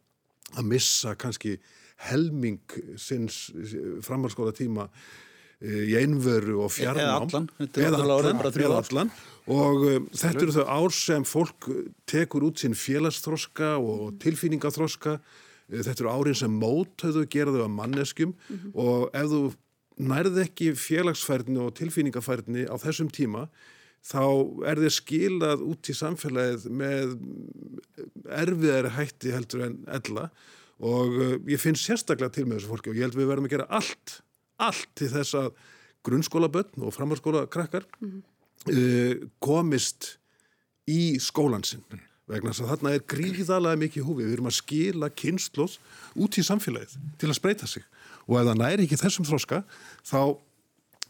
að 0.58 0.67
missa 0.73 1.15
kannski 1.15 1.56
helming 2.10 2.62
sinns 2.99 3.49
eh, 3.56 4.01
framhaldsskóla 4.06 4.56
tíma 4.56 4.89
í 5.63 5.93
einveru 5.95 6.58
og 6.65 6.73
fjarnám. 6.75 6.99
Eða 6.99 7.19
allan, 7.23 7.45
eða 7.71 7.99
allan, 8.03 8.73
allan. 8.75 9.12
Og 9.47 9.86
um, 9.88 10.08
þetta 10.12 10.41
eru 10.41 10.56
þau 10.58 10.65
ár 10.67 10.95
sem 10.97 11.23
fólk 11.23 11.69
tekur 12.10 12.43
út 12.49 12.60
sín 12.60 12.75
félagsþroska 12.75 13.77
og 13.79 14.17
tilfýningaþroska 14.23 15.13
uh, 15.15 15.77
þetta 15.77 16.03
eru 16.03 16.12
árin 16.12 16.36
sem 16.36 16.58
mótöðu 16.60 17.23
geraðu 17.32 17.63
að 17.63 17.71
manneskjum. 17.77 18.34
Mm 18.36 18.58
-hmm. 18.58 18.73
og 18.75 19.15
ef 19.15 19.29
þú 19.32 19.41
nærði 20.03 20.43
ekki 20.47 20.73
félagsfærni 20.75 21.60
og 21.62 21.75
tilfýningafærni 21.77 22.65
á 22.67 22.75
þessum 22.82 23.12
tíma 23.13 23.47
þá 24.03 24.23
er 24.67 24.82
þið 24.82 24.95
skilað 24.97 25.63
út 25.63 25.89
í 25.89 25.95
samfélagið 25.95 26.65
með 26.82 27.13
erfiðari 28.41 28.91
hætti 28.97 29.32
heldur 29.32 29.67
en 29.69 29.77
ella 29.88 30.27
og 30.81 31.17
uh, 31.17 31.36
ég 31.49 31.62
finn 31.62 31.77
sérstaklega 31.77 32.33
til 32.33 32.47
með 32.47 32.62
þessu 32.62 32.71
fólki 32.71 32.91
og 32.91 32.97
ég 32.97 33.07
held 33.07 33.17
við 33.17 33.29
verðum 33.29 33.49
að 33.49 33.55
gera 33.57 33.69
allt 33.69 34.21
allt 34.62 34.89
til 34.97 35.09
þess 35.12 35.38
að 35.38 35.51
grunnskóla 36.03 36.49
börn 36.51 36.86
og 36.86 36.93
framhalskóla 36.95 37.45
krakkar 37.51 37.86
mm 37.99 38.09
-hmm. 38.09 38.23
uh, 38.73 39.27
komist 39.39 40.17
í 40.88 41.19
skólansinn 41.19 41.83
mm. 41.89 41.99
vegna 42.27 42.51
þess 42.51 42.63
að 42.65 42.71
þarna 42.73 42.93
er 42.93 43.07
gríðalega 43.07 43.79
mikið 43.79 44.03
húfi 44.03 44.23
við 44.23 44.33
erum 44.33 44.51
að 44.51 44.59
skila 44.59 45.09
kynnslóð 45.09 45.77
út 46.15 46.38
í 46.38 46.43
samfélagið 46.43 46.97
til 47.17 47.29
að 47.29 47.39
spreita 47.39 47.67
sig 47.67 47.84
og 48.28 48.39
ef 48.39 48.47
það 48.47 48.57
næri 48.57 48.84
ekki 48.84 48.97
þessum 48.99 49.26
þróska 49.26 49.63
þá, 50.03 50.38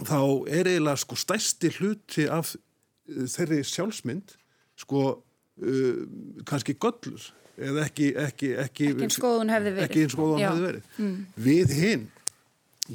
þá 0.05 0.19
er 0.47 0.67
eiginlega 0.67 0.97
sko 0.97 1.15
stæsti 1.15 1.69
hluti 1.77 2.27
af 2.29 2.55
uh, 2.55 3.27
þeirri 3.27 3.63
sjálfsmynd 3.63 4.35
sko 4.75 5.23
uh, 5.61 6.05
kannski 6.45 6.77
göllur 6.77 7.33
eða 7.57 7.85
ekki 7.85 8.09
ekki, 8.17 8.49
ekki, 8.63 8.89
ekki 8.93 9.07
eins 9.07 9.19
góðun 9.21 9.53
hefði 9.53 9.75
verið, 9.77 10.15
góðun 10.17 10.43
hefði 10.43 10.65
verið. 10.67 10.89
Mm. 10.97 11.17
við 11.47 11.75
hinn 11.77 12.07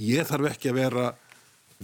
ég 0.09 0.29
þarf 0.29 0.51
ekki 0.53 0.73
að 0.73 0.81
vera 0.83 1.07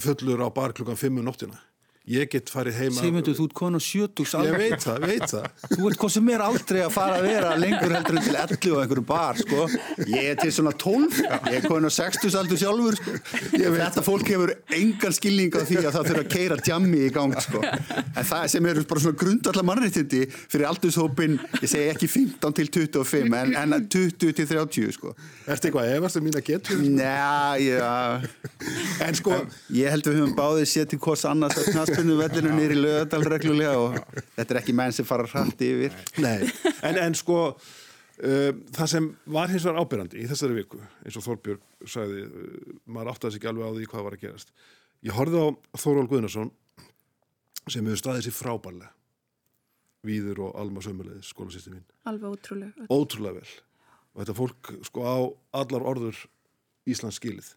fullur 0.04 0.42
á 0.42 0.48
bar 0.54 0.74
klukkan 0.76 0.98
5 0.98 1.20
um 1.20 1.28
nóttina 1.28 1.60
ég 2.04 2.28
get 2.28 2.50
farið 2.52 2.76
heima 2.82 3.00
Sigmundur, 3.00 3.32
þú 3.32 3.44
ert 3.48 3.54
konu 3.56 3.78
sjötugs 3.80 4.34
ég 4.44 4.56
veit 4.60 4.82
það, 4.82 5.04
veit 5.08 5.22
það 5.32 5.46
þú 5.70 5.86
ert 5.88 6.02
sem 6.12 6.26
er 6.34 6.42
aldrei 6.44 6.80
að 6.84 6.90
fara 6.92 7.14
að 7.16 7.28
vera 7.30 7.52
lengur 7.56 7.94
heldur 7.96 8.18
en 8.18 8.26
til 8.26 8.36
11 8.36 8.74
og 8.74 8.80
einhverju 8.82 9.04
bar 9.08 9.40
sko. 9.40 9.68
ég 10.12 10.28
er 10.34 10.36
til 10.42 10.52
svona 10.52 10.74
12 10.76 11.22
ég 11.24 11.56
er 11.56 11.64
konu 11.64 11.88
60 11.96 12.36
aldur 12.40 12.60
sjálfur 12.60 12.98
sko. 12.98 13.14
þetta 13.54 14.04
fólk 14.04 14.32
hefur 14.34 14.52
engan 14.76 15.16
skilning 15.16 15.56
á 15.56 15.64
því 15.64 15.78
að 15.80 15.96
það 15.96 16.10
þurfa 16.10 16.24
að 16.26 16.34
keira 16.34 16.58
tjammi 16.68 17.00
í 17.06 17.08
gang 17.14 17.32
sko. 17.46 17.62
en 17.64 18.28
það 18.34 18.44
sem 18.52 18.68
eru 18.74 18.84
bara 18.92 19.04
svona 19.06 19.20
grundallar 19.24 19.68
mannréttindi 19.70 20.22
fyrir 20.42 20.68
aldurshópin 20.68 21.40
ég 21.62 21.72
segi 21.72 21.88
ekki 21.94 22.10
15 22.12 22.58
til 22.60 22.68
25 22.68 23.38
en, 23.40 23.56
en 23.64 23.88
20 23.88 24.20
til 24.20 24.50
30 24.52 24.92
sko. 24.98 25.16
Erstu 25.48 25.70
eitthvað 25.70 25.96
efast 25.96 26.20
um 26.20 26.28
mín 26.28 26.36
að 26.36 26.52
getur? 26.52 26.84
Njá, 26.84 27.56
já 27.64 28.20
en 29.04 29.16
sko, 29.16 29.40
ég 29.72 29.88
held 29.92 30.04
að 30.04 30.12
við 30.12 30.20
höfum 30.20 30.36
báðið 30.36 30.68
knaspunum 31.94 32.20
vellinu 32.20 32.52
nýri 32.58 32.76
lögadal 32.78 33.26
reglulega 33.32 33.78
og 33.80 33.98
þetta 34.36 34.50
er 34.50 34.60
ekki 34.60 34.76
menn 34.76 34.94
sem 34.94 35.08
fara 35.08 35.26
hrætt 35.30 35.64
yfir 35.64 35.96
Nei, 36.20 36.50
en, 36.82 37.00
en 37.06 37.18
sko 37.18 37.40
uh, 37.54 38.52
það 38.74 38.92
sem 38.96 39.10
var 39.38 39.52
hins 39.52 39.66
vegar 39.66 39.82
ábyrrandi 39.82 40.22
í 40.22 40.28
þessari 40.30 40.60
viku, 40.60 40.82
eins 41.04 41.18
og 41.18 41.26
Þorbjörg 41.26 41.90
sagði, 41.96 42.24
uh, 42.28 42.80
maður 42.86 43.14
átti 43.14 43.30
að 43.30 43.36
sig 43.36 43.42
ekki 43.42 43.52
alveg 43.52 43.70
á 43.70 43.76
því 43.76 43.92
hvað 43.92 44.08
var 44.08 44.18
að 44.18 44.26
gerast 44.28 44.56
Ég 45.04 45.12
horfði 45.12 45.40
á 45.44 45.48
Þóról 45.76 46.06
Guðnarsson 46.08 46.50
sem 47.68 47.84
hefur 47.84 48.00
staðið 48.00 48.26
sér 48.26 48.36
frábærlega. 48.38 48.92
Víður 50.04 50.40
og 50.46 50.56
Alma 50.60 50.80
Sömmulegis, 50.84 51.30
skólasýsti 51.32 51.72
mín. 51.72 51.84
Alveg 52.08 52.32
ótrúlega. 52.32 52.86
Ótrúlega 52.92 53.36
vel. 53.36 53.52
Og 54.14 54.22
þetta 54.22 54.36
fólk 54.38 54.72
sko 54.88 55.04
á 55.04 55.16
allar 55.60 55.84
orður 55.92 56.22
Íslands 56.88 57.20
skilið. 57.20 57.52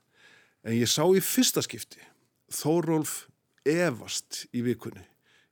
En 0.67 0.75
ég 0.75 0.91
sá 0.91 1.03
í 1.07 1.23
fyrsta 1.23 1.63
skipti 1.63 2.03
Þórólf 2.51 3.27
evast 3.67 4.45
í 4.55 4.63
vikunni. 4.65 5.03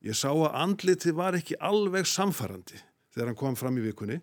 Ég 0.05 0.17
sá 0.17 0.29
að 0.29 0.53
andliti 0.53 1.13
var 1.15 1.37
ekki 1.37 1.57
alveg 1.59 2.07
samfærandi 2.09 2.77
þegar 3.15 3.31
hann 3.31 3.39
kom 3.39 3.55
fram 3.57 3.77
í 3.79 3.85
vikunni 3.85 4.19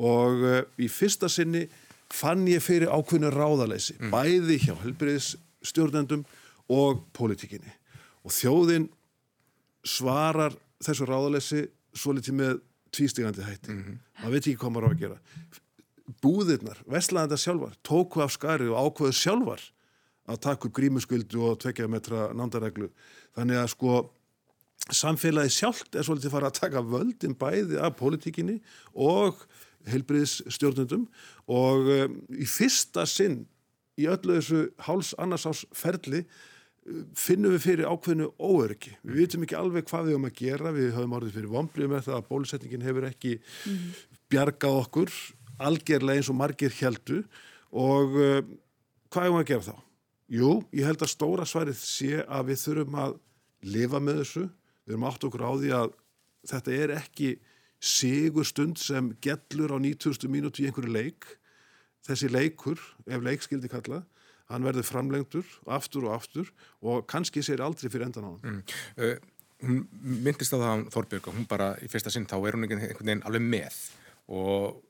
og 0.00 0.44
uh, 0.46 0.60
í 0.80 0.88
fyrsta 0.90 1.28
sinni 1.30 1.66
fann 2.12 2.46
ég 2.48 2.62
fyrir 2.64 2.92
ákveðinu 2.92 3.30
ráðaleysi, 3.32 3.96
mm. 3.98 4.12
bæði 4.12 4.58
hjá 4.66 4.74
helbriðisstjórnendum 4.82 6.24
og 6.72 7.04
pólitíkinni. 7.16 7.72
Og 8.22 8.34
þjóðin 8.34 8.88
svarar 9.84 10.54
þessu 10.82 11.08
ráðaleysi 11.08 11.64
svo 11.96 12.14
litið 12.16 12.38
með 12.38 12.60
tvístigandi 12.92 13.44
hætti. 13.46 13.72
Mm 13.72 13.82
-hmm. 13.82 13.98
maður 14.20 14.32
veit 14.32 14.46
ekki 14.46 14.58
hvað 14.60 14.72
maður 14.72 14.88
á 14.88 14.92
að 14.92 15.00
gera. 15.00 15.18
Búðirnar, 16.22 16.78
vestlæðanda 16.86 17.36
sjálfar, 17.36 17.76
tóku 17.82 18.20
af 18.20 18.32
skari 18.32 18.68
og 18.68 18.76
ákveðu 18.76 19.12
sjálfar 19.16 19.62
að 20.30 20.42
taka 20.46 20.68
upp 20.68 20.76
grímuskyldu 20.76 21.42
og 21.48 21.60
tvekja 21.62 21.88
metra 21.90 22.28
nándareglu. 22.36 22.90
Þannig 23.36 23.62
að 23.62 23.70
sko 23.74 23.96
samfélagi 24.90 25.52
sjálft 25.54 25.96
er 25.96 26.06
svolítið 26.06 26.34
fara 26.34 26.50
að 26.50 26.60
taka 26.60 26.82
völdin 26.84 27.36
bæði 27.38 27.78
af 27.82 27.96
pólitíkinni 27.98 28.58
og 28.94 29.44
heilbriðsstjórnundum 29.90 31.06
og 31.50 31.90
um, 31.90 32.16
í 32.30 32.46
fyrsta 32.46 33.06
sinn 33.08 33.42
í 33.98 34.08
öllu 34.10 34.38
þessu 34.38 34.64
háls 34.86 35.12
annars 35.22 35.46
ás 35.50 35.62
ferli 35.76 36.22
uh, 36.22 37.04
finnum 37.18 37.54
við 37.56 37.64
fyrir 37.66 37.90
ákveðinu 37.90 38.30
óöryggi. 38.38 38.96
Við 39.06 39.22
vitum 39.24 39.46
ekki 39.46 39.58
alveg 39.58 39.86
hvað 39.90 40.08
við 40.08 40.16
höfum 40.16 40.28
að 40.30 40.36
gera, 40.38 40.74
við 40.74 40.90
höfum 40.96 41.16
árið 41.18 41.38
fyrir 41.38 41.88
með 41.92 42.08
það 42.08 42.18
að 42.18 42.28
bólusetningin 42.30 42.86
hefur 42.86 43.08
ekki 43.10 43.36
mm. 43.38 43.86
bjargað 44.32 44.82
okkur 44.84 45.14
algerlega 45.62 46.22
eins 46.22 46.30
og 46.32 46.38
margir 46.38 46.74
heldu 46.78 47.22
og 47.70 48.18
uh, 48.18 48.38
hvað 49.10 49.28
höfum 49.28 49.40
við 49.40 49.44
að 49.44 49.50
gera 49.54 49.66
þá? 49.70 49.91
Jú, 50.32 50.62
ég 50.72 50.86
held 50.86 51.02
að 51.02 51.12
stóra 51.12 51.46
svarið 51.48 51.80
sé 51.82 52.22
að 52.22 52.52
við 52.52 52.60
þurfum 52.66 53.00
að 53.02 53.16
lifa 53.62 54.00
með 54.02 54.22
þessu, 54.22 54.44
við 54.86 54.94
höfum 54.94 55.08
átt 55.10 55.26
okkur 55.28 55.46
á 55.46 55.52
því 55.52 55.72
að 55.78 55.96
þetta 56.52 56.78
er 56.78 56.94
ekki 56.96 57.32
sigur 57.82 58.46
stund 58.46 58.78
sem 58.78 59.10
gellur 59.22 59.74
á 59.74 59.78
9000 59.82 60.30
mínúti 60.30 60.62
í 60.62 60.70
einhverju 60.70 60.94
leik. 60.94 61.26
Þessi 62.06 62.30
leikur, 62.30 62.80
ef 63.06 63.22
leik 63.22 63.44
skildi 63.44 63.70
kalla 63.70 64.02
hann 64.52 64.66
verður 64.66 64.86
framlengtur 64.86 65.48
aftur 65.72 66.08
og 66.08 66.16
aftur 66.16 66.48
og 66.84 67.06
kannski 67.10 67.42
sér 67.44 67.62
aldrei 67.64 67.90
fyrir 67.92 68.08
endan 68.08 68.28
á 68.28 68.30
hann. 68.30 68.42
Mm. 68.42 68.62
uh, 68.98 69.16
Hún 69.62 69.84
myndist 70.24 70.50
á 70.50 70.58
það 70.58 70.88
Þorbjörg 70.90 71.26
og 71.30 71.36
hún 71.36 71.44
bara 71.46 71.68
í 71.78 71.86
fyrsta 71.86 72.10
sinn 72.10 72.24
þá 72.26 72.34
er 72.40 72.56
hún 72.56 72.66
einhvern 72.66 72.96
veginn 72.98 73.20
alveg 73.28 73.44
með 73.46 73.76
og 74.34 74.80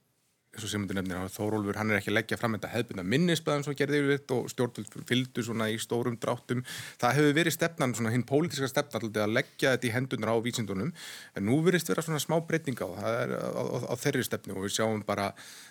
eins 0.52 0.66
og 0.66 0.72
þú 0.72 0.96
nefnir, 0.98 1.30
Þórólfur, 1.32 1.78
hann 1.80 1.90
er 1.92 1.98
ekki 1.98 2.10
að 2.12 2.16
leggja 2.18 2.36
fram 2.36 2.56
þetta 2.56 2.70
hefðbunda 2.74 3.04
minnisbæðan 3.08 3.64
svo 3.64 3.72
gerði 3.76 4.00
yfir 4.02 4.34
og 4.36 4.50
stjórnvöld 4.52 5.06
fylgdu 5.08 5.44
svona 5.46 5.68
í 5.72 5.78
stórum 5.80 6.18
dráttum. 6.20 6.60
Það 7.00 7.16
hefur 7.18 7.36
verið 7.38 7.56
stefnan, 7.56 7.94
svona 7.96 8.12
hinn 8.12 8.26
pólitiska 8.28 8.68
stefna 8.68 9.00
alltaf 9.00 9.24
að 9.24 9.36
leggja 9.38 9.72
þetta 9.74 9.88
í 9.88 9.94
hendunar 9.96 10.34
á 10.36 10.44
vísindunum. 10.44 10.92
En 11.38 11.48
nú 11.48 11.62
verist 11.64 11.88
vera 11.88 12.04
svona 12.04 12.20
smá 12.20 12.36
breyting 12.44 12.76
á 12.84 12.88
á, 12.92 13.00
á, 13.00 13.62
á 13.88 13.94
þeirri 13.96 14.26
stefnu 14.28 14.58
og 14.58 14.66
við 14.66 14.76
sjáum 14.76 15.00
bara, 15.08 15.30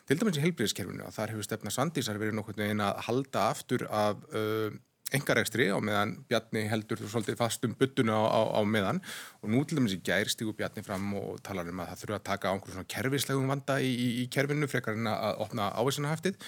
til 0.09 0.17
dæmis 0.17 0.41
í 0.41 0.45
heilbríðiskerfinu 0.47 1.05
að 1.05 1.17
þar 1.19 1.35
hefur 1.35 1.49
stefna 1.51 1.75
Sandísar 1.77 2.17
verið 2.17 2.39
nokkur 2.39 2.57
veginn 2.57 2.81
að 2.81 3.05
halda 3.05 3.49
aftur 3.53 3.85
af 3.85 4.25
uh, 4.33 4.73
engarekstri 5.17 5.69
á 5.71 5.77
meðan 5.83 6.15
Bjarni 6.29 6.65
heldur 6.71 7.01
svolítið 7.03 7.39
fast 7.39 7.65
um 7.67 7.75
byttuna 7.77 8.17
á, 8.17 8.23
á, 8.31 8.41
á 8.57 8.61
meðan. 8.63 9.01
Og 9.41 9.53
nú 9.53 9.63
til 9.65 9.79
dæmis 9.79 9.95
í 9.97 10.01
gær 10.05 10.29
stígu 10.31 10.55
Bjarni 10.57 10.83
fram 10.85 11.13
og 11.19 11.39
talar 11.45 11.69
um 11.69 11.81
að 11.83 11.93
það 11.93 12.03
þurfa 12.03 12.19
að 12.19 12.27
taka 12.31 12.51
á 12.51 12.53
einhverjum 12.55 12.77
svona 12.79 12.93
kerfislegum 12.95 13.51
vanda 13.51 13.79
í, 13.81 13.89
í, 13.91 14.11
í 14.23 14.27
kerfinu 14.31 14.69
frekar 14.71 14.99
en 14.99 15.09
að 15.11 15.43
opna 15.45 15.71
áhersinahæftið 15.75 16.39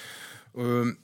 um, 0.54 0.96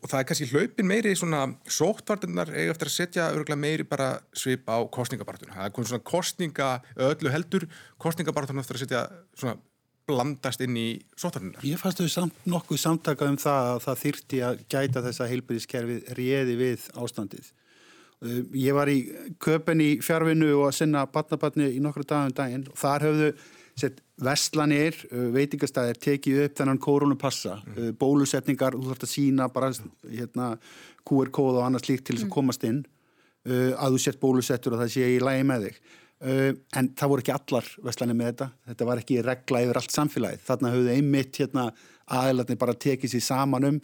og 0.00 0.08
það 0.08 0.20
er 0.20 0.28
kannski 0.28 0.48
hlaupin 0.48 0.88
meiri 0.88 1.12
svona 1.18 1.42
sóttvartinnar 1.68 2.52
eiga 2.54 2.72
eftir 2.72 2.88
að 2.88 2.94
setja 2.94 3.56
meiri 3.60 3.84
bara 3.88 4.14
svip 4.32 4.68
á 4.70 4.80
kostningabartuna 4.88 5.56
það 5.58 5.66
er 5.66 5.90
svona 5.90 6.06
kostninga 6.08 6.68
öllu 7.08 7.32
heldur 7.32 7.66
kostningabartuna 8.00 8.64
eftir 8.64 8.78
að 8.78 8.84
setja 8.86 9.02
svona 9.36 9.58
blandast 10.10 10.62
inn 10.64 10.76
í 10.78 10.88
sótarnunar. 11.18 11.62
Ég 11.66 11.78
fannst 11.80 12.02
þau 12.02 12.10
samt, 12.10 12.42
nokkuð 12.50 12.82
samtaka 12.82 13.28
um 13.30 13.38
það 13.40 13.70
að 13.70 13.80
það 13.86 14.02
þyrti 14.02 14.42
að 14.46 14.60
gæta 14.74 15.04
þessa 15.06 15.30
heilbyrðiskerfi 15.30 15.98
réði 16.18 16.58
við 16.58 16.90
ástandið. 16.98 17.48
Uh, 18.20 18.42
ég 18.58 18.76
var 18.76 18.90
í 18.92 18.98
köpen 19.40 19.80
í 19.84 19.94
fjárvinu 20.04 20.52
og 20.58 20.68
að 20.68 20.76
sinna 20.82 21.06
batnabatni 21.08 21.70
í 21.72 21.80
nokkru 21.80 22.04
dagum 22.04 22.34
daginn 22.36 22.66
og 22.68 22.76
þar 22.80 23.06
höfðu 23.08 23.30
sett 23.80 24.02
vestlanir, 24.20 24.98
uh, 25.08 25.30
veitingastæðir 25.32 26.00
tekið 26.04 26.44
upp 26.44 26.58
þennan 26.60 26.82
kórunupassa, 26.84 27.60
mm. 27.62 27.78
Uh, 27.78 27.92
bólusetningar, 27.96 28.76
þú 28.76 28.90
þarfst 28.90 29.08
að 29.08 29.14
sína 29.14 29.48
bara 29.54 29.72
hérna, 30.04 30.52
QR-kóð 31.08 31.62
og 31.62 31.64
annað 31.64 31.86
slíkt 31.86 32.10
til 32.10 32.18
þess 32.18 32.26
að 32.26 32.28
mm. 32.28 32.36
komast 32.36 32.66
inn 32.68 32.82
að 33.40 33.94
þú 33.94 33.98
sett 34.04 34.18
bólusettur 34.20 34.74
og 34.76 34.82
það 34.82 34.90
sé 34.92 35.06
í 35.14 35.20
lægi 35.24 35.44
með 35.48 35.62
þig 35.64 35.76
Uh, 35.80 35.99
en 36.20 36.90
það 36.98 37.08
voru 37.08 37.24
ekki 37.24 37.32
allar 37.32 37.68
veslanir 37.86 38.16
með 38.18 38.26
þetta 38.30 38.50
þetta 38.68 38.88
var 38.90 39.00
ekki 39.00 39.22
regla 39.24 39.62
yfir 39.64 39.80
allt 39.80 39.94
samfélagið 39.94 40.42
þarna 40.44 40.72
höfðu 40.74 40.92
einmitt 40.92 41.40
hérna, 41.40 41.64
aðelatni 42.12 42.56
bara 42.60 42.76
tekið 42.76 43.14
sér 43.14 43.24
saman 43.24 43.68
um 43.70 43.80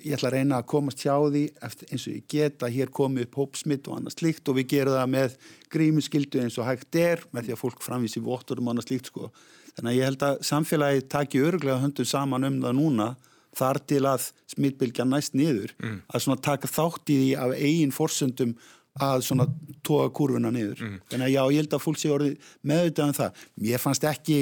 ég 0.00 0.16
ætla 0.16 0.30
að 0.30 0.36
reyna 0.36 0.58
að 0.60 0.68
komast 0.72 1.02
hjá 1.04 1.14
því 1.16 1.42
eftir, 1.64 1.88
eins 1.92 2.04
og 2.06 2.14
ég 2.14 2.28
geta, 2.30 2.70
hér 2.72 2.92
komi 2.94 3.24
upp 3.26 3.38
hópsmitt 3.40 3.88
og 3.88 3.98
annað 3.98 4.16
slíkt 4.16 4.48
og 4.48 4.58
við 4.58 4.68
gerum 4.72 4.96
það 4.98 5.10
með 5.14 5.34
grímuskyldu 5.72 6.42
eins 6.42 6.56
og 6.60 6.68
hægt 6.68 7.00
er 7.00 7.24
með 7.32 7.48
því 7.48 7.56
að 7.56 7.60
fólk 7.62 7.84
framvísi 7.84 8.22
votturum 8.24 8.68
og 8.68 8.74
annað 8.74 8.88
slíkt 8.88 9.10
sko. 9.12 9.32
þannig 9.76 9.92
að 9.92 9.98
ég 9.98 10.08
held 10.08 10.24
að 10.28 10.40
samfélagið 10.48 11.08
taki 11.12 11.44
örglega 11.44 11.82
höndum 11.82 12.08
saman 12.08 12.48
um 12.48 12.60
það 12.64 12.78
núna 12.80 13.08
þar 13.56 13.82
til 13.84 14.04
að 14.08 14.30
smittbylgja 14.54 15.08
næst 15.08 15.36
niður 15.36 15.74
mm. 15.76 15.98
að 16.08 16.24
svona 16.24 16.44
taka 16.44 16.70
þátt 16.72 17.12
í 17.12 17.18
því 17.20 17.32
af 17.44 17.56
eigin 17.58 17.92
forsöndum 17.92 18.54
að 19.00 19.22
svona 19.24 19.46
tóa 19.86 20.10
kurvuna 20.12 20.50
niður 20.52 20.82
mm. 20.82 20.98
þannig 21.08 21.28
að 21.28 21.32
já, 21.32 21.42
ég 21.42 21.62
held 21.62 21.76
að 21.76 21.84
fólk 21.86 22.00
sé 22.00 22.10
orðið 22.12 22.50
meðvitað 22.68 23.08
um 23.08 23.16
það. 23.16 23.46
Mér 23.64 23.80
fannst 23.80 24.04
ekki 24.10 24.36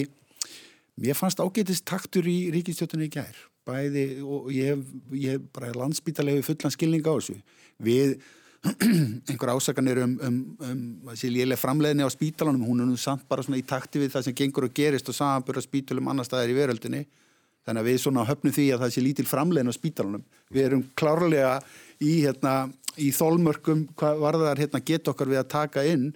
mér 1.01 1.17
fannst 1.17 1.41
ágætist 1.41 1.87
taktur 1.89 2.27
í 2.29 2.51
ríkistjóttunni 2.55 3.09
í 3.09 3.15
gær 3.15 3.39
bæði 3.69 4.05
og 4.25 4.51
ég, 4.55 4.83
ég 5.21 5.41
bara 5.55 5.73
landsbítalegu 5.77 6.45
fullan 6.45 6.75
skilning 6.75 7.07
á 7.07 7.13
þessu 7.13 7.37
við 7.81 8.19
einhver 9.31 9.55
ásakanir 9.55 10.03
um, 10.05 10.19
um, 10.27 10.41
um 10.67 10.81
þessi 11.11 11.31
lélega 11.33 11.61
framleiðinni 11.61 12.05
á 12.05 12.13
spítalunum 12.13 12.67
hún 12.69 12.83
er 12.85 12.91
nú 12.91 12.99
samt 13.01 13.25
bara 13.29 13.45
svona 13.45 13.61
í 13.61 13.65
takti 13.65 14.03
við 14.03 14.13
það 14.17 14.27
sem 14.27 14.37
gengur 14.37 14.69
og 14.69 14.75
gerist 14.77 15.09
og 15.09 15.17
samanbyrja 15.17 15.65
spítalum 15.65 16.11
annar 16.13 16.29
staðar 16.29 16.53
í 16.53 16.59
veröldinni 16.59 17.07
þannig 17.67 17.85
að 17.85 17.89
við 17.91 18.03
svona 18.03 18.27
höfnum 18.29 18.55
því 18.57 18.67
að 18.75 18.85
það 18.85 18.95
sé 18.95 19.05
lítil 19.05 19.29
framleiðin 19.31 19.73
á 19.73 19.79
spítalunum 19.79 20.23
við 20.51 20.67
erum 20.67 20.85
klárlega 20.99 21.55
í 22.01 22.15
hérna 22.25 22.55
í 22.99 23.11
þólmörkum 23.15 23.87
hvað 23.99 24.25
varðar 24.25 24.61
hérna, 24.61 24.83
geta 24.85 25.13
okkar 25.13 25.31
við 25.31 25.43
að 25.43 25.53
taka 25.53 25.85
inn. 25.87 26.11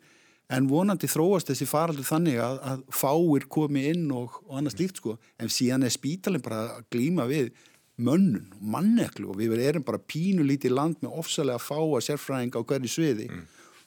En 0.53 0.67
vonandi 0.69 1.09
þróast 1.09 1.49
þessi 1.49 1.67
faraldur 1.67 2.07
þannig 2.07 2.41
að, 2.45 2.59
að 2.69 2.83
fáir 2.93 3.47
komi 3.51 3.87
inn 3.91 4.11
og, 4.13 4.41
og 4.45 4.59
annars 4.59 4.77
líkt 4.79 5.01
sko. 5.01 5.17
En 5.41 5.53
síðan 5.53 5.87
er 5.87 5.95
spítalinn 5.95 6.45
bara 6.45 6.67
að 6.77 6.85
glýma 6.93 7.25
við 7.31 7.55
mönnun, 7.97 8.51
manneklu. 8.61 9.31
Og 9.33 9.41
við 9.41 9.57
erum 9.65 9.87
bara 9.87 10.03
pínu 10.03 10.45
lítið 10.45 10.77
land 10.77 11.01
með 11.01 11.17
ofsalega 11.23 11.63
fáa 11.63 12.03
sérfræðinga 12.05 12.61
á 12.61 12.67
hverju 12.67 12.97
sviði. 12.97 13.29
Mm. 13.31 13.45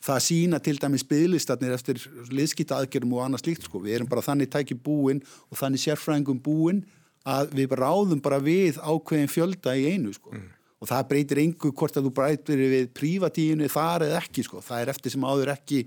það 0.08 0.20
sína 0.24 0.58
til 0.62 0.78
dæmis 0.78 1.04
bygglistarnir 1.10 1.74
eftir 1.74 1.98
liðskýta 2.30 2.78
aðgerðum 2.78 3.16
og 3.18 3.24
annars 3.26 3.44
líkt 3.48 3.66
sko. 3.66 3.82
Við 3.82 3.96
erum 3.98 4.10
bara 4.10 4.22
þannig 4.24 4.52
tæki 4.54 4.78
búin 4.78 5.24
og 5.50 5.58
þannig 5.58 5.82
sérfræðingum 5.84 6.38
búin 6.46 6.84
að 7.28 7.58
við 7.60 7.76
ráðum 7.80 8.22
bara 8.24 8.40
við 8.44 8.80
ákveðin 8.80 9.32
fjölda 9.32 9.76
í 9.76 9.90
einu 9.94 10.14
sko 10.16 10.32
mm 10.34 10.54
og 10.78 10.90
það 10.90 11.08
breytir 11.12 11.42
engu 11.42 11.72
hvort 11.74 11.98
að 11.98 12.08
þú 12.08 12.14
breytir 12.20 12.62
við 12.62 12.90
prívatíinu 12.98 13.70
þar 13.72 14.08
eða 14.08 14.22
ekki 14.22 14.46
sko. 14.46 14.62
það 14.62 14.84
er 14.84 14.92
eftir 14.94 15.14
sem 15.14 15.26
áður 15.26 15.54
ekki 15.56 15.84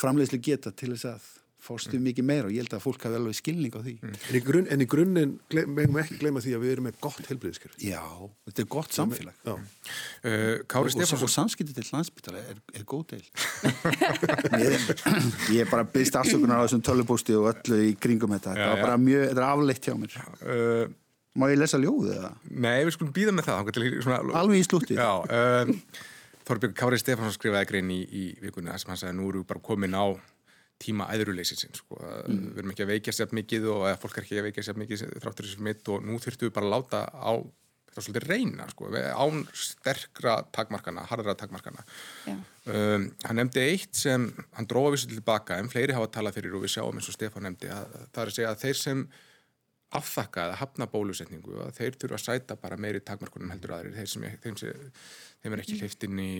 framleiðslu 0.00 0.40
geta 0.44 0.72
til 0.76 0.92
þess 0.92 1.08
að 1.12 1.30
fórstu 1.62 1.98
mm. 1.98 2.06
mikið 2.08 2.26
meira 2.26 2.48
og 2.48 2.54
ég 2.54 2.64
held 2.64 2.74
að 2.74 2.82
fólk 2.82 3.04
hafi 3.06 3.18
alveg 3.18 3.36
skilning 3.38 3.74
á 3.74 3.80
því. 3.80 3.94
Mm. 4.00 4.14
En, 4.16 4.36
í 4.38 4.42
grunn, 4.46 4.68
en 4.74 4.82
í 4.82 4.86
grunninn 4.90 5.34
meðum 5.52 5.98
við 5.98 6.02
ekki 6.02 6.18
gleyma 6.22 6.42
því 6.42 6.54
að 6.56 6.64
við 6.64 6.72
erum 6.74 6.88
með 6.88 6.96
gott 7.04 7.28
helbriðskjörf. 7.30 7.76
Já, 7.82 8.02
þetta 8.48 8.64
er 8.64 8.68
gott 8.74 8.96
samfélag. 8.96 9.36
Já. 9.46 9.52
Uh, 9.52 10.56
Kári 10.72 10.94
Stefansson. 10.94 11.20
Og, 11.20 11.26
og 11.28 11.34
samskipti 11.36 11.76
til 11.76 11.86
landsbytala 11.92 12.42
er, 12.42 12.62
er 12.74 12.86
góð 12.88 13.04
deil. 13.14 13.28
ég, 14.64 14.88
ég 15.54 15.62
er 15.62 15.70
bara 15.70 15.86
byrst 15.86 16.18
afsökunar 16.22 16.62
á 16.62 16.66
þessum 16.66 16.82
tölubústi 16.88 17.38
og 17.38 17.52
öllu 17.52 17.78
í 17.90 17.94
kringum 17.94 18.34
þetta. 18.34 18.56
Já, 18.58 18.64
þetta 18.64 18.80
er 18.80 18.84
bara 18.88 18.98
mjög, 19.04 19.28
þetta 19.30 19.44
er 19.44 19.48
afleitt 19.52 19.88
hjá 19.88 19.96
mér. 20.00 20.18
Uh, 20.42 20.98
Má 21.32 21.46
ég 21.48 21.56
lesa 21.56 21.78
ljóðið 21.80 22.18
það? 22.20 22.32
Nei, 22.60 22.82
við 22.84 22.94
skulum 22.98 23.12
býða 23.16 23.32
með 23.32 23.46
það. 23.46 23.70
Svona, 24.04 24.18
Alveg 24.36 24.60
í 24.60 24.66
slútti. 24.66 24.98
Já, 24.98 25.12
um, 25.24 25.70
Þorbjörg 26.42 26.74
Kári 26.76 26.98
Stefansson 27.00 27.36
skrifaði 27.38 27.68
grein 27.70 27.92
í, 27.94 28.02
í 28.04 28.24
vikunni 28.42 28.72
þess 28.72 28.84
að 28.84 28.92
hann 28.92 29.00
sagði 29.00 29.12
að 29.14 29.18
nú 29.20 29.28
eru 29.30 29.40
við 29.40 29.48
bara 29.52 29.62
komin 29.64 29.96
á 29.96 30.04
tíma 30.82 31.08
æðruleysins. 31.14 31.64
Sko. 31.78 31.98
Mm. 32.26 32.44
Við 32.52 32.62
erum 32.62 32.74
ekki 32.74 32.86
að 32.86 32.92
veikja 32.92 33.16
sér 33.16 33.34
mikið 33.38 33.68
og 33.72 33.88
fólk 34.02 34.18
er 34.18 34.26
ekki 34.26 34.40
að 34.40 34.48
veikja 34.50 34.68
sér 34.68 34.78
mikið 34.82 35.04
þráttur 35.22 35.48
þessu 35.48 35.66
mitt 35.68 35.90
og 35.92 36.06
nú 36.06 36.20
þurftum 36.22 36.50
við 36.50 36.56
bara 36.58 36.68
að 36.68 36.74
láta 36.76 37.04
á 37.08 37.32
þetta 37.92 38.04
svolítið 38.06 38.28
reyna 38.30 38.66
sko, 38.70 38.88
án 38.96 39.42
sterkra 39.52 40.36
takmarkana, 40.54 41.04
harðra 41.10 41.34
takmarkana. 41.36 41.84
Um, 42.64 43.10
hann 43.26 43.36
nefndi 43.36 43.64
eitt 43.66 43.98
sem 43.98 44.30
hann 44.56 44.68
dróði 44.70 44.94
vissu 44.96 45.10
tilbaka 45.10 45.58
en 45.60 45.68
fleiri 45.72 45.96
hafa 45.96 46.08
talað 46.14 46.38
fyrir 46.38 46.56
og 46.56 46.64
við 46.64 46.76
sjáum 46.76 46.96
eins 46.96 47.10
og 47.10 47.16
Stefán 47.16 47.44
nefndi 47.44 47.68
að 47.74 47.92
það 48.14 48.22
er 48.22 48.32
að 48.32 48.36
segja 48.38 48.54
að 48.54 48.64
þeir 48.64 48.80
sem 48.80 49.04
afþakka 49.92 50.46
eða 50.46 50.60
hafna 50.62 50.88
bólusetningu 50.88 51.58
að 51.66 51.74
þeir 51.76 51.98
þurfa 52.00 52.18
að 52.20 52.24
sæta 52.24 52.56
bara 52.60 52.80
meiri 52.80 53.02
takmarkunum 53.04 53.52
heldur 53.52 53.74
aðrir 53.76 53.98
þeir 53.98 54.08
sem, 54.08 54.24
þeim, 54.44 54.56
sem, 54.62 54.86
þeim 55.42 55.56
er 55.56 55.64
ekki 55.64 55.80
hleyft 55.82 56.06
inn 56.08 56.22
í 56.22 56.32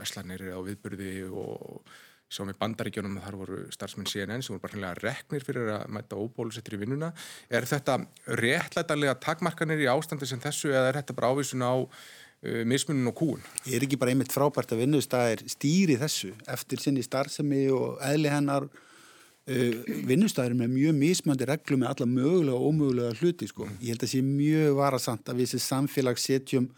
veslanir 0.00 0.48
á 0.50 0.58
viðburði 0.66 1.12
og 1.30 1.92
Sjáum 2.30 2.52
í 2.52 2.54
bandaríkjónum 2.54 3.16
þar 3.24 3.36
voru 3.40 3.56
starfsmenn 3.74 4.06
CNN 4.06 4.44
sem 4.44 4.54
voru 4.54 4.62
bara 4.62 4.76
hennilega 4.76 5.02
reknir 5.02 5.42
fyrir 5.42 5.70
að 5.74 5.88
mæta 5.96 6.18
óbólusettir 6.20 6.76
í 6.76 6.78
vinnuna. 6.84 7.08
Er 7.50 7.64
þetta 7.66 7.96
réttlætanlega 8.38 9.16
takmarkanir 9.24 9.82
í 9.82 9.88
ástandi 9.90 10.28
sem 10.30 10.42
þessu 10.42 10.70
eða 10.70 10.92
er 10.92 10.98
þetta 11.00 11.16
bara 11.18 11.32
ávísun 11.34 11.64
á 11.66 11.74
uh, 11.82 12.60
mismunum 12.70 13.10
og 13.10 13.16
kúun? 13.18 13.42
Ég 13.64 13.80
er 13.80 13.86
ekki 13.88 13.98
bara 13.98 14.14
einmitt 14.14 14.30
frábært 14.30 14.76
að 14.76 14.84
vinnustæðir 14.84 15.42
stýri 15.50 15.98
þessu 15.98 16.30
eftir 16.54 16.84
sinni 16.84 17.02
starfsemi 17.02 17.64
og 17.74 17.98
eðli 18.12 18.30
hennar 18.30 18.68
uh, 18.70 19.90
vinnustæðir 20.06 20.54
með 20.60 20.70
mjög 20.76 21.00
mismöndi 21.00 21.50
reglu 21.50 21.80
með 21.82 21.96
alla 21.96 22.10
mögulega 22.12 22.54
og 22.60 22.70
ómögulega 22.70 23.18
hluti 23.18 23.50
sko. 23.50 23.66
Ég 23.82 23.90
held 23.90 24.04
að 24.04 24.06
það 24.06 24.14
sé 24.14 24.22
mjög 24.28 24.78
varasamt 24.78 25.34
að 25.34 25.42
við 25.42 25.52
sem 25.56 25.66
samfélag 25.66 26.22
setjum 26.22 26.70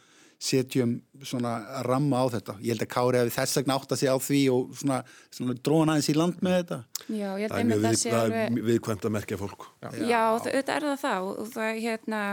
setjum 0.42 0.96
svona 1.22 1.52
ramma 1.86 2.24
á 2.24 2.26
þetta. 2.34 2.56
Ég 2.64 2.74
held 2.74 2.82
að 2.82 2.90
Kári 2.90 3.20
hefði 3.20 3.34
þess 3.36 3.60
vegna 3.60 3.76
átt 3.78 3.94
að 3.94 4.00
segja 4.00 4.16
á 4.16 4.20
því 4.22 4.40
og 4.54 4.74
svona, 4.80 4.98
svona 5.30 5.54
dróna 5.62 5.94
aðeins 5.94 6.10
í 6.10 6.16
land 6.18 6.42
með 6.42 6.58
þetta. 6.58 6.80
Já, 7.04 7.28
ég 7.28 7.46
held 7.46 7.56
einmitt 7.60 7.86
að 7.86 7.96
sé 8.00 8.12
það 8.16 8.36
er 8.40 8.58
viðkvæmt 8.72 9.06
að 9.06 9.16
merkja 9.18 9.38
fólk. 9.38 9.70
Já, 9.84 9.88
Já 10.10 10.22
þetta 10.48 10.76
er 10.76 10.88
það 10.90 11.00
það 11.04 11.30
og 11.30 11.54
það 11.54 11.68
er 11.68 11.80
hérna, 11.86 12.24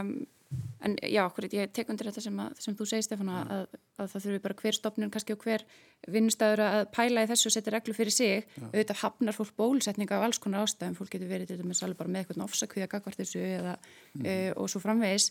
en 0.88 0.97
já, 1.05 1.22
okkur, 1.28 1.47
ég 1.53 1.70
tek 1.76 1.91
undir 1.93 2.10
þetta 2.10 2.24
sem, 2.26 2.41
að, 2.41 2.57
sem 2.66 2.78
þú 2.80 2.89
segir 2.89 3.05
Stefana 3.05 3.43
að, 3.43 3.78
að 4.01 4.12
það 4.16 4.26
þurfi 4.26 4.41
bara 4.47 4.60
hver 4.64 4.78
stopnum 4.80 5.14
kannski 5.14 5.36
og 5.36 5.45
hver 5.45 5.66
vinnustæður 6.10 6.66
að 6.66 6.82
pæla 6.95 7.26
í 7.26 7.30
þessu 7.30 7.49
og 7.51 7.55
setja 7.60 7.74
reglu 7.76 7.93
fyrir 7.93 8.16
sig, 8.16 8.49
já. 8.55 8.66
auðvitað 8.72 9.01
hafnar 9.03 9.38
fólk 9.38 9.53
bólusetninga 9.60 10.18
af 10.18 10.26
alls 10.26 10.41
konar 10.41 10.66
ástæðum, 10.66 10.97
fólk 10.97 11.14
getur 11.14 11.30
verið 11.30 11.51
til 11.51 11.60
dæmis 11.62 11.84
alveg 11.86 11.99
bara 11.99 12.14
með 12.16 12.24
eitthvað 12.24 12.45
ofsakviða 12.47 12.89
gagvart 12.95 13.22
þessu 13.22 13.43
eða, 13.43 13.76
mm. 14.16 14.26
e, 14.26 14.38
og 14.55 14.72
svo 14.72 14.82
framvegis 14.82 15.30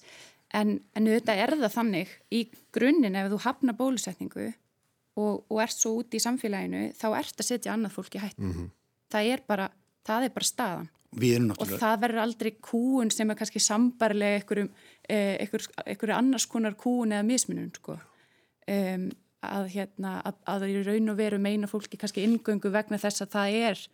en, 0.56 0.78
en 0.96 1.08
auðvitað 1.08 1.42
er 1.42 1.54
það 1.62 1.74
þannig 1.74 2.14
í 2.34 2.42
grunninn 2.74 3.18
ef 3.18 3.30
þú 3.32 3.40
hafnar 3.44 3.76
bólusetningu 3.78 4.46
og, 5.18 5.44
og 5.48 5.62
ert 5.62 5.76
svo 5.76 5.96
úti 6.00 6.18
í 6.18 6.24
samfélaginu 6.24 6.92
þá 6.98 7.08
ert 7.18 7.42
að 7.42 7.50
setja 7.50 7.74
annað 7.74 7.96
fólk 7.98 8.16
í 8.16 8.22
hættu. 8.22 8.42
Mm 8.42 8.52
-hmm. 8.52 8.70
það 9.12 9.32
er 9.32 9.44
bara, 9.46 9.68
það 10.06 10.24
er 10.24 10.34
bara 10.36 10.50
staðan. 10.52 10.88
Og 11.56 11.70
það 11.80 12.00
verður 12.00 12.22
aldrei 12.22 12.50
kúun 12.60 13.10
sem 13.10 13.30
er 13.30 13.36
kannski 13.36 13.60
sambarlega 13.64 14.40
einhverjum 14.40 14.68
einhverju 15.08 16.14
annars 16.14 16.46
konar 16.46 16.76
kúun 16.76 17.12
eða 17.12 17.24
mismunum 17.24 17.70
sko. 17.74 17.96
Um, 18.68 19.08
að 19.40 19.68
hérna 19.72 20.18
að, 20.26 20.34
að 20.44 20.66
í 20.68 20.82
raun 20.82 21.08
og 21.08 21.16
veru 21.16 21.38
meina 21.38 21.66
fólki 21.70 21.96
kannski 21.96 22.24
ingöngu 22.26 22.72
vegna 22.74 22.98
þess 22.98 23.22
að 23.22 23.32
það 23.36 23.56
er 23.70 23.88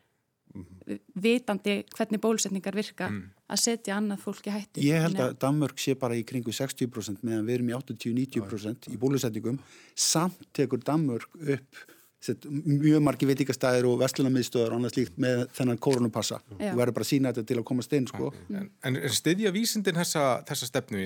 vitandi 1.15 1.85
hvernig 1.95 2.23
bólusetningar 2.23 2.77
virka. 2.77 3.09
Mm. 3.11 3.31
Að 3.55 3.63
setja 3.63 3.97
annað 3.99 4.23
fólki 4.27 4.53
hætti. 4.53 4.85
Ég 4.85 5.07
held 5.07 5.21
að 5.23 5.35
Danmörk 5.43 5.81
sé 5.81 5.97
bara 5.99 6.19
í 6.19 6.25
kringu 6.27 6.55
60% 6.55 7.25
meðan 7.27 7.49
við 7.49 7.59
erum 7.59 7.73
í 7.73 7.77
80-90% 7.79 8.91
í 8.93 9.01
bólusetningum. 9.01 9.59
Samt 9.95 10.47
tekur 10.57 10.83
Danmörk 10.85 11.35
upp 11.41 11.85
set, 12.25 12.47
mjög 12.49 13.03
margi 13.05 13.29
veitikastæðir 13.29 13.89
og 13.89 13.99
vestlunarmiðstöðar 14.03 14.73
og 14.73 14.81
annað 14.81 14.95
slíkt 14.97 15.19
með 15.21 15.45
þennan 15.57 15.81
koronapassa 15.87 16.41
og 16.55 16.63
verður 16.63 16.95
bara 16.97 17.07
að 17.07 17.11
sína 17.11 17.33
þetta 17.33 17.51
til 17.51 17.59
að 17.61 17.67
komast 17.69 17.97
inn 17.97 18.09
sko. 18.09 18.31
En, 18.55 18.71
en 18.87 19.03
stiðja 19.13 19.53
vísindin 19.55 19.99
þessa, 19.99 20.25
þessa 20.49 20.71
stefnu? 20.71 21.05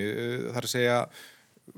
Þar 0.53 0.69
að 0.69 0.73
segja 0.73 1.01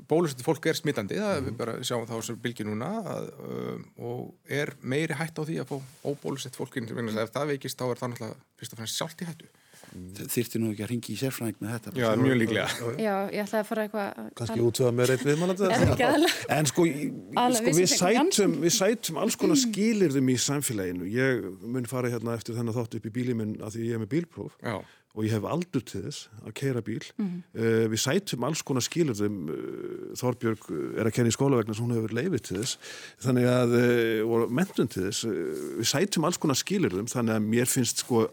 bólusettu 0.08 0.44
fólk 0.46 0.66
er 0.70 0.78
smittandi, 0.78 1.18
það 1.20 1.34
mm. 1.34 1.48
við 1.48 1.56
bara 1.58 1.74
sjáum 1.84 2.06
þá 2.08 2.14
sem 2.24 2.38
bylgi 2.40 2.64
núna 2.64 2.92
að, 3.12 3.26
um, 3.44 3.82
og 4.08 4.54
er 4.60 4.72
meiri 4.80 5.18
hætt 5.18 5.36
á 5.36 5.42
því 5.44 5.58
að 5.60 5.74
fá 5.74 6.06
óbólusett 6.08 6.56
fólkin, 6.56 6.88
ef 6.88 7.34
það 7.34 7.52
veikist 7.52 7.80
þá 7.80 7.90
er 7.90 8.00
það 8.00 8.14
náttúrulega 8.14 8.38
fyrst 8.60 8.72
og 8.72 8.80
fremst 8.80 9.00
sjálft 9.00 9.20
í 9.24 9.28
hættu 9.28 9.50
Þyrti 9.92 10.60
nú 10.60 10.70
ekki 10.72 10.84
að 10.86 10.90
ringi 10.92 11.12
í 11.12 11.18
sérfræðing 11.20 11.58
með 11.60 11.74
þetta 11.74 11.92
Já, 12.00 12.06
mjög 12.20 12.38
líklega. 12.40 12.92
Já, 12.96 13.14
ég 13.32 13.42
ætlaði 13.42 13.60
að 13.60 13.68
fara 13.68 13.84
eitthvað 13.86 14.30
Kanski 14.38 14.64
útvöða 14.64 14.94
með 14.96 15.10
reitt 15.10 15.26
viðmælandi 15.26 15.68
En 16.56 16.70
sko, 16.70 16.86
sko 17.58 17.74
við, 17.76 17.84
sætum, 17.92 18.56
við 18.62 18.74
sætum 18.78 19.20
alls 19.22 19.38
konar 19.40 19.60
skilirðum 19.66 20.32
í 20.32 20.38
samfélaginu. 20.40 21.10
Ég 21.12 21.46
mun 21.60 21.88
fara 21.90 22.12
hérna 22.12 22.38
eftir 22.38 22.56
þennan 22.56 22.76
þátt 22.78 22.98
upp 22.98 23.08
í 23.08 23.14
bíli 23.14 23.36
minn 23.36 23.54
að 23.60 23.76
því 23.76 23.86
ég 23.90 23.98
er 23.98 24.04
með 24.04 24.12
bílpróf. 24.16 24.58
Já. 24.64 24.80
Og 25.12 25.26
ég 25.26 25.34
hef 25.34 25.44
aldur 25.44 25.82
til 25.84 26.00
þess 26.06 26.28
að 26.40 26.54
keira 26.56 26.80
bíl. 26.80 27.02
Mm 27.18 27.26
-hmm. 27.26 27.40
uh, 27.60 27.86
við 27.92 28.00
sætum 28.00 28.44
alls 28.48 28.62
konar 28.64 28.84
skilurðum 28.84 29.42
uh, 29.52 29.56
Þorbjörg 30.16 30.70
er 30.96 31.04
að 31.04 31.12
kenna 31.12 31.28
í 31.28 31.36
skóla 31.36 31.58
vegna 31.60 31.76
sem 31.76 31.84
hún 31.84 31.98
hefur 31.98 32.14
leifið 32.16 32.40
til 32.40 32.56
þess. 32.62 32.78
Þannig 33.20 33.48
að, 33.52 33.74
uh, 33.76 34.20
og 34.24 34.54
mentun 34.56 34.88
til 34.88 35.04
þess. 35.10 35.26
Við 35.76 35.88
sætum 35.90 36.24
alls 36.24 36.40
konar 36.40 36.56
skilurðum 36.56 37.12
þannig 37.12 37.36
að 37.36 37.44
mér 37.44 37.68
finnst 37.68 38.06
sko 38.06 38.30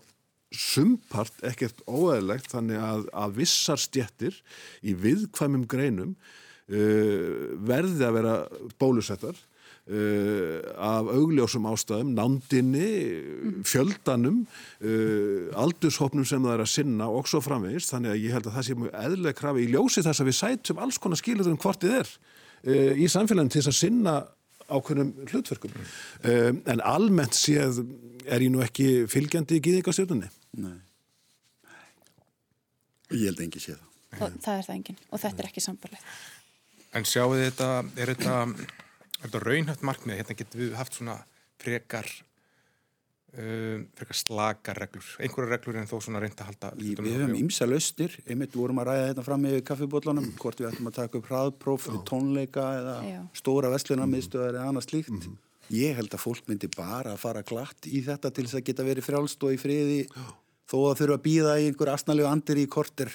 sumpart 0.55 1.43
ekkert 1.45 1.83
óæðilegt 1.85 2.49
þannig 2.53 2.81
að, 2.81 3.05
að 3.13 3.35
vissar 3.37 3.81
stjettir 3.81 4.37
í 4.81 4.95
viðkvæmum 4.97 5.67
greinum 5.69 6.15
verði 6.69 8.03
að 8.05 8.15
vera 8.19 8.33
bólusettar 8.77 9.37
Uh, 9.89 10.59
af 10.77 11.07
augljósum 11.09 11.65
ástæðum, 11.65 12.11
nándinni, 12.13 12.89
fjöldanum, 13.65 14.43
uh, 14.85 15.47
aldurshopnum 15.57 16.27
sem 16.29 16.43
það 16.45 16.53
er 16.53 16.61
að 16.61 16.69
sinna 16.69 17.07
og 17.09 17.25
svo 17.25 17.41
framvegist. 17.41 17.89
Þannig 17.95 18.13
að 18.13 18.19
ég 18.21 18.35
held 18.35 18.49
að 18.51 18.59
það 18.59 18.67
sé 18.67 18.75
mjög 18.77 18.99
eðlega 18.99 19.37
krafi 19.39 19.63
í 19.63 19.71
ljósi 19.73 20.03
þess 20.05 20.21
að 20.21 20.29
við 20.29 20.37
sætum 20.43 20.83
alls 20.85 21.01
konar 21.01 21.17
skilur 21.17 21.49
um 21.49 21.57
hvort 21.63 21.81
þið 21.81 21.95
er 22.03 22.13
uh, 22.13 23.01
í 23.01 23.09
samfélagin 23.09 23.49
til 23.49 23.63
þess 23.63 23.71
að 23.73 23.79
sinna 23.79 24.15
ákveðnum 24.69 25.31
hlutverkum. 25.31 25.79
En 26.69 26.85
almennt 26.85 27.33
séð 27.33 27.81
er 28.29 28.45
ég 28.45 28.53
nú 28.53 28.61
ekki 28.61 29.07
fylgjandi 29.09 29.57
í 29.57 29.63
gíðingarstjórnunni. 29.65 30.29
Nei. 30.57 30.77
Ég 33.13 33.29
held 33.29 33.45
ekki 33.45 33.61
séð 33.61 33.79
það. 33.79 33.87
það. 34.17 34.37
Það 34.43 34.57
er 34.57 34.67
það 34.67 34.75
enginn 34.75 35.01
og 35.09 35.23
þetta 35.23 35.43
er 35.43 35.49
ekki 35.49 35.65
sambarlegt. 35.65 36.13
En 36.97 37.05
sjáu 37.05 37.33
þið 37.35 37.43
þetta, 37.45 37.71
er 38.01 38.11
þetta 38.15 38.35
Er 39.19 39.27
þetta 39.27 39.39
raunhæft 39.43 39.81
markmið? 39.83 40.19
Hérna 40.21 40.35
getum 40.39 40.61
við 40.61 40.75
haft 40.79 40.95
svona 40.95 41.15
frekar, 41.59 42.07
um, 43.35 43.81
frekar 43.99 44.15
slakar 44.15 44.79
reglur, 44.79 45.09
einhverja 45.19 45.51
reglur 45.51 45.79
en 45.81 45.89
þó 45.89 45.97
svona 46.05 46.21
reynda 46.23 46.45
að 46.45 46.51
halda. 46.53 46.69
Í, 46.79 46.93
við 46.95 47.17
höfum 47.17 47.35
ímsa 47.41 47.67
laustir, 47.67 48.15
einmitt 48.23 48.55
vorum 48.55 48.79
að 48.79 48.93
ræða 48.93 49.09
þetta 49.09 49.25
fram 49.27 49.43
með 49.43 49.57
kaffibótlunum, 49.67 50.29
hvort 50.39 50.63
við 50.63 50.69
ættum 50.71 50.87
að 50.87 51.01
taka 51.01 51.19
upp 51.19 51.27
hraðpróf 51.33 51.89
tónleika 52.07 52.69
eða 52.77 52.95
Já. 53.09 53.19
stóra 53.41 53.73
vestlunarmiðstöðar 53.75 54.55
eða 54.61 54.71
annað 54.71 54.87
slíkt. 54.87 55.11
Mm. 55.19 55.35
Ég 55.69 55.95
held 55.99 56.13
að 56.13 56.23
fólk 56.23 56.47
myndi 56.49 56.69
bara 56.75 57.13
að 57.13 57.23
fara 57.23 57.45
glatt 57.45 57.87
í 57.87 58.01
þetta 58.05 58.31
til 58.33 58.45
þess 58.45 58.59
að 58.59 58.67
geta 58.69 58.87
verið 58.87 59.05
frjálst 59.05 59.43
og 59.43 59.53
í 59.53 59.61
friði 59.61 60.03
Já. 60.07 60.27
þó 60.69 60.77
að 60.89 60.99
þurfa 61.01 61.17
að 61.19 61.25
býða 61.27 61.57
í 61.59 61.65
einhver 61.69 61.93
asnalegu 61.93 62.29
andir 62.29 62.61
í 62.61 62.67
korter 62.67 63.13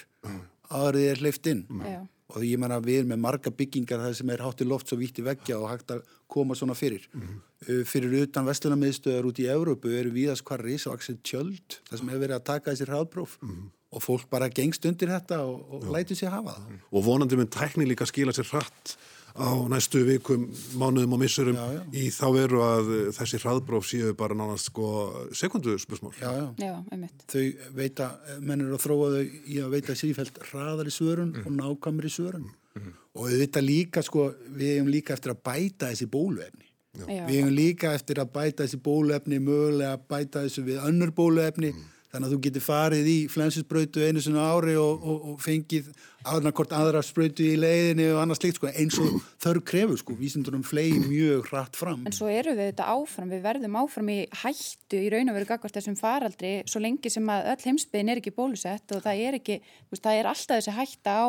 aðrið 0.74 1.10
er 1.10 1.22
hleyft 1.22 1.46
inn. 1.50 1.66
Já 1.82 2.02
og 2.32 2.44
ég 2.44 2.58
menna 2.60 2.80
við 2.82 3.02
erum 3.02 3.12
með 3.12 3.22
marga 3.22 3.52
byggingar 3.54 4.00
það 4.00 4.16
sem 4.18 4.30
er 4.32 4.42
hátti 4.42 4.66
loft 4.66 4.90
svo 4.90 4.98
víti 4.98 5.24
veggja 5.24 5.58
og 5.60 5.68
hægt 5.70 5.92
að 5.92 6.02
koma 6.30 6.56
svona 6.56 6.74
fyrir 6.74 7.06
mm 7.12 7.22
-hmm. 7.22 7.84
fyrir 7.84 8.22
utan 8.22 8.46
vestlunarmiðstöðar 8.46 9.28
út 9.28 9.38
í 9.38 9.46
Európu 9.46 9.92
eru 9.92 10.10
viðast 10.10 10.44
hvar 10.44 10.64
risavaksir 10.64 11.18
tjöld 11.22 11.80
það 11.88 11.98
sem 11.98 12.08
hefur 12.08 12.24
verið 12.24 12.36
að 12.36 12.44
taka 12.44 12.70
þessir 12.70 12.90
hraðpróf 12.90 13.38
-hmm. 13.40 13.68
og 13.90 14.02
fólk 14.02 14.30
bara 14.30 14.48
gengst 14.48 14.84
undir 14.84 15.08
þetta 15.08 15.44
og, 15.44 15.72
og 15.72 15.90
lætu 15.92 16.14
sér 16.14 16.30
hafa 16.30 16.56
það 16.56 16.80
og 16.90 17.04
vonandi 17.04 17.36
með 17.36 17.50
tækni 17.50 17.86
líka 17.86 18.06
skila 18.06 18.32
sér 18.32 18.48
hratt 18.50 18.96
á 19.34 19.50
næstu 19.66 20.04
vikum, 20.06 20.46
mánuðum 20.78 21.16
og 21.16 21.20
missurum 21.24 21.56
já, 21.58 21.64
já. 21.74 21.80
í 21.98 22.02
þá 22.14 22.26
veru 22.36 22.60
að 22.62 22.90
þessi 23.16 23.40
hraðbróf 23.42 23.86
séu 23.90 24.12
bara 24.18 24.36
nánast 24.38 24.70
sko 24.70 24.90
sekundu 25.34 25.74
spursmál. 25.82 26.12
Já, 26.20 26.30
já, 26.30 26.44
já, 26.62 26.74
einmitt. 26.94 27.24
Þau 27.32 27.72
veita, 27.74 28.10
mennir 28.38 28.70
að 28.76 28.84
þróa 28.84 29.08
þau 29.16 29.24
í 29.24 29.58
að 29.64 29.74
veita 29.74 29.96
sífælt 29.98 30.38
hraðar 30.50 30.90
í 30.90 30.94
svörun 30.94 31.32
mm. 31.34 31.48
og 31.48 31.56
nákvæmur 31.58 32.06
í 32.06 32.12
svörun 32.14 32.46
mm. 32.78 32.92
og 33.18 33.26
við 33.32 33.42
veita 33.42 33.64
líka 33.64 34.04
sko, 34.06 34.28
við 34.54 34.76
hefum 34.76 34.92
líka 34.94 35.16
eftir 35.18 35.34
að 35.34 35.42
bæta 35.50 35.90
þessi 35.90 36.08
bóluefni. 36.14 36.70
Við 36.94 37.34
hefum 37.34 37.50
líka 37.56 37.90
eftir 37.98 38.22
að 38.22 38.30
bæta 38.36 38.68
þessi 38.68 38.78
bóluefni, 38.86 39.42
mögulega 39.42 39.96
að 39.96 40.06
bæta 40.14 40.44
þessu 40.46 40.62
við 40.68 40.78
önnur 40.86 41.10
bóluefni 41.16 41.74
mm 41.74 41.90
þannig 42.14 42.28
að 42.28 42.34
þú 42.34 42.40
getur 42.46 42.62
farið 42.62 43.08
í 43.10 43.16
flensusbröytu 43.32 44.04
einu 44.06 44.22
svona 44.22 44.46
ári 44.54 44.76
og, 44.78 45.02
og, 45.02 45.30
og 45.32 45.40
fengið 45.42 45.88
aðnarkort 46.28 46.72
aðra 46.76 47.02
spröytu 47.04 47.46
í 47.46 47.56
leiðinu 47.60 48.10
og 48.14 48.20
annars 48.22 48.40
slikt 48.40 48.58
sko, 48.60 48.70
eins 48.70 48.98
og 49.02 49.16
þörf 49.44 49.64
krefur 49.68 50.00
sko, 50.00 50.16
vísindunum 50.18 50.64
flegi 50.66 51.00
mjög 51.04 51.48
hratt 51.50 51.78
fram. 51.78 52.04
En 52.08 52.16
svo 52.16 52.28
eru 52.32 52.56
við 52.56 52.70
þetta 52.72 52.90
áfram, 52.94 53.32
við 53.32 53.44
verðum 53.44 53.80
áfram 53.80 54.12
í 54.14 54.20
hættu 54.42 55.00
í 55.00 55.10
raun 55.12 55.32
og 55.32 55.38
veru 55.38 55.50
gagvart 55.50 55.78
þessum 55.78 55.98
faraldri 56.00 56.54
svo 56.70 56.82
lengi 56.84 57.12
sem 57.12 57.32
að 57.32 57.50
öll 57.54 57.66
heimsbyðin 57.68 58.14
er 58.14 58.22
ekki 58.22 58.34
bólusett 58.36 58.96
og 58.96 59.04
það 59.04 59.24
er 59.28 59.38
ekki, 59.40 59.58
veist, 59.92 60.04
það 60.04 60.20
er 60.20 60.30
alltaf 60.32 60.60
þessi 60.60 60.78
hætta 60.78 61.18
á 61.20 61.28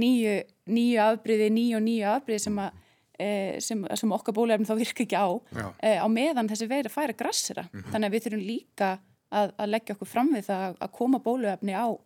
nýju, 0.00 0.36
nýju 0.70 1.02
afbríði, 1.04 1.50
nýju 1.54 1.78
og 1.78 1.84
nýju 1.86 2.08
afbríði 2.14 2.44
sem 2.46 2.60
að 2.62 2.80
eh, 3.20 3.54
sem, 3.62 3.84
sem 3.98 4.16
okkar 4.16 4.36
bólefnum 4.36 4.68
þá 4.68 4.74
virka 4.78 5.04
ekki 5.04 5.18
á 5.18 5.28
e, 5.82 5.96
á 6.00 6.06
meðan 6.10 6.50
þessi 6.50 6.68
veira 6.70 6.92
færa 6.92 7.16
grassira. 7.16 7.66
Mm 7.68 7.80
-hmm. 7.80 7.92
Þannig 7.92 8.08
að 8.08 8.14
við 8.14 8.24
þurfum 8.26 8.46
líka 8.46 8.90
að, 9.30 9.52
að 9.56 9.72
leggja 9.74 9.96
okkur 9.96 10.10
fram 10.10 10.32
við 10.34 10.46
það 10.50 10.78
að 10.80 10.92
koma 10.96 11.22
bóluefni 11.22 11.74
á 11.74 11.88
e, 11.90 11.98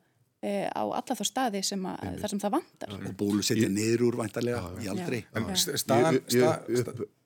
á 0.70 0.82
alla 0.84 1.16
þá 1.18 1.24
staði 1.28 1.62
sem 1.66 1.86
að, 1.88 2.18
þar 2.22 2.32
sem 2.34 2.42
það 2.42 2.54
vantar. 2.56 2.96
Og 2.96 3.14
bólusetja 3.20 3.68
niður 3.72 4.06
úr 4.08 4.18
væntarlega 4.22 4.62
í 4.82 4.90
aldrei. 4.92 5.20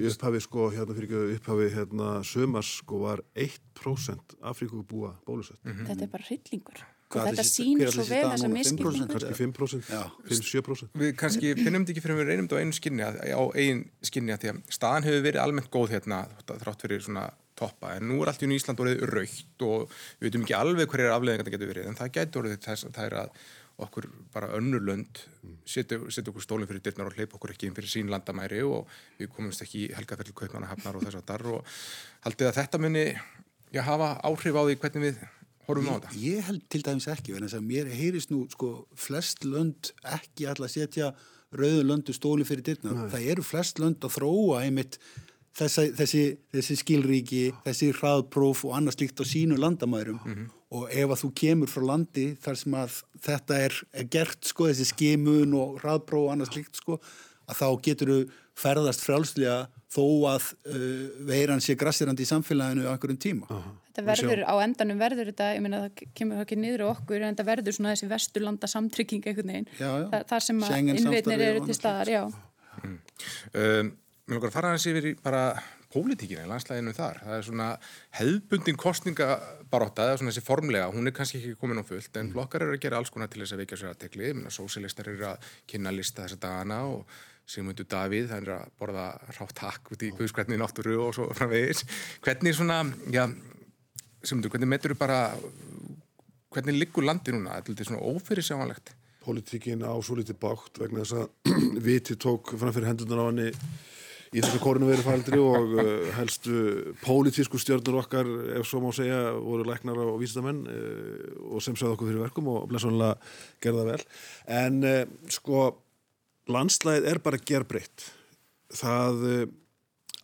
Upphafi 0.09 0.43
sko, 0.45 0.69
hérna 0.75 0.95
fyrir 0.97 1.09
ekki 1.09 1.39
upphafi 1.39 1.73
hérna 1.75 2.13
sömars 2.27 2.77
sko 2.83 3.03
var 3.07 3.25
1% 3.35 4.39
Afríkubúa 4.53 5.17
bólusett. 5.27 5.61
Þetta 5.65 6.07
er 6.07 6.13
bara 6.13 6.29
hryllingur. 6.29 6.87
Hvað 7.09 7.25
Og 7.25 7.29
þetta 7.31 7.45
sýnir 7.49 7.89
svo 7.93 8.05
vel 8.05 8.25
núna? 8.27 8.37
5%? 8.37 8.53
misskipningu. 8.53 9.07
Kannski 9.15 9.37
5%, 9.39 9.87
Já. 9.89 10.03
5-7%. 10.29 10.91
við 11.01 11.13
kannski 11.17 11.53
finnum 11.57 11.87
þetta 11.87 11.95
ekki 11.95 12.03
fyrir 12.05 12.19
við 12.19 12.29
reynum 12.29 12.49
þetta 12.49 12.59
á 12.61 12.63
einu 12.63 12.77
skinni, 12.77 13.05
að, 13.07 13.17
á 13.33 13.43
eigin 13.57 13.81
skinni 14.05 14.35
að 14.35 14.43
því 14.43 14.51
að 14.53 14.59
staðan 14.77 15.07
hefur 15.09 15.25
verið 15.25 15.41
almennt 15.45 15.71
góð 15.73 15.95
hérna 15.95 16.19
þrátt 16.45 16.85
fyrir 16.85 17.01
svona 17.07 17.25
toppa 17.59 17.95
en 17.97 18.09
nú 18.11 18.21
er 18.23 18.33
allt 18.33 18.45
í 18.45 18.49
nú 18.51 18.59
Ísland 18.59 18.83
orðið 18.83 19.07
raukt 19.11 19.65
og 19.67 19.95
við 20.19 20.29
veitum 20.29 20.45
ekki 20.47 20.59
alveg 20.59 20.93
hverjar 20.93 21.17
afleðingar 21.17 21.47
þetta 21.47 21.57
getur 21.57 21.73
verið 21.73 21.89
en 21.91 21.99
það 21.99 22.13
getur 22.19 22.45
orðið 22.45 22.61
þess 22.67 22.89
að 22.89 22.95
það 22.99 23.09
er 23.09 23.17
að 23.23 23.41
okkur 23.79 24.09
bara 24.35 24.51
önnur 24.59 24.83
lönd 24.83 25.21
setja 25.69 26.01
okkur 26.01 26.43
stólinn 26.43 26.71
fyrir 26.71 26.83
dyrnar 26.83 27.11
og 27.11 27.19
hleypa 27.19 27.39
okkur 27.39 27.55
ekki 27.55 27.69
inn 27.69 27.77
fyrir 27.77 27.93
sín 27.93 28.11
landamæri 28.11 28.65
og 28.67 28.91
við 29.21 29.31
komumst 29.37 29.63
ekki 29.63 29.85
í 29.85 29.91
helgafelli 29.95 30.35
kaupmannahafnar 30.39 30.99
og 30.99 31.07
þess 31.07 31.21
að 31.21 31.27
dar 31.29 31.47
og 31.53 31.77
haldið 32.27 32.51
að 32.51 32.59
þetta 32.59 32.81
muni 32.83 33.05
já, 33.71 33.83
hafa 33.87 34.17
áhrif 34.27 34.59
á 34.59 34.63
því 34.67 34.79
hvernig 34.83 35.05
við 35.07 35.21
horfum 35.69 35.91
á 35.93 35.97
þetta. 35.99 36.13
Ég 36.25 36.49
held 36.49 36.67
til 36.73 36.83
dæmis 36.87 37.09
ekki, 37.13 37.35
en 37.37 37.47
þess 37.47 37.59
að 37.59 37.67
mér 37.69 37.91
heyrist 37.93 38.33
nú 38.33 38.43
sko 38.53 38.73
flest 38.99 39.47
lönd 39.47 39.93
ekki 40.17 40.49
alltaf 40.51 40.75
setja 40.75 41.13
rauðu 41.55 41.85
löndu 41.87 42.15
stóli 42.17 42.47
fyrir 42.49 42.67
dyrna. 42.67 43.09
Það 43.13 43.31
eru 43.35 43.47
flest 43.47 43.81
lönd 43.81 44.05
að 44.05 44.17
þróa 44.19 44.65
einmitt 44.65 44.99
þessi, 45.59 45.87
þessi, 45.99 46.23
þessi 46.55 46.77
skilríki, 46.83 47.43
þessi 47.67 47.91
hraðpróf 47.97 48.65
og 48.69 48.77
annað 48.79 48.99
slíkt 48.99 49.23
á 49.23 49.25
sínu 49.29 49.59
landamærum. 49.61 50.21
Og 50.75 50.91
ef 50.93 51.15
að 51.15 51.23
þú 51.23 51.31
kemur 51.41 51.73
frá 51.73 51.87
landi 51.95 52.27
þar 52.43 52.61
sem 52.61 52.77
að 52.77 52.99
þetta 53.25 53.63
er, 53.67 53.79
er 53.97 54.11
gert 54.13 54.51
sko, 54.51 54.69
þessi 54.69 54.91
skimun 54.91 55.57
og 55.57 55.81
hraðpróf 55.83 56.27
og 56.27 56.35
annað 56.35 56.53
slíkt 56.53 56.81
sko, 56.83 57.01
að 57.49 57.61
þá 57.63 57.69
getur 57.89 58.13
þú 58.13 58.21
ferðast 58.59 59.05
frjálslega 59.07 59.59
þó 59.89 60.05
að 60.29 60.49
uh, 60.69 61.05
veiran 61.29 61.63
sé 61.65 61.77
grassirandi 61.79 62.27
í 62.27 62.29
samfélaginu 62.29 62.85
á 62.85 62.93
einhverjum 62.93 63.21
tíma. 63.23 63.61
Þetta 63.89 64.05
verður, 64.05 64.43
á 64.45 64.55
endanum 64.63 64.99
verður 65.01 65.31
þetta, 65.31 65.47
ég 65.57 65.63
meina 65.65 65.81
það 65.87 66.03
kemur 66.19 66.43
ekki 66.43 66.59
niður 66.61 66.85
á 66.85 66.89
okkur 66.91 67.23
en 67.23 67.33
þetta 67.33 67.47
verður 67.49 67.77
svona 67.79 67.95
þessi 67.95 68.11
vesturlanda 68.11 68.69
samtrygging 68.71 69.25
já. 69.25 69.89
Þa, 70.13 70.21
þar 70.29 70.45
sem 70.45 70.61
að 70.67 70.93
innveitnir 70.99 71.47
eru 71.47 71.65
til 71.65 71.79
staðar, 71.79 72.13
já. 72.13 72.23
Um, 73.57 73.95
Mér 74.29 74.45
að 74.45 74.53
fara 74.53 74.75
hans 74.75 74.85
yfir 74.85 75.07
í 75.09 75.11
bara 75.25 75.55
pólitíkina 75.89 76.43
í 76.45 76.49
landslæginu 76.51 76.93
þar. 76.93 77.23
Það 77.25 77.37
er 77.39 77.47
svona 77.47 77.69
hefðbundin 78.19 78.77
kostningabaróta, 78.77 80.05
það 80.05 80.13
er 80.13 80.21
svona 80.21 80.35
þessi 80.35 80.45
formlega, 80.45 80.91
hún 80.93 81.09
er 81.09 81.15
kannski 81.17 81.41
ekki 81.41 81.57
komin 81.63 81.81
á 81.81 81.85
fullt, 81.89 82.19
en 82.21 82.29
flokkar 82.35 82.67
eru 82.67 82.77
að 82.77 82.83
gera 82.83 83.01
alls 83.01 83.13
konar 83.15 83.33
til 83.33 83.41
þess 83.41 83.57
að 83.57 83.63
veikja 83.63 83.81
sér 83.81 83.95
að 83.95 84.03
tekli. 84.05 84.35
Minna, 84.37 84.53
sósialistar 84.53 85.09
eru 85.15 85.31
að 85.31 85.49
kynna 85.73 85.95
lista 85.97 86.27
þessa 86.27 86.41
dagana 86.45 86.83
og 86.93 87.17
Sigmundur 87.49 87.89
Davíð, 87.89 88.29
það 88.29 88.45
er 88.45 88.55
að 88.59 88.77
borða 88.77 89.09
rátt 89.39 89.65
hakk 89.65 89.93
út 89.95 90.05
í 90.05 90.13
guðskvætni 90.21 90.61
náttúru 90.61 91.01
og 91.07 91.17
svo 91.17 91.33
framvegis. 91.33 91.87
Hvernig 92.21 92.61
svona, 92.61 92.83
já, 93.09 93.25
Sigmundur, 94.21 94.53
hvernig 94.53 94.75
metur 94.77 94.93
þú 94.93 95.01
bara, 95.01 95.23
hvernig 96.53 96.83
liggur 96.83 97.09
landi 97.09 97.33
núna? 97.33 97.63
Þetta 97.63 97.81
er 97.81 97.95
svona 97.95 98.05
ófyrirsjáanlegt. 98.13 98.93
Politíkin 99.25 99.89
á 99.89 99.97
svo 100.05 100.21
litið 100.21 100.37
bátt 100.43 100.77
vegna 100.85 101.01
þess 101.01 101.17
að 101.17 101.57
viti 101.89 102.21
tók 102.21 102.53
framfyrir 102.61 102.93
hendunar 102.93 103.25
á 103.25 103.29
henni 103.31 103.55
í 104.33 104.43
þessu 104.43 104.61
koronaviru 104.63 105.05
faldri 105.05 105.41
og 105.41 105.75
uh, 105.79 105.91
helstu 106.19 106.95
pólitísku 107.03 107.61
stjórnur 107.61 108.01
okkar, 108.03 108.29
ef 108.59 108.69
svo 108.69 108.83
má 108.83 108.91
segja, 108.97 109.21
voru 109.41 109.67
læknar 109.69 110.01
og 110.05 110.19
vísindamenn 110.23 110.65
uh, 110.69 111.53
og 111.55 111.65
sem 111.65 111.77
sagði 111.79 111.97
okkur 111.97 112.11
fyrir 112.11 112.25
verkum 112.27 112.51
og 112.53 112.67
blessunlega 112.71 113.17
gerða 113.65 113.87
vel. 113.93 114.03
En 114.61 114.81
uh, 114.85 115.05
sko, 115.33 115.71
landslæðið 116.53 117.09
er 117.13 117.23
bara 117.25 117.41
gerbreytt. 117.51 118.11
Það 118.77 119.23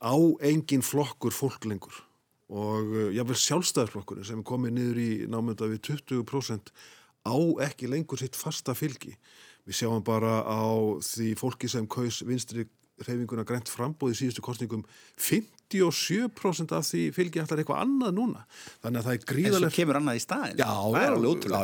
á 0.04 0.16
engin 0.44 0.84
flokkur 0.84 1.32
fólk 1.32 1.64
lengur 1.64 2.02
og 2.52 2.90
jáfnvel 3.16 3.38
sjálfstæðarflokkurinn 3.40 4.26
sem 4.28 4.42
komið 4.44 4.74
niður 4.76 4.98
í 5.00 5.08
námönda 5.32 5.64
við 5.70 5.80
20% 5.88 6.68
á 7.24 7.36
ekki 7.64 7.88
lengur 7.88 8.20
sitt 8.20 8.36
fasta 8.36 8.76
fylgi. 8.76 9.14
Við 9.64 9.78
sjáum 9.80 10.04
bara 10.04 10.42
á 10.44 10.68
því 11.00 11.30
fólki 11.40 11.70
sem 11.72 11.88
kaus 11.88 12.20
vinstri 12.28 12.66
reyfinguna 13.02 13.42
grænt 13.46 13.70
frambóð 13.70 14.12
í 14.14 14.18
síðustu 14.20 14.42
kostningum 14.44 14.84
57% 15.18 16.74
af 16.76 16.84
því 16.86 17.00
fylgi 17.16 17.40
ætlar 17.42 17.58
eitthvað 17.62 17.80
annað 17.82 18.12
núna. 18.14 18.44
Þannig 18.84 19.00
að 19.00 19.08
það 19.08 19.14
er 19.14 19.40
En 19.44 19.56
svo 19.56 19.70
kemur 19.74 19.98
annað 19.98 20.18
í 20.18 20.22
staðin. 20.22 20.60
Já, 20.60 20.68
já, 20.94 21.08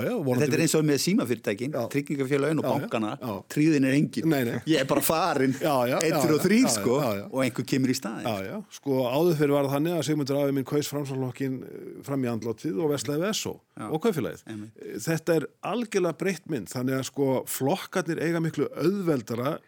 já, 0.09 0.15
Þetta 0.41 0.57
er 0.57 0.63
eins 0.65 0.75
og 0.75 0.85
með 0.89 0.99
símafyrirtækin, 1.05 1.77
tryggingafélagin 1.95 2.63
og 2.63 2.67
bankana, 2.67 3.13
tríðin 3.53 3.87
er 3.87 3.97
engin. 4.01 4.29
Nei, 4.33 4.41
nei. 4.49 4.59
Ég 4.67 4.83
er 4.83 4.91
bara 4.91 5.05
farin, 5.07 5.55
fyrir 5.55 6.35
og 6.35 6.43
þrýr, 6.43 6.69
sko, 6.75 6.99
og 7.31 7.39
einhver 7.45 7.69
kemur 7.75 7.95
í 7.95 7.99
staðin. 8.01 8.67
Sko 8.81 9.05
áður 9.07 9.39
fyrir 9.39 9.55
var 9.55 9.71
þannig 9.77 9.99
að 10.01 10.07
Sigmundur 10.11 10.43
Afi 10.43 10.59
minn 10.59 10.67
kaus 10.67 10.91
framsvonlokkin 10.91 11.61
fram 12.07 12.27
í 12.27 12.33
andlátið 12.33 12.83
og 12.83 12.91
vestlaði 12.97 13.29
Vesso 13.29 13.55
og 13.87 14.03
kaufélagið. 14.03 14.67
Þetta 15.07 15.39
er 15.39 15.49
algjörlega 15.71 16.19
breytt 16.19 16.51
mynd, 16.51 16.73
þannig 16.73 16.99
að 16.99 17.07
sko 17.13 17.33
flokkarnir 17.47 18.19
eiga 18.27 18.43
miklu 18.43 18.67
auðveldara 18.75 19.59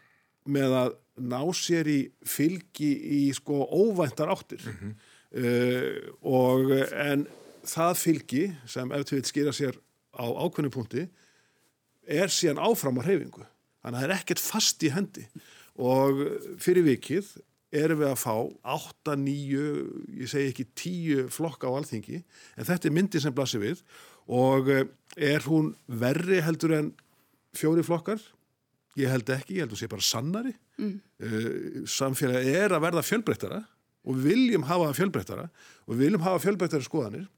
með 0.44 0.76
að 0.80 0.92
ná 1.22 1.40
sér 1.54 1.88
í 1.92 2.00
fylgi 2.26 2.90
í 3.18 3.22
sko 3.36 3.62
óvæntar 3.68 4.32
áttir 4.32 4.64
uh, 4.64 5.98
og 6.24 6.72
en 6.72 7.26
það 7.68 7.98
fylgi 8.00 8.44
sem 8.68 8.90
ef 8.94 9.06
til 9.06 9.18
vil 9.20 9.28
skýra 9.28 9.54
sér 9.54 9.78
á 10.16 10.24
ákveðnu 10.24 10.72
punkti 10.72 11.06
er 12.02 12.32
síðan 12.32 12.60
áfram 12.60 12.98
á 12.98 13.06
hreyfingu. 13.06 13.44
Þannig 13.82 13.98
að 13.98 14.02
það 14.02 14.08
er 14.08 14.16
ekkert 14.16 14.42
fast 14.42 14.82
í 14.82 14.90
hendi 14.92 15.24
og 15.80 16.20
fyrir 16.60 16.86
vikið 16.86 17.30
erum 17.72 18.02
við 18.02 18.10
að 18.10 18.20
fá 18.20 18.34
8, 18.74 19.14
9, 19.16 19.62
ég 20.20 20.30
segi 20.30 20.50
ekki 20.50 20.66
10 20.76 21.30
flokka 21.32 21.70
á 21.72 21.76
alþingi 21.78 22.20
en 22.20 22.68
þetta 22.68 22.88
er 22.88 22.96
myndi 22.98 23.22
sem 23.22 23.34
blasir 23.34 23.62
við 23.62 23.80
og 24.28 24.68
eh, 24.70 24.84
er 25.16 25.48
hún 25.48 25.72
verri 25.88 26.42
heldur 26.44 26.76
en 26.76 26.92
fjóri 27.56 27.84
flokkar? 27.86 28.20
Ég 29.00 29.08
held 29.08 29.30
ekki, 29.32 29.56
ég 29.56 29.64
held 29.64 29.76
að 29.76 29.80
sé 29.80 29.88
bara 29.88 30.04
sannari. 30.04 30.56
Mm. 30.80 30.96
samfélagi 31.88 32.56
er 32.58 32.72
að 32.74 32.82
verða 32.86 33.04
fjölbreyttara 33.06 33.60
og 34.02 34.18
við 34.18 34.32
viljum 34.32 34.66
hafa 34.66 34.90
fjölbreyttara 34.96 35.46
og 35.86 35.94
við 35.94 36.04
viljum 36.06 36.24
hafa 36.26 36.42
fjölbreyttara 36.42 36.86
skoðanir. 36.86 37.28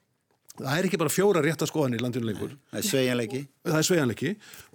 Það 0.55 0.77
er 0.79 0.87
ekki 0.87 0.99
bara 1.03 1.11
fjóra 1.11 1.41
rétta 1.43 1.67
skoðanir 1.67 1.99
í 1.99 2.03
landinu 2.05 2.29
lengur. 2.29 2.53
Það 2.71 2.79
er 2.79 2.87
sveigjanleiki. 2.87 3.41
Það 3.67 3.79
er 3.79 3.87
sveigjanleiki 3.89 4.31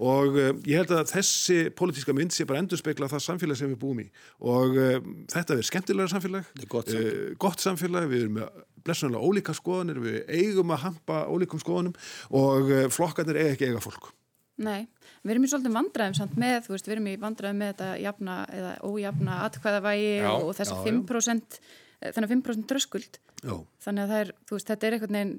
og 0.09 0.35
uh, 0.35 0.49
ég 0.67 0.81
held 0.81 0.91
að 0.97 1.13
þessi 1.13 1.59
pólitíska 1.79 2.15
mynd 2.17 2.35
sé 2.35 2.43
bara 2.49 2.59
endur 2.59 2.81
spekla 2.81 3.07
það 3.11 3.23
samfélag 3.23 3.59
sem 3.61 3.71
við 3.71 3.79
búum 3.79 4.01
í 4.03 4.09
og 4.43 4.75
uh, 4.75 4.97
þetta 5.31 5.55
er 5.55 5.69
skemmtilega 5.69 6.11
samfélag, 6.11 6.51
er 6.59 6.67
gott 6.73 6.91
samfélag. 6.91 7.15
Uh, 7.15 7.37
gott 7.39 7.63
samfélag, 7.63 8.09
við 8.11 8.25
erum 8.25 8.37
með 8.41 8.59
blessunlega 8.83 9.23
ólíka 9.23 9.55
skoðanir, 9.55 10.03
við 10.03 10.19
eigum 10.27 10.75
að 10.75 10.83
hampa 10.83 11.23
ólíkum 11.31 11.63
skoðanum 11.63 11.95
og 12.27 12.73
uh, 12.75 12.85
flokkarnir 12.91 13.39
eiga 13.39 13.55
ekki 13.55 13.71
eiga 13.71 13.83
fólk. 13.87 14.11
Nei, 14.59 14.87
við 15.23 15.33
erum 15.35 15.45
í 15.45 15.49
svolítið 15.51 15.75
vandræðum 15.77 16.15
samt 16.17 16.39
með, 16.39 16.57
þú 16.65 16.73
veist, 16.75 16.87
við 16.89 16.95
erum 16.97 17.09
í 17.11 17.17
vandræðum 17.21 17.61
með 17.63 17.69
þetta 17.73 17.89
jafna 18.03 18.37
eða 18.51 18.71
ójafna 18.89 19.37
atkvæðavægi 19.45 20.09
Já, 20.19 20.31
og 20.35 20.49
þess 20.57 20.73
já, 20.73 20.75
að 20.75 20.89
5% 20.89 21.59
þannig 21.99 22.25
að 22.27 22.33
5% 22.33 22.67
dröskuld 22.71 23.19
Já. 23.39 23.55
þannig 23.85 24.03
að 24.03 24.11
það 24.13 24.25
er, 24.25 24.33
þú 24.49 24.57
veist, 24.57 24.71
þetta 24.73 24.87
er 24.89 24.97
einhvern 24.97 25.17
veginn 25.19 25.37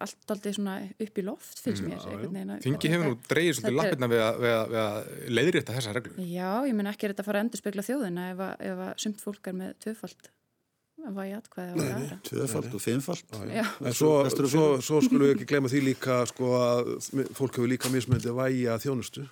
allt 0.00 0.30
aldrei 0.30 0.52
svona 0.54 0.76
upp 1.02 1.18
í 1.18 1.24
loft 1.26 1.58
finnst 1.64 1.82
mér 1.84 1.98
veginn 2.06 2.52
að- 2.54 2.62
Þingi 2.64 2.90
hefur 2.92 3.08
nú 3.10 3.16
dreigið 3.26 3.56
svolítið 3.56 3.66
Þetta 3.66 3.80
lappirna 3.80 4.08
við 4.12 4.22
að, 4.22 4.38
við 4.44 4.54
að, 4.56 4.76
að 4.82 5.32
leiðrétta 5.36 5.74
þessa 5.76 5.94
reglu. 5.96 6.26
Já, 6.30 6.50
ég 6.68 6.76
menn 6.78 6.90
ekki 6.92 7.08
er 7.08 7.12
þetta 7.14 7.24
að 7.24 7.28
fara 7.30 7.40
að 7.40 7.46
endur 7.46 7.62
spekla 7.62 7.86
þjóðina 7.88 8.26
ef 8.30 8.42
að, 8.46 8.54
ef 8.70 8.82
að 8.86 8.92
sumt 9.02 9.24
fólk 9.24 9.50
er 9.50 9.56
með 9.58 9.74
tvöfald 9.82 10.30
að 11.06 11.16
vægi 11.20 11.34
atkvæði 11.38 11.72
á 11.72 11.76
aðra. 11.96 12.18
Tvöfald 12.28 12.74
og 12.76 12.82
fimmfald. 12.82 13.34
Já, 13.54 13.64
En 13.86 13.94
svo, 13.96 14.12
svo, 14.34 14.66
svo 14.82 15.00
skulum 15.04 15.26
við 15.28 15.34
ekki 15.36 15.48
glemma 15.54 15.70
því 15.72 15.82
líka 15.86 16.20
sko 16.30 16.52
að 16.58 16.92
fólk 17.38 17.58
hefur 17.60 17.70
líka 17.70 17.90
mismöndi 17.94 18.30
að 18.32 18.40
vægja 18.42 18.78
þjónustu. 18.84 19.26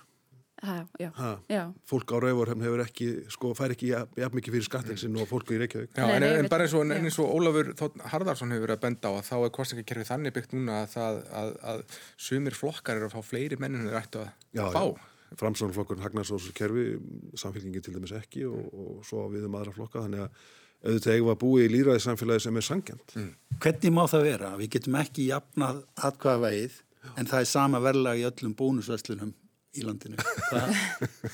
ha, 0.65 0.75
já, 0.97 1.11
Ha. 1.13 1.31
já. 1.51 1.73
Fólk 1.85 2.09
á 2.09 2.17
Rauvarhefn 2.23 2.63
hefur 2.63 2.81
ekki, 2.81 3.07
sko, 3.29 3.51
fær 3.53 3.73
ekki 3.75 3.89
jafn 3.91 4.33
mikið 4.39 4.53
fyrir 4.55 4.63
skattin 4.65 4.97
sinn 4.97 5.17
og 5.19 5.27
fólk 5.29 5.51
í 5.53 5.59
Reykjavík. 5.61 5.91
Já, 5.93 6.05
en, 6.15 6.23
en 6.23 6.47
bara 6.49 6.63
eins 6.65 6.73
og, 6.73 6.81
en 6.89 7.05
eins 7.05 7.19
og 7.21 7.29
Ólafur 7.35 7.73
Þótt 7.77 7.99
Harðarsson 8.09 8.49
hefur 8.55 8.63
verið 8.65 8.77
að 8.79 8.85
benda 8.87 9.11
á 9.11 9.13
að 9.19 9.27
þá 9.27 9.35
er 9.45 9.51
kostningakerfið 9.59 10.09
þannig 10.09 10.33
byggt 10.39 10.55
núna 10.55 10.79
að, 10.81 10.87
það, 10.95 11.19
að, 11.41 11.51
að 11.73 11.83
sumir 12.17 12.57
flokkar 12.57 12.97
eru 12.97 13.11
að 13.11 13.13
fá 13.19 13.21
fleiri 13.29 13.59
menn 13.61 13.75
en 13.77 13.85
þeir 13.91 13.99
ættu 13.99 14.23
að 14.23 14.31
Já, 14.57 14.65
fá. 14.73 14.81
já. 14.89 15.11
Framsóknarflokkurinn 15.35 16.03
hagnar 16.07 16.25
svo 16.29 16.37
kerfi, 16.55 16.85
samfélkingi 17.37 17.81
til 17.83 17.93
dæmis 17.99 18.13
ekki 18.15 18.45
og, 18.47 18.65
og 18.73 19.05
svo 19.05 19.25
við 19.33 19.45
um 19.49 19.57
aðra 19.59 19.73
flokka, 19.75 20.05
þannig 20.07 20.25
að 20.25 20.45
auðvitað 20.85 21.15
eigum 21.15 21.31
að 21.33 21.39
búi 21.41 21.63
í 21.65 21.71
líraði 21.73 22.03
samfélagi 22.05 22.45
sem 22.45 22.59
er 22.61 22.67
sangjant. 22.67 23.15
Mm. 23.17 23.31
Hvernig 23.63 23.95
má 23.95 24.03
það 24.11 24.27
vera? 24.29 24.51
Við 24.59 24.73
getum 24.77 24.99
ekki 25.01 25.29
jafnað 25.31 25.81
atkvæðavægið 26.09 26.77
en 27.15 27.31
það 27.31 27.41
er 27.41 27.49
sama 27.49 27.81
verðlag 27.83 28.21
í 28.21 28.27
öllum 28.29 28.53
bónusverslunum 28.57 29.33
í 29.75 29.83
landinu. 29.83 30.15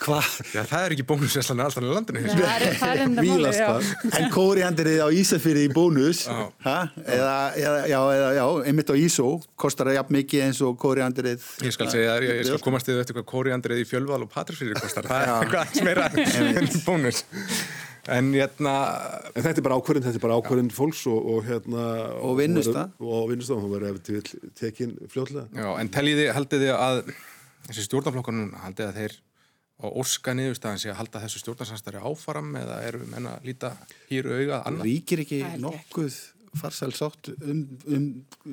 Hva? 0.02 0.20
Já, 0.56 0.64
það 0.66 0.86
er 0.86 0.96
ekki 0.96 1.06
bónusveslan 1.10 1.62
alltaf 1.62 1.86
í 1.86 1.92
landinu. 1.92 2.24
Það 2.26 2.42
er, 2.56 2.66
það 2.80 2.94
er 2.94 3.04
enda 3.06 3.26
máli, 3.28 3.52
já. 3.54 3.68
En 4.18 4.28
kóriandrið 4.34 5.02
á 5.06 5.08
Ísafyrði 5.14 5.68
í 5.68 5.72
bónus, 5.76 6.24
Já. 6.26 6.40
ha? 6.66 6.78
eða, 7.06 7.36
eða, 7.60 7.84
já, 7.92 8.00
eða, 8.16 8.32
já, 8.40 8.44
einmitt 8.72 8.94
á 8.94 8.96
Ísó, 8.98 9.28
kostar 9.62 9.92
það 9.92 10.00
jafn 10.00 10.18
mikið 10.18 10.46
eins 10.48 10.64
og 10.66 10.74
kóriandrið. 10.82 11.46
Ég 11.68 11.78
skal 11.78 11.92
segja 11.94 12.18
þér, 12.18 12.28
ég, 12.28 12.42
ég 12.42 12.50
skal 12.50 12.66
komast 12.66 12.90
þið 12.90 13.04
eftir 13.04 13.20
hvað 13.20 13.30
kóriandrið 13.36 13.84
í 13.84 13.88
fjölval 13.92 14.24
og 14.26 14.34
patrisfyrir 14.34 14.82
kostar. 14.82 15.10
Það 15.12 15.28
er 15.28 15.34
eitthvað 15.38 15.86
meira 15.86 16.10
en 16.66 16.74
bónus. 16.88 17.24
En 18.10 18.32
hérna, 18.34 18.76
En 19.36 19.44
þetta 19.46 19.62
er 19.62 19.66
bara 19.68 19.78
ákvörðin, 19.78 20.06
þetta 20.08 20.18
er 20.18 20.24
bara 20.24 20.38
ákvörðin 20.42 20.72
fólks 20.74 21.04
og, 21.12 21.20
og 21.36 21.44
hérna... 21.46 21.84
Og 22.26 22.38
vinnustað. 22.40 22.96
Og 23.04 23.28
vinnustaf, 23.30 23.62
hún 23.62 23.76
verður 23.76 24.00
ef 24.00 24.06
til 24.08 24.40
tekin 24.58 24.96
fljótlega. 25.12 25.46
já, 25.54 25.68
en 25.78 25.92
teljiði, 25.94 26.30
haldið 26.34 26.66
þið 26.66 26.74
að 26.78 27.02
þessi 27.68 27.86
stjórnarflokkar 27.86 28.38
núna, 28.38 28.64
haldið 28.66 28.90
að 28.90 29.00
þeir 29.02 29.20
á 29.82 29.88
óska 29.98 30.36
niðurstaðan 30.38 30.82
sé 30.82 30.92
að 30.92 31.00
halda 31.00 31.24
þessu 31.24 31.42
stjórnarsamstari 31.42 32.04
áfram 32.06 32.54
eða 32.60 32.78
eru 32.86 33.08
menn 33.10 33.30
að 33.32 33.50
líta 33.50 33.74
hýru 34.12 34.38
auga 34.38 34.62
annað? 34.70 34.88
Ríkir 34.90 35.24
ekki 35.24 35.42
nokkuð 35.62 36.20
farsæl 36.62 36.92
sátt 36.94 37.32
um, 37.32 37.64
um 37.88 38.08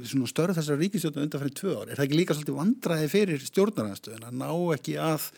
svona 0.07 0.31
störð 0.31 0.59
þessara 0.61 0.81
ríkistjórna 0.81 1.25
undan 1.27 1.43
fyrir 1.43 1.57
tvö 1.59 1.75
ár? 1.75 1.89
Er 1.91 1.99
það 1.99 2.07
ekki 2.07 2.21
líka 2.21 2.37
svolítið 2.37 2.59
vandræði 2.61 3.09
fyrir 3.13 3.45
stjórnarnarstöðin 3.45 4.29
að 4.29 4.37
ná 4.39 4.51
ekki 4.77 4.97
að 5.03 5.29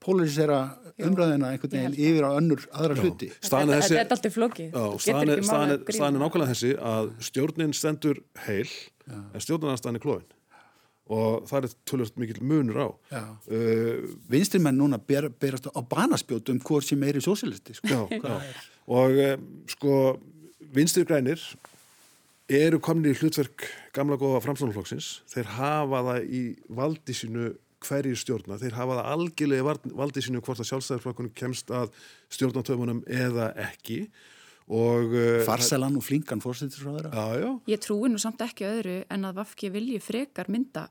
polarisera 0.00 0.60
umræðina 1.00 1.52
einhvern 1.52 1.74
veginn 1.76 1.96
yfir 1.96 2.26
á 2.26 2.30
önnur 2.36 2.66
aðra 2.72 2.98
hluti? 3.00 3.30
Staðan 3.40 3.76
er 3.76 3.84
Þetta 3.86 4.02
er 4.02 4.14
alltaf 4.16 4.36
flókið. 4.36 4.74
Já, 4.74 4.84
getur 5.06 5.32
er, 5.36 6.18
nákvæmlega 6.18 6.50
þessi 6.52 6.74
að 6.92 7.14
stjórnin 7.30 7.74
stendur 7.76 8.22
heil 8.46 8.68
en 9.10 9.42
stjórnarnastaðan 9.42 10.00
er 10.00 10.04
klóin 10.04 10.28
og 11.10 11.46
það 11.50 11.66
er 11.66 11.72
tölvöld 11.90 12.18
mikill 12.22 12.44
munur 12.46 12.76
á 12.78 12.88
Já. 13.10 13.22
uh, 13.50 14.10
Vinstri 14.30 14.60
menn 14.62 14.78
núna 14.78 15.00
ber, 15.02 15.26
berast 15.42 15.66
á 15.66 15.80
banaspjótum 15.82 16.60
hvort 16.62 16.86
sem 16.86 17.02
er 17.02 17.18
í 17.18 17.24
sósilisti. 17.24 17.74
Sko. 17.80 18.06
já, 18.06 18.20
já. 18.22 18.36
og 18.86 19.18
um, 19.24 19.48
sko 19.70 19.96
vinstri 20.70 21.02
grænir 21.08 21.42
eru 22.50 22.78
komin 22.82 23.10
í 23.10 23.16
hlutverk 23.18 23.66
gamla 23.94 24.18
góða 24.20 24.42
framstofnflokksins 24.44 25.10
þeir 25.30 25.50
hafa 25.56 26.04
það 26.06 26.30
í 26.30 26.44
valdi 26.78 27.16
sínu 27.16 27.50
hverjir 27.86 28.18
stjórna, 28.20 28.58
þeir 28.60 28.74
hafa 28.76 28.98
það 29.00 29.08
algjörlega 29.14 29.62
í 29.62 29.66
vald- 29.70 29.94
valdi 30.02 30.22
sínu 30.26 30.42
hvort 30.44 30.60
að 30.62 30.68
sjálfstæðarflokkunum 30.70 31.32
kemst 31.38 31.70
að 31.72 31.90
stjórnatöfunum 32.36 33.02
eða 33.08 33.50
ekki. 33.70 34.02
Og 34.70 35.14
uh, 35.16 35.40
Farsalan 35.48 35.96
og 35.98 36.04
flinkan 36.06 36.38
fórstættisráðara. 36.44 37.10
Já, 37.10 37.40
já, 37.42 37.50
Ég 37.72 37.80
trúi 37.82 38.06
nú 38.12 38.20
samt 38.22 38.42
ekki 38.44 38.68
öðru 38.68 38.98
en 39.10 39.24
að 39.26 39.40
Vafki 39.40 39.70
vilji 39.74 39.98
frekar 40.04 40.46
mynda 40.52 40.84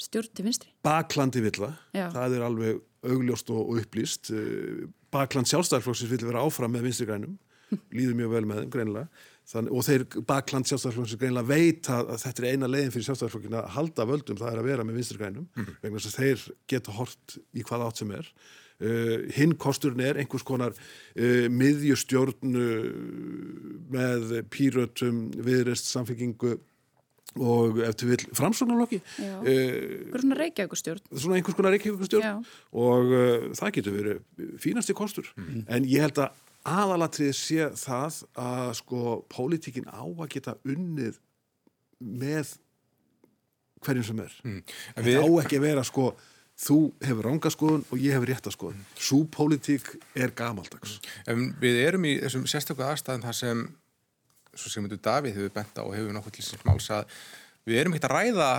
stjórn 0.00 0.30
til 0.34 0.46
vinstri. 0.46 0.70
baklandi 0.84 1.42
villa, 1.44 1.68
Já. 1.94 2.08
það 2.14 2.38
er 2.38 2.44
alveg 2.46 2.80
augljóst 3.04 3.50
og, 3.52 3.60
og 3.74 3.82
upplýst. 3.82 4.30
Eh, 4.32 4.86
bakland 5.12 5.46
sjálfstæðarflokksins 5.50 6.10
vil 6.14 6.24
vera 6.30 6.42
áfram 6.46 6.72
með 6.72 6.88
vinstri 6.88 7.06
grænum. 7.10 7.36
Líður 7.96 8.16
mjög 8.22 8.32
vel 8.38 8.44
með 8.48 8.62
þeim 8.62 8.72
greinilega 8.72 9.08
Þann, 9.44 9.66
og 9.68 9.84
þeir 9.84 10.06
bakland 10.24 10.64
sjálfstæðarflokksins 10.70 11.20
greinilega 11.20 11.50
veit 11.50 11.88
að, 11.92 12.14
að 12.14 12.22
þetta 12.22 12.42
er 12.42 12.46
eina 12.54 12.68
leiðin 12.72 12.92
fyrir 12.94 13.04
sjálfstæðarflokkin 13.10 13.56
að 13.58 13.66
halda 13.74 14.06
völdum, 14.08 14.38
það 14.40 14.52
er 14.54 14.60
að 14.62 14.68
vera 14.70 14.86
með 14.88 14.96
vinstri 15.00 15.18
grænum 15.20 15.48
vegna 15.82 16.00
þess 16.00 16.08
að 16.14 16.20
þeir 16.22 16.44
geta 16.72 16.94
hort 16.96 17.34
í 17.52 17.64
hvað 17.68 17.84
átt 17.90 18.00
sem 18.00 18.14
er. 18.16 18.30
Uh, 18.84 19.28
hinn 19.36 19.52
kosturinn 19.60 20.00
er 20.02 20.16
einhvers 20.18 20.42
konar 20.48 20.72
uh, 20.74 21.44
miðjustjórn 21.52 22.56
uh, 22.58 22.86
með 23.94 24.32
pírötum 24.50 25.26
viðrest 25.46 25.86
samfengingu 25.92 26.56
og 27.34 27.78
ef 27.82 27.96
til 27.98 28.08
vil 28.12 28.24
framsóknarlokki 28.36 29.00
uh, 29.00 29.38
Hvað 29.44 30.18
er 30.18 30.22
svona 30.24 30.36
reykjaugustjórn? 30.38 31.04
svona 31.12 31.38
einhvers 31.38 31.56
konar 31.58 31.74
reykjavíkustjórn 31.74 32.26
Já. 32.26 32.34
og 32.72 33.14
uh, 33.14 33.46
það 33.58 33.72
getur 33.78 33.96
verið 34.00 34.50
fínasti 34.62 34.96
kostur. 34.96 35.30
En 35.68 35.86
ég 35.90 36.04
held 36.08 36.20
að 36.24 36.42
aðalatrið 36.64 37.32
sé 37.36 37.66
það 37.76 38.20
að 38.40 38.70
sko 38.80 39.00
pólitíkin 39.32 39.88
á 39.92 40.00
að 40.04 40.28
geta 40.34 40.54
unnið 40.64 41.18
með 42.00 42.54
hverjum 43.84 44.06
sem 44.08 44.22
er. 44.24 44.36
En 44.44 44.62
þetta 44.96 45.04
við- 45.08 45.20
á 45.20 45.28
ekki 45.44 45.58
að 45.60 45.66
vera 45.68 45.84
sko 45.84 46.06
þú 46.64 46.78
hefur 47.02 47.26
rángaskoðun 47.28 47.84
og 47.90 47.98
ég 47.98 48.14
hefur 48.14 48.30
réttaskoðun 48.30 48.82
svo 48.96 49.24
pólitík 49.26 49.88
er 50.14 50.30
gamaldags. 50.30 51.00
En 51.26 51.52
við 51.60 51.80
erum 51.88 52.04
í 52.08 52.14
þessum 52.22 52.46
sérstöku 52.48 52.84
aðstæðan 52.86 53.24
þar 53.26 53.34
sem 53.34 53.64
svo 54.54 54.70
sem 54.70 54.88
þetta 54.88 55.02
Davíð 55.02 55.34
hefur 55.34 55.50
bent 55.56 55.74
á 55.76 55.82
og 55.82 55.94
hefur 55.96 56.14
nokkuð 56.14 56.32
til 56.38 56.44
síns 56.46 56.64
máls 56.64 56.88
að 56.94 57.04
við 57.66 57.80
erum 57.80 57.92
ekkert 57.96 58.10
að 58.10 58.16
ræða 58.16 58.50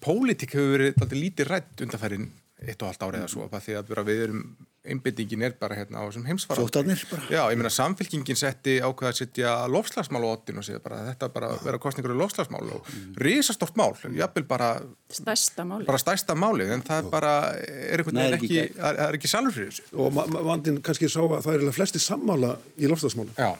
pólitík 0.00 0.54
hefur 0.56 0.78
verið 0.78 1.18
lítið 1.20 1.50
rætt 1.52 1.82
undanfærin 1.84 2.30
eitt 2.64 2.80
og 2.82 2.88
halvt 2.88 3.04
árið 3.04 3.20
eða 3.20 3.28
svo 3.34 3.48
bara 3.52 3.60
því 3.62 3.76
að 3.76 4.04
við 4.08 4.22
erum 4.24 4.56
einbyttingin 4.84 5.42
er 5.46 5.54
bara 5.56 5.76
hérna 5.78 6.02
á 6.02 6.04
þessum 6.10 6.26
bara. 6.48 7.22
Já, 7.32 7.40
ég 7.48 7.56
meina 7.56 7.70
samfélkingin 7.72 8.36
setti 8.36 8.74
ákveða 8.84 9.10
að 9.14 9.18
setja 9.22 9.52
lofslagsmál 9.72 10.20
á 10.20 10.28
ottin 10.34 10.58
og 10.60 10.66
segja 10.66 10.80
bara 10.84 10.98
að 11.00 11.06
þetta 11.12 11.28
bara 11.32 11.48
vera 11.64 11.78
kostningur 11.80 12.12
í 12.12 12.18
lofslagsmál 12.20 12.68
og 12.76 12.90
risastort 13.24 13.78
mál, 13.80 13.94
jafnvel 14.12 14.44
bara 14.50 14.68
Stærsta 15.08 15.64
máli. 15.64 15.86
bara 15.88 15.98
stærsta 16.02 16.36
málið, 16.36 16.74
en 16.76 16.82
það 16.84 17.08
bara 17.10 17.32
er 17.56 18.02
einhvern 18.02 18.20
veginn 18.20 18.36
ekki 18.36 18.52
það 18.76 19.00
það 19.00 19.08
er 19.08 19.18
ekki 19.20 19.32
sjálfur 19.32 19.56
fyrir 19.56 19.72
þessu. 19.72 19.88
og 20.04 20.44
vandinn 20.50 20.82
kannski 20.84 21.08
sá 21.08 21.20
að 21.24 21.40
það 21.48 21.54
er 21.68 21.74
flesti 21.80 21.98
sammála 22.04 22.52
í 22.76 22.90
lofstafsmála 22.92 23.32
Já, 23.40 23.56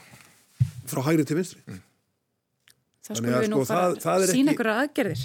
frá 0.92 1.02
hægri 1.08 1.24
til 1.24 1.40
vinstri 1.40 1.80
Það 3.04 3.16
Þannig 3.16 3.18
skulum 3.20 3.34
að 3.36 3.42
við 3.44 3.50
nú 3.52 3.56
sko, 3.56 3.64
fara 3.68 3.80
það- 3.84 3.98
það 4.04 4.14
að 4.24 4.30
sína 4.32 4.52
ekki- 4.52 4.54
ykkur 4.54 4.68
aðgerðir. 4.74 5.24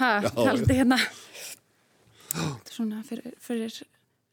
Ha, 0.00 0.08
taldi 0.46 0.74
hérna. 0.74 0.96
Þetta 2.34 2.70
er 2.70 2.74
Svona 2.74 3.02
fyrir, 3.06 3.34
fyrir, 3.38 3.76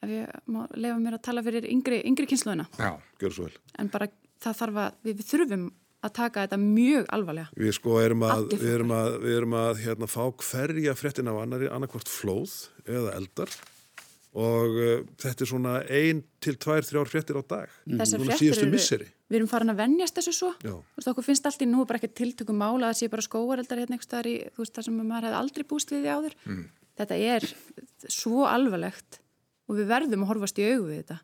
ef 0.01 0.13
ég 0.15 0.39
má 0.51 0.63
lefa 0.75 0.97
mér 1.01 1.17
að 1.17 1.25
tala 1.27 1.43
fyrir 1.45 1.67
yngri, 1.69 2.01
yngri 2.09 2.29
kynsluðina. 2.31 2.67
já. 2.77 2.91
gjör 3.21 3.37
svo 3.37 3.47
vel 3.49 3.57
En 3.79 3.91
bara 3.93 4.09
það 4.41 4.59
þarf 4.61 4.81
að, 4.85 4.99
við, 5.05 5.19
við 5.19 5.29
þurfum 5.31 5.67
að 6.01 6.13
taka 6.17 6.45
þetta 6.45 6.57
mjög 6.61 7.11
alvarlega. 7.13 7.51
Við 7.61 7.75
sko 7.77 7.99
erum 8.01 8.23
að, 8.25 8.47
við 8.55 8.71
erum 8.73 8.95
að, 8.97 9.11
við 9.21 9.35
erum 9.37 9.59
að 9.59 9.83
hérna, 9.83 10.09
fá 10.09 10.23
hverja 10.47 10.95
fréttin 10.97 11.29
af 11.29 11.37
annari, 11.43 11.69
annarkvort 11.69 12.09
flóð 12.09 12.55
eða 12.89 13.13
eldar 13.19 13.53
og 14.31 14.77
uh, 14.79 14.91
þetta 15.19 15.43
er 15.43 15.49
svona 15.49 15.73
ein 15.91 16.21
til 16.41 16.55
tvær, 16.55 16.85
þrjár 16.87 17.09
fréttir 17.11 17.37
á 17.37 17.43
dag. 17.43 17.73
Þessar 17.85 18.21
Núna 18.21 18.31
fréttir 18.31 18.55
síðustu 18.55 18.95
eru, 18.95 19.07
við 19.27 19.39
erum 19.41 19.49
farin 19.51 19.73
að 19.73 19.81
venjast 19.83 20.17
þessu 20.17 20.33
svo. 20.37 20.51
Já. 20.63 20.71
Þú 20.71 21.01
veist, 21.01 21.09
okkur 21.11 21.27
finnst 21.27 21.49
allt 21.49 21.65
í 21.65 21.67
nú 21.69 21.85
bara 21.85 21.99
ekki 21.99 22.13
tiltökum 22.21 22.61
mála 22.61 22.87
að 22.87 22.93
það 22.93 22.99
sé 23.01 23.11
bara 23.11 23.27
skóareldar 23.27 23.81
hérna 23.83 23.97
einhvers 23.97 24.07
staðar 24.07 24.31
í, 24.31 24.35
þú 24.55 24.63
veist, 24.63 24.77
það 24.77 24.87
sem 24.87 25.01
maður 25.01 25.27
hefði 25.27 25.41
aldrei 25.41 25.67
búst 25.67 25.91
við 25.91 26.05
því 26.05 26.15
áður. 26.15 26.37
Mm. 26.47 26.63
Þetta 27.01 27.19
er 27.35 27.49
svo 28.07 28.47
alvarlegt 28.47 29.20
og 29.71 29.79
við 29.79 29.87
verðum 29.91 30.25
að 30.25 30.33
horfast 30.33 30.59
í 30.59 30.67
augu 30.67 30.89
við 30.89 30.99
þetta. 31.01 31.17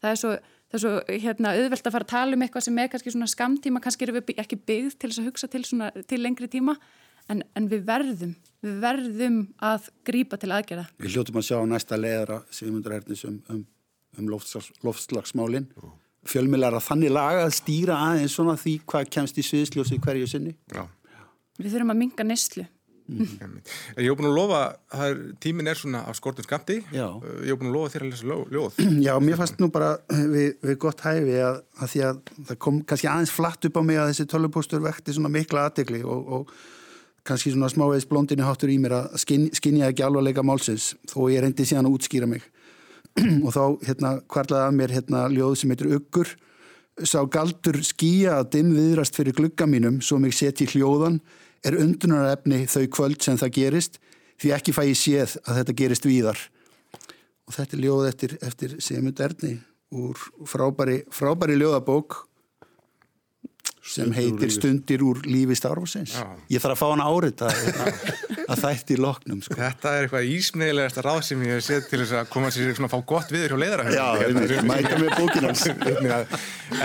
Það 0.00 0.14
er 0.14 0.18
svo, 0.22 0.32
það 0.70 0.78
er 0.78 0.82
svo 0.84 0.92
hérna, 1.26 1.52
auðvelt 1.58 1.88
að 1.88 1.94
fara 1.94 2.06
að 2.06 2.12
tala 2.14 2.36
um 2.36 2.44
eitthvað 2.46 2.66
sem 2.66 2.78
er 2.80 2.90
kannski 2.92 3.12
svona 3.12 3.28
skamtíma, 3.28 3.82
kannski 3.84 4.06
erum 4.06 4.16
við 4.16 4.40
ekki 4.40 4.58
byggð 4.70 4.94
til 4.96 5.10
þess 5.10 5.20
að 5.20 5.28
hugsa 5.28 5.50
til, 5.52 5.62
svona, 5.68 5.90
til 6.08 6.20
lengri 6.22 6.48
tíma, 6.50 6.76
en, 7.30 7.42
en 7.58 7.66
við 7.68 7.84
verðum, 7.88 8.32
við 8.64 8.78
verðum 8.80 9.40
að 9.70 9.90
grípa 10.08 10.40
til 10.40 10.52
aðgerða. 10.56 10.86
Við 11.02 11.18
hljóttum 11.18 11.40
að 11.42 11.48
sjá 11.50 11.58
næsta 11.68 12.00
leðara 12.00 12.40
Sigmundur 12.54 12.96
Ernis 12.96 13.26
um, 13.28 13.36
um, 13.52 13.66
um 14.16 14.30
loftslags, 14.32 14.72
loftslagsmálin. 14.86 15.68
Fjölmilar 16.30 16.76
að 16.76 16.86
þannig 16.88 17.14
laga 17.16 17.44
að 17.46 17.54
stýra 17.56 18.00
aðeins 18.08 18.34
svona 18.36 18.56
því 18.60 18.78
hvað 18.88 19.12
kemst 19.16 19.38
í 19.40 19.44
sviðsljósi 19.44 20.00
hverju 20.00 20.32
sinni. 20.32 20.56
Já. 20.72 20.84
Við 21.60 21.74
þurfum 21.74 21.92
að 21.92 22.00
minga 22.06 22.24
neyslu. 22.24 22.64
En 23.10 23.54
Ég 23.98 24.06
hef 24.06 24.16
búin 24.18 24.28
að 24.30 24.36
lofa, 24.36 24.60
er, 25.06 25.20
tíminn 25.42 25.70
er 25.70 25.78
svona 25.78 26.02
á 26.06 26.10
skortum 26.16 26.46
skamti, 26.46 26.80
Já. 26.94 27.06
ég 27.42 27.50
hef 27.50 27.60
búin 27.60 27.70
að 27.70 27.76
lofa 27.76 27.92
þér 27.94 28.04
að 28.06 28.12
lesa 28.12 28.38
ljóð. 28.54 28.80
Já, 29.06 29.12
mér 29.24 29.40
fannst 29.40 29.62
nú 29.62 29.70
bara 29.74 29.92
við, 30.10 30.52
við 30.62 30.76
gott 30.84 31.02
hæfi 31.04 31.38
að, 31.42 31.62
að 31.80 31.94
því 31.94 32.04
að 32.08 32.20
það 32.50 32.60
kom 32.66 32.82
kannski 32.86 33.10
aðeins 33.10 33.34
flatt 33.34 33.70
upp 33.70 33.80
á 33.80 33.82
mig 33.86 34.00
að 34.00 34.12
þessi 34.12 34.28
tölvupóstur 34.30 34.84
vekti 34.84 35.16
svona 35.16 35.32
mikla 35.32 35.66
aðtegli 35.68 36.02
og, 36.04 36.30
og 36.38 36.54
kannski 37.26 37.52
svona 37.54 37.68
smávegis 37.72 38.08
blondinu 38.08 38.46
háttur 38.46 38.72
í 38.72 38.78
mér 38.80 38.96
að 39.00 39.18
skinn, 39.24 39.48
skinnja 39.56 39.90
ekki 39.90 40.06
alvarleika 40.06 40.44
málsins 40.46 40.94
þó 41.10 41.26
ég 41.32 41.42
reyndi 41.44 41.66
síðan 41.68 41.90
að 41.90 41.98
útskýra 41.98 42.30
mig. 42.30 42.46
Og 43.44 43.50
þá 43.50 43.62
hérna 43.88 44.14
kvarlaði 44.30 44.68
að 44.68 44.76
mér 44.78 44.94
hérna 44.94 45.26
ljóð 45.34 45.56
sem 45.58 45.72
heitir 45.74 45.90
Uggur. 45.98 46.30
Sá 47.02 47.18
galdur 47.32 47.80
skýja 47.84 48.38
að 48.38 48.50
dimm 48.54 48.72
viðrast 48.76 49.16
fyrir 49.18 49.34
glugga 49.36 49.66
mínum 49.66 49.98
svo 50.04 50.20
mig 50.22 50.34
setji 50.36 50.68
hljóðan 50.70 51.18
er 51.66 51.76
undunarefni 51.76 52.64
þau 52.70 52.86
kvöld 52.92 53.20
sem 53.24 53.38
það 53.40 53.54
gerist 53.56 54.00
því 54.40 54.54
ekki 54.56 54.74
fæ 54.74 54.82
ég 54.88 54.98
séð 54.98 55.36
að 55.44 55.60
þetta 55.60 55.76
gerist 55.82 56.08
víðar. 56.08 56.40
Og 57.48 57.56
þetta 57.56 57.76
er 57.76 57.82
ljóð 57.84 58.06
eftir, 58.08 58.36
eftir 58.46 58.76
Sigmund 58.80 59.20
Erni 59.20 59.56
úr 59.90 60.18
frábæri, 60.46 61.02
frábæri 61.10 61.58
ljóðabók 61.58 62.22
sem 63.82 64.12
heitir 64.12 64.50
Stundir 64.52 65.02
úr 65.04 65.22
lífi 65.24 65.56
starfsins. 65.58 66.12
Já. 66.18 66.26
Ég 66.52 66.62
þarf 66.62 66.76
að 66.76 66.80
fá 66.80 66.86
hana 66.90 67.06
árið 67.08 67.44
að, 67.46 67.54
að 68.44 68.62
þætti 68.64 68.96
í 68.96 69.00
loknum. 69.00 69.40
Sko. 69.44 69.56
Þetta 69.56 69.92
er 69.96 70.06
eitthvað 70.06 70.28
ísmnegilegasta 70.34 71.04
ráð 71.06 71.20
sem 71.30 71.44
ég 71.46 71.52
hef 71.56 71.64
séð 71.66 71.82
til 71.88 72.00
þess 72.02 72.14
að 72.20 72.24
koma 72.34 72.48
sér 72.54 72.74
svona 72.76 72.88
að 72.90 72.94
fá 72.94 73.00
gott 73.12 73.28
viður 73.32 73.54
hjá 73.54 73.58
leiðara 73.64 73.84
Já, 73.94 74.06
einmitt, 74.26 74.52
mæta 74.68 74.94
með 75.00 75.10
bókin 75.16 75.44
hans. 75.48 75.62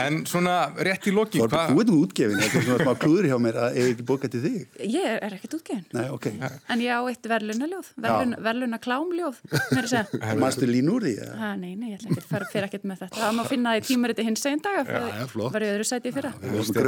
En 0.06 0.14
svona 0.30 0.56
rétt 0.88 1.06
í 1.10 1.14
loki 1.14 1.40
Þú 1.42 1.46
er 1.46 1.52
búin 1.76 1.92
útgefin, 1.96 2.40
þetta 2.42 2.58
er 2.60 2.66
svona 2.70 2.80
smá 2.86 2.94
klúður 3.04 3.26
hjá 3.30 3.38
mér 3.44 3.56
að 3.66 3.70
ef 3.82 3.86
ekki 3.92 4.06
bóka 4.08 4.32
til 4.32 4.42
þig. 4.46 4.60
Ég 4.82 5.04
er, 5.06 5.20
er 5.20 5.32
ekkert 5.38 5.54
útgefin. 5.60 5.86
Nei, 5.94 6.08
ok. 6.16 6.26
En 6.72 6.80
ég 6.82 6.90
á 6.96 7.02
eitt 7.12 7.26
verðlunaljóð, 7.30 7.88
verðlun, 8.06 8.34
verðluna 8.48 8.80
klámljóð, 8.82 9.36
mér 9.52 9.84
að 9.84 9.92
segja. 9.92 10.06
Manstu 10.42 10.66
lín 10.70 10.90
úr 10.92 11.02
því? 11.06 11.14
eða? 11.26 11.36
Ha, 11.42 11.50
nei, 11.60 11.74
nei, 11.76 11.90
ég 11.92 11.98
ætla 12.00 12.10
ekki 12.14 12.24
að 12.24 12.30
fara 12.32 12.46
fyrir 12.52 12.68
ekkert 12.70 12.86
með 12.90 12.98
þetta. 13.06 13.18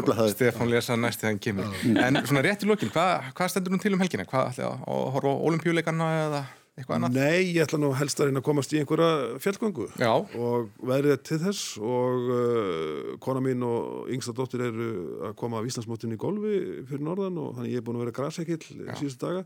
Upp. 0.01 0.13
Stefán 0.33 0.71
lesa 0.71 0.97
næst 0.99 1.23
þegar 1.23 1.33
hann 1.33 1.41
kemur 1.43 2.05
En 2.05 2.21
svona 2.27 2.43
rétt 2.45 2.63
í 2.65 2.69
lokin, 2.69 2.91
hvað, 2.93 3.31
hvað 3.37 3.51
stendur 3.53 3.75
nú 3.75 3.81
til 3.81 3.93
um 3.95 4.03
helgina? 4.03 4.27
Hvað 4.29 4.53
ætlaði 4.53 4.69
að 4.69 5.03
horfa 5.15 5.33
á 5.33 5.43
olimpíuleikana 5.49 6.09
eða 6.23 6.41
eitthvað 6.77 6.97
annað? 6.97 7.17
Nei, 7.17 7.53
ég 7.55 7.63
ætla 7.65 7.79
nú 7.81 7.89
helst 7.97 8.21
að 8.21 8.29
reyna 8.29 8.41
að 8.43 8.47
komast 8.47 8.75
í 8.75 8.81
einhverja 8.81 9.39
fjallgöngu 9.41 9.87
Já. 9.97 10.11
og 10.13 10.69
verið 10.91 11.15
er 11.15 11.23
til 11.25 11.39
þess 11.41 11.77
og 11.81 12.29
uh, 12.35 13.15
kona 13.23 13.41
mín 13.43 13.65
og 13.65 14.11
yngsta 14.13 14.35
dóttir 14.37 14.67
eru 14.67 14.91
að 15.29 15.37
koma 15.41 15.61
af 15.61 15.69
Íslandsmótin 15.71 16.13
í 16.13 16.19
golfi 16.21 16.59
fyrir 16.89 17.05
norðan 17.07 17.39
og 17.41 17.55
þannig 17.57 17.73
ég 17.73 17.81
er 17.81 17.87
búin 17.87 17.97
að 17.97 18.05
vera 18.05 18.17
grasekill 18.19 18.61
síðustu 18.99 19.23
daga 19.25 19.45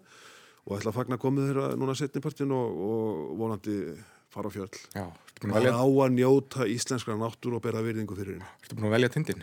og 0.68 0.78
ætla 0.78 0.92
að 0.92 0.98
fagna 1.00 1.20
komið 1.22 1.48
þeirra 1.50 1.70
núna 1.80 1.96
setnipartin 1.98 2.52
og, 2.54 2.82
og 2.88 3.38
vonandi 3.40 3.78
fara 4.32 4.52
á 4.52 4.54
fjöll. 4.54 4.70
Já, 4.96 5.08
á 5.10 5.84
að 5.84 6.14
njóta 6.16 6.68
íslenskra 6.70 7.18
náttúr 7.20 7.58
og 7.58 7.64
bera 7.64 7.82
virðingu 7.84 8.16
fyrir 8.16 8.38
henni. 8.38 8.52
ertu 8.62 8.78
búin 8.78 8.92
að 8.92 8.96
velja 8.96 9.10
tindin? 9.16 9.42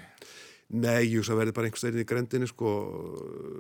Nei, 0.69 1.07
ég 1.09 1.15
hugsa 1.23 1.33
að 1.33 1.39
verði 1.41 1.53
bara 1.57 1.69
einhvers 1.71 1.85
þeirri 1.87 2.03
í 2.05 2.07
grendinni 2.11 2.47
sko. 2.51 2.71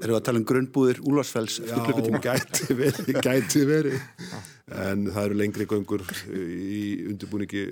Erum 0.02 0.12
við 0.12 0.16
að 0.18 0.24
tala 0.26 0.40
um 0.42 0.46
grunnbúðir 0.50 0.98
Úlarsfells 1.08 1.54
Já, 1.56 1.70
eftir 1.70 1.86
klukkutíma? 1.86 2.20
gæti 2.20 2.76
verið, 2.76 3.08
gæti 3.26 3.62
verið. 3.64 4.02
En 4.76 5.06
það 5.08 5.22
eru 5.22 5.38
lengri 5.40 5.66
göngur 5.70 6.04
í 6.28 6.82
undirbúningi 7.08 7.62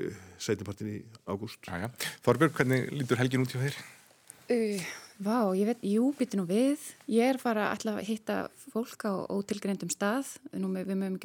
setnipartin 0.41 0.89
í 0.95 0.97
ágúst. 1.29 1.61
Já, 1.69 1.85
já. 1.85 1.91
Þorbjörg, 2.25 2.57
hvernig 2.57 2.89
lítur 2.97 3.21
helgin 3.21 3.45
út 3.45 3.53
hjá 3.53 3.61
þér? 3.67 3.77
Uh, 4.57 4.89
vá, 5.23 5.53
ég 5.57 5.67
veit, 5.71 5.83
jú, 5.87 6.11
býtti 6.19 6.37
nú 6.39 6.45
við. 6.49 6.83
Ég 7.09 7.31
er 7.35 7.39
fara 7.41 7.71
alltaf 7.73 7.97
að 8.01 8.07
hitta 8.09 8.37
fólk 8.73 9.07
á 9.09 9.13
ótilgreyndum 9.33 9.89
stað. 9.93 10.35
Nú, 10.53 10.69
með- 10.69 10.87
við 10.91 10.99
mögum 11.01 11.17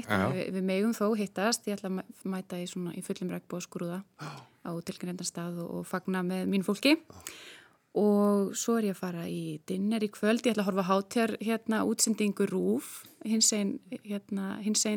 ekki 0.00 0.12
Já. 0.12 0.26
en 0.26 0.32
við, 0.36 0.50
við 0.58 0.62
megum 0.68 0.92
þó 0.92 1.06
hittast. 1.16 1.64
Ég 1.66 1.78
ætla 1.78 1.90
að 1.90 1.96
mæ- 2.00 2.28
mæta 2.36 2.60
í, 2.60 2.66
svona, 2.68 2.92
í 2.96 3.02
fullum 3.02 3.30
regnbóðskrúða 3.32 4.02
á 4.20 4.68
ótilgreyndum 4.76 5.26
stað 5.26 5.58
og, 5.64 5.70
og 5.80 5.86
fagna 5.86 6.22
með 6.22 6.46
mín 6.52 6.64
fólki. 6.66 6.98
Og 7.94 8.54
svo 8.56 8.78
er 8.80 8.86
ég 8.88 8.94
að 8.94 9.00
fara 9.02 9.24
í 9.28 9.60
dinner 9.68 10.00
í 10.00 10.08
kvöld. 10.08 10.40
Ég 10.46 10.54
ætla 10.54 10.62
að 10.64 10.70
horfa 10.70 10.86
hátjar 10.88 11.34
hérna 11.44 11.82
útsendingu 11.84 12.46
Rúf, 12.48 13.02
hins 13.24 13.50
einn 13.52 13.74
hérna, 14.04 14.54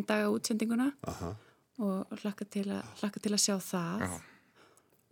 daga 0.08 0.30
útsendinguna 0.32 0.94
Aha. 1.04 1.34
og 1.80 2.08
hlakka 2.24 2.48
til, 2.48 2.70
að, 2.72 2.86
hlakka 3.02 3.20
til 3.20 3.34
að 3.36 3.44
sjá 3.44 3.58
það. 3.60 4.06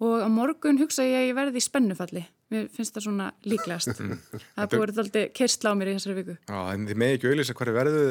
Og 0.03 0.23
á 0.23 0.27
morgun 0.31 0.79
hugsa 0.79 1.03
ég 1.03 1.19
að 1.19 1.27
ég 1.27 1.35
verði 1.35 1.59
í 1.59 1.65
spennufalli. 1.67 2.23
Mér 2.53 2.67
finnst 2.73 2.93
það 2.97 3.05
svona 3.07 3.27
líklegast. 3.49 3.97
það 3.97 4.63
er 4.63 4.69
búið 4.73 4.99
alltaf 5.03 5.27
kersla 5.39 5.71
á 5.71 5.75
mér 5.79 5.89
í 5.89 5.95
þessari 5.97 6.15
viku. 6.19 6.35
Já, 6.49 6.59
en 6.75 6.83
þið 6.89 6.99
með 7.01 7.13
ekki 7.17 7.29
auðlýsa 7.31 7.55
hverju 7.57 7.73
verðu, 7.77 8.03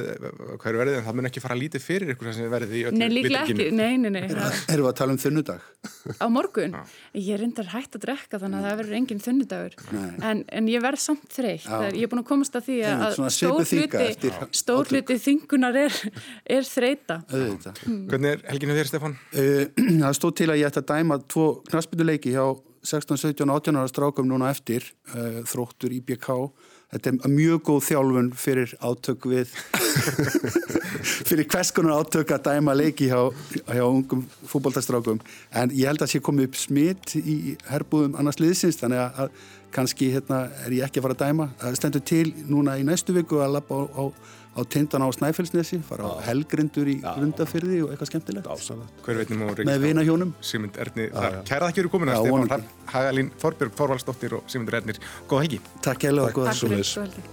hverju 0.63 0.81
verðu, 0.83 0.95
en 0.99 1.07
það 1.07 1.17
mun 1.21 1.29
ekki 1.31 1.43
fara 1.45 1.57
lítið 1.61 1.85
fyrir 1.87 2.13
ykkur 2.17 2.33
sem 2.35 2.51
verðið 2.53 2.75
í 2.75 2.83
öllu 2.91 2.99
Nei, 3.03 3.09
líklega 3.13 3.45
ekki. 3.47 3.69
Nei, 3.79 3.95
nei, 4.03 4.11
nei. 4.17 4.25
Það- 4.33 4.59
Erum 4.75 4.87
við 4.87 4.91
að 4.93 4.97
tala 5.03 5.15
um 5.15 5.21
þunnudag? 5.23 5.61
Á 6.19 6.27
morgun? 6.33 6.75
Ég 7.15 7.31
er 7.37 7.43
reyndar 7.45 7.69
hægt 7.73 7.95
að 7.99 8.05
drekka 8.09 8.41
þannig 8.43 8.59
að 8.59 8.67
það 8.67 8.79
verður 8.83 8.99
engin 8.99 9.23
þunnudagur. 9.23 9.75
En, 10.23 10.45
en 10.49 10.71
ég 10.73 10.83
verð 10.83 11.01
samt 11.03 11.29
þreytt. 11.31 11.67
Það 11.69 11.87
er- 11.89 11.97
Ég 12.03 12.07
er 12.09 12.11
búin 12.13 12.23
að 12.25 12.29
komast 12.33 12.57
að 12.59 12.67
því 12.67 12.77
að 12.89 13.01
að 13.13 13.31
stór 14.53 14.91
hluti, 14.91 15.17
þingunar 15.23 15.77
er, 15.87 15.95
er 16.59 16.67
þreita. 16.67 17.21
Auðvitað. 22.83 23.13
Hvernig 23.13 23.23
er 23.23 23.33
helginu 23.33 23.43
þér, 23.43 23.43
Stefán? 23.43 23.43
Uh, 23.43 23.43
það 23.43 23.43
stóð 23.43 23.43
til 23.43 23.43
að 23.43 23.43
ég 23.43 23.43
ætti 23.43 23.43
að 23.43 23.43
dæma 23.43 23.43
tvo 23.43 23.43
knaspinduleiki 23.43 23.43
hjá 23.43 23.43
16, 23.43 23.43
17 23.43 23.49
og 23.49 23.57
18 23.57 23.77
ára 23.79 23.89
strákum 23.89 24.27
núna 24.27 24.51
eftir 24.51 24.83
uh, 25.15 25.43
þróttur 25.47 25.93
IBK 25.95 26.29
þetta 26.93 27.13
er 27.13 27.31
mjög 27.31 27.63
góð 27.63 27.85
þjálfun 27.87 28.33
fyrir 28.35 28.75
átök 28.83 29.27
við 29.31 29.53
fyrir 31.29 31.47
hvers 31.47 31.71
konar 31.73 32.03
átök 32.03 32.35
að 32.35 32.49
dæma 32.51 32.75
leiki 32.75 33.07
hjá, 33.07 33.31
hjá 33.71 33.87
ungum 33.87 34.27
fútboltastrákum 34.51 35.23
en 35.55 35.71
ég 35.71 35.87
held 35.87 36.03
að 36.03 36.11
sé 36.11 36.21
komið 36.21 36.51
upp 36.51 36.59
smitt 36.59 37.15
í 37.17 37.57
herbúðum 37.71 38.19
annars 38.19 38.41
liðsins 38.43 38.81
þannig 38.83 38.99
að, 38.99 39.23
að 39.25 39.29
kannski 39.73 40.11
hérna 40.13 40.45
er 40.67 40.75
ég 40.77 40.85
ekki 40.85 41.01
að 41.01 41.07
fara 41.07 41.17
að 41.17 41.25
dæma 41.25 41.49
það 41.63 41.79
stendur 41.79 42.07
til 42.11 42.27
núna 42.51 42.77
í 42.81 42.87
næstu 42.87 43.15
viku 43.17 43.41
að 43.41 43.55
lappa 43.61 43.79
á, 43.79 43.83
á, 43.95 44.05
á 44.53 44.61
tindana 44.69 45.09
á 45.09 45.11
Snæfellsnesi 45.17 45.81
fara 45.87 46.09
á 46.09 46.13
helgrindur 46.29 46.91
í 46.93 46.99
Grundafyrði 47.03 47.83
og 47.87 47.93
eitthvað 47.95 48.11
skemmtilegt. 48.13 48.49
Ásanlega. 48.53 49.05
Hver 49.07 49.21
veit 49.23 49.33
nema 49.33 49.53
með 49.69 49.85
vinahjónum. 49.87 50.35
Sigmund 50.41 50.77
Erni, 50.77 51.09
þar. 51.13 51.39
kæra 51.49 51.67
það 51.67 51.69
ekki 51.73 51.85
eru 51.85 51.93
komin 51.97 52.13
Já, 52.13 52.19
Stefán 52.21 52.67
Hagalín, 52.95 53.31
Þorbjörg 53.43 53.79
Þorvaldsdóttir 53.81 54.39
og 54.41 54.51
Sigmundur 54.53 54.81
Ernir. 54.83 55.01
Góða 55.29 55.47
helgi. 55.47 55.63
Takk 55.81 56.09
hérlega 56.11 56.29
og 56.29 56.43
góða 56.43 57.33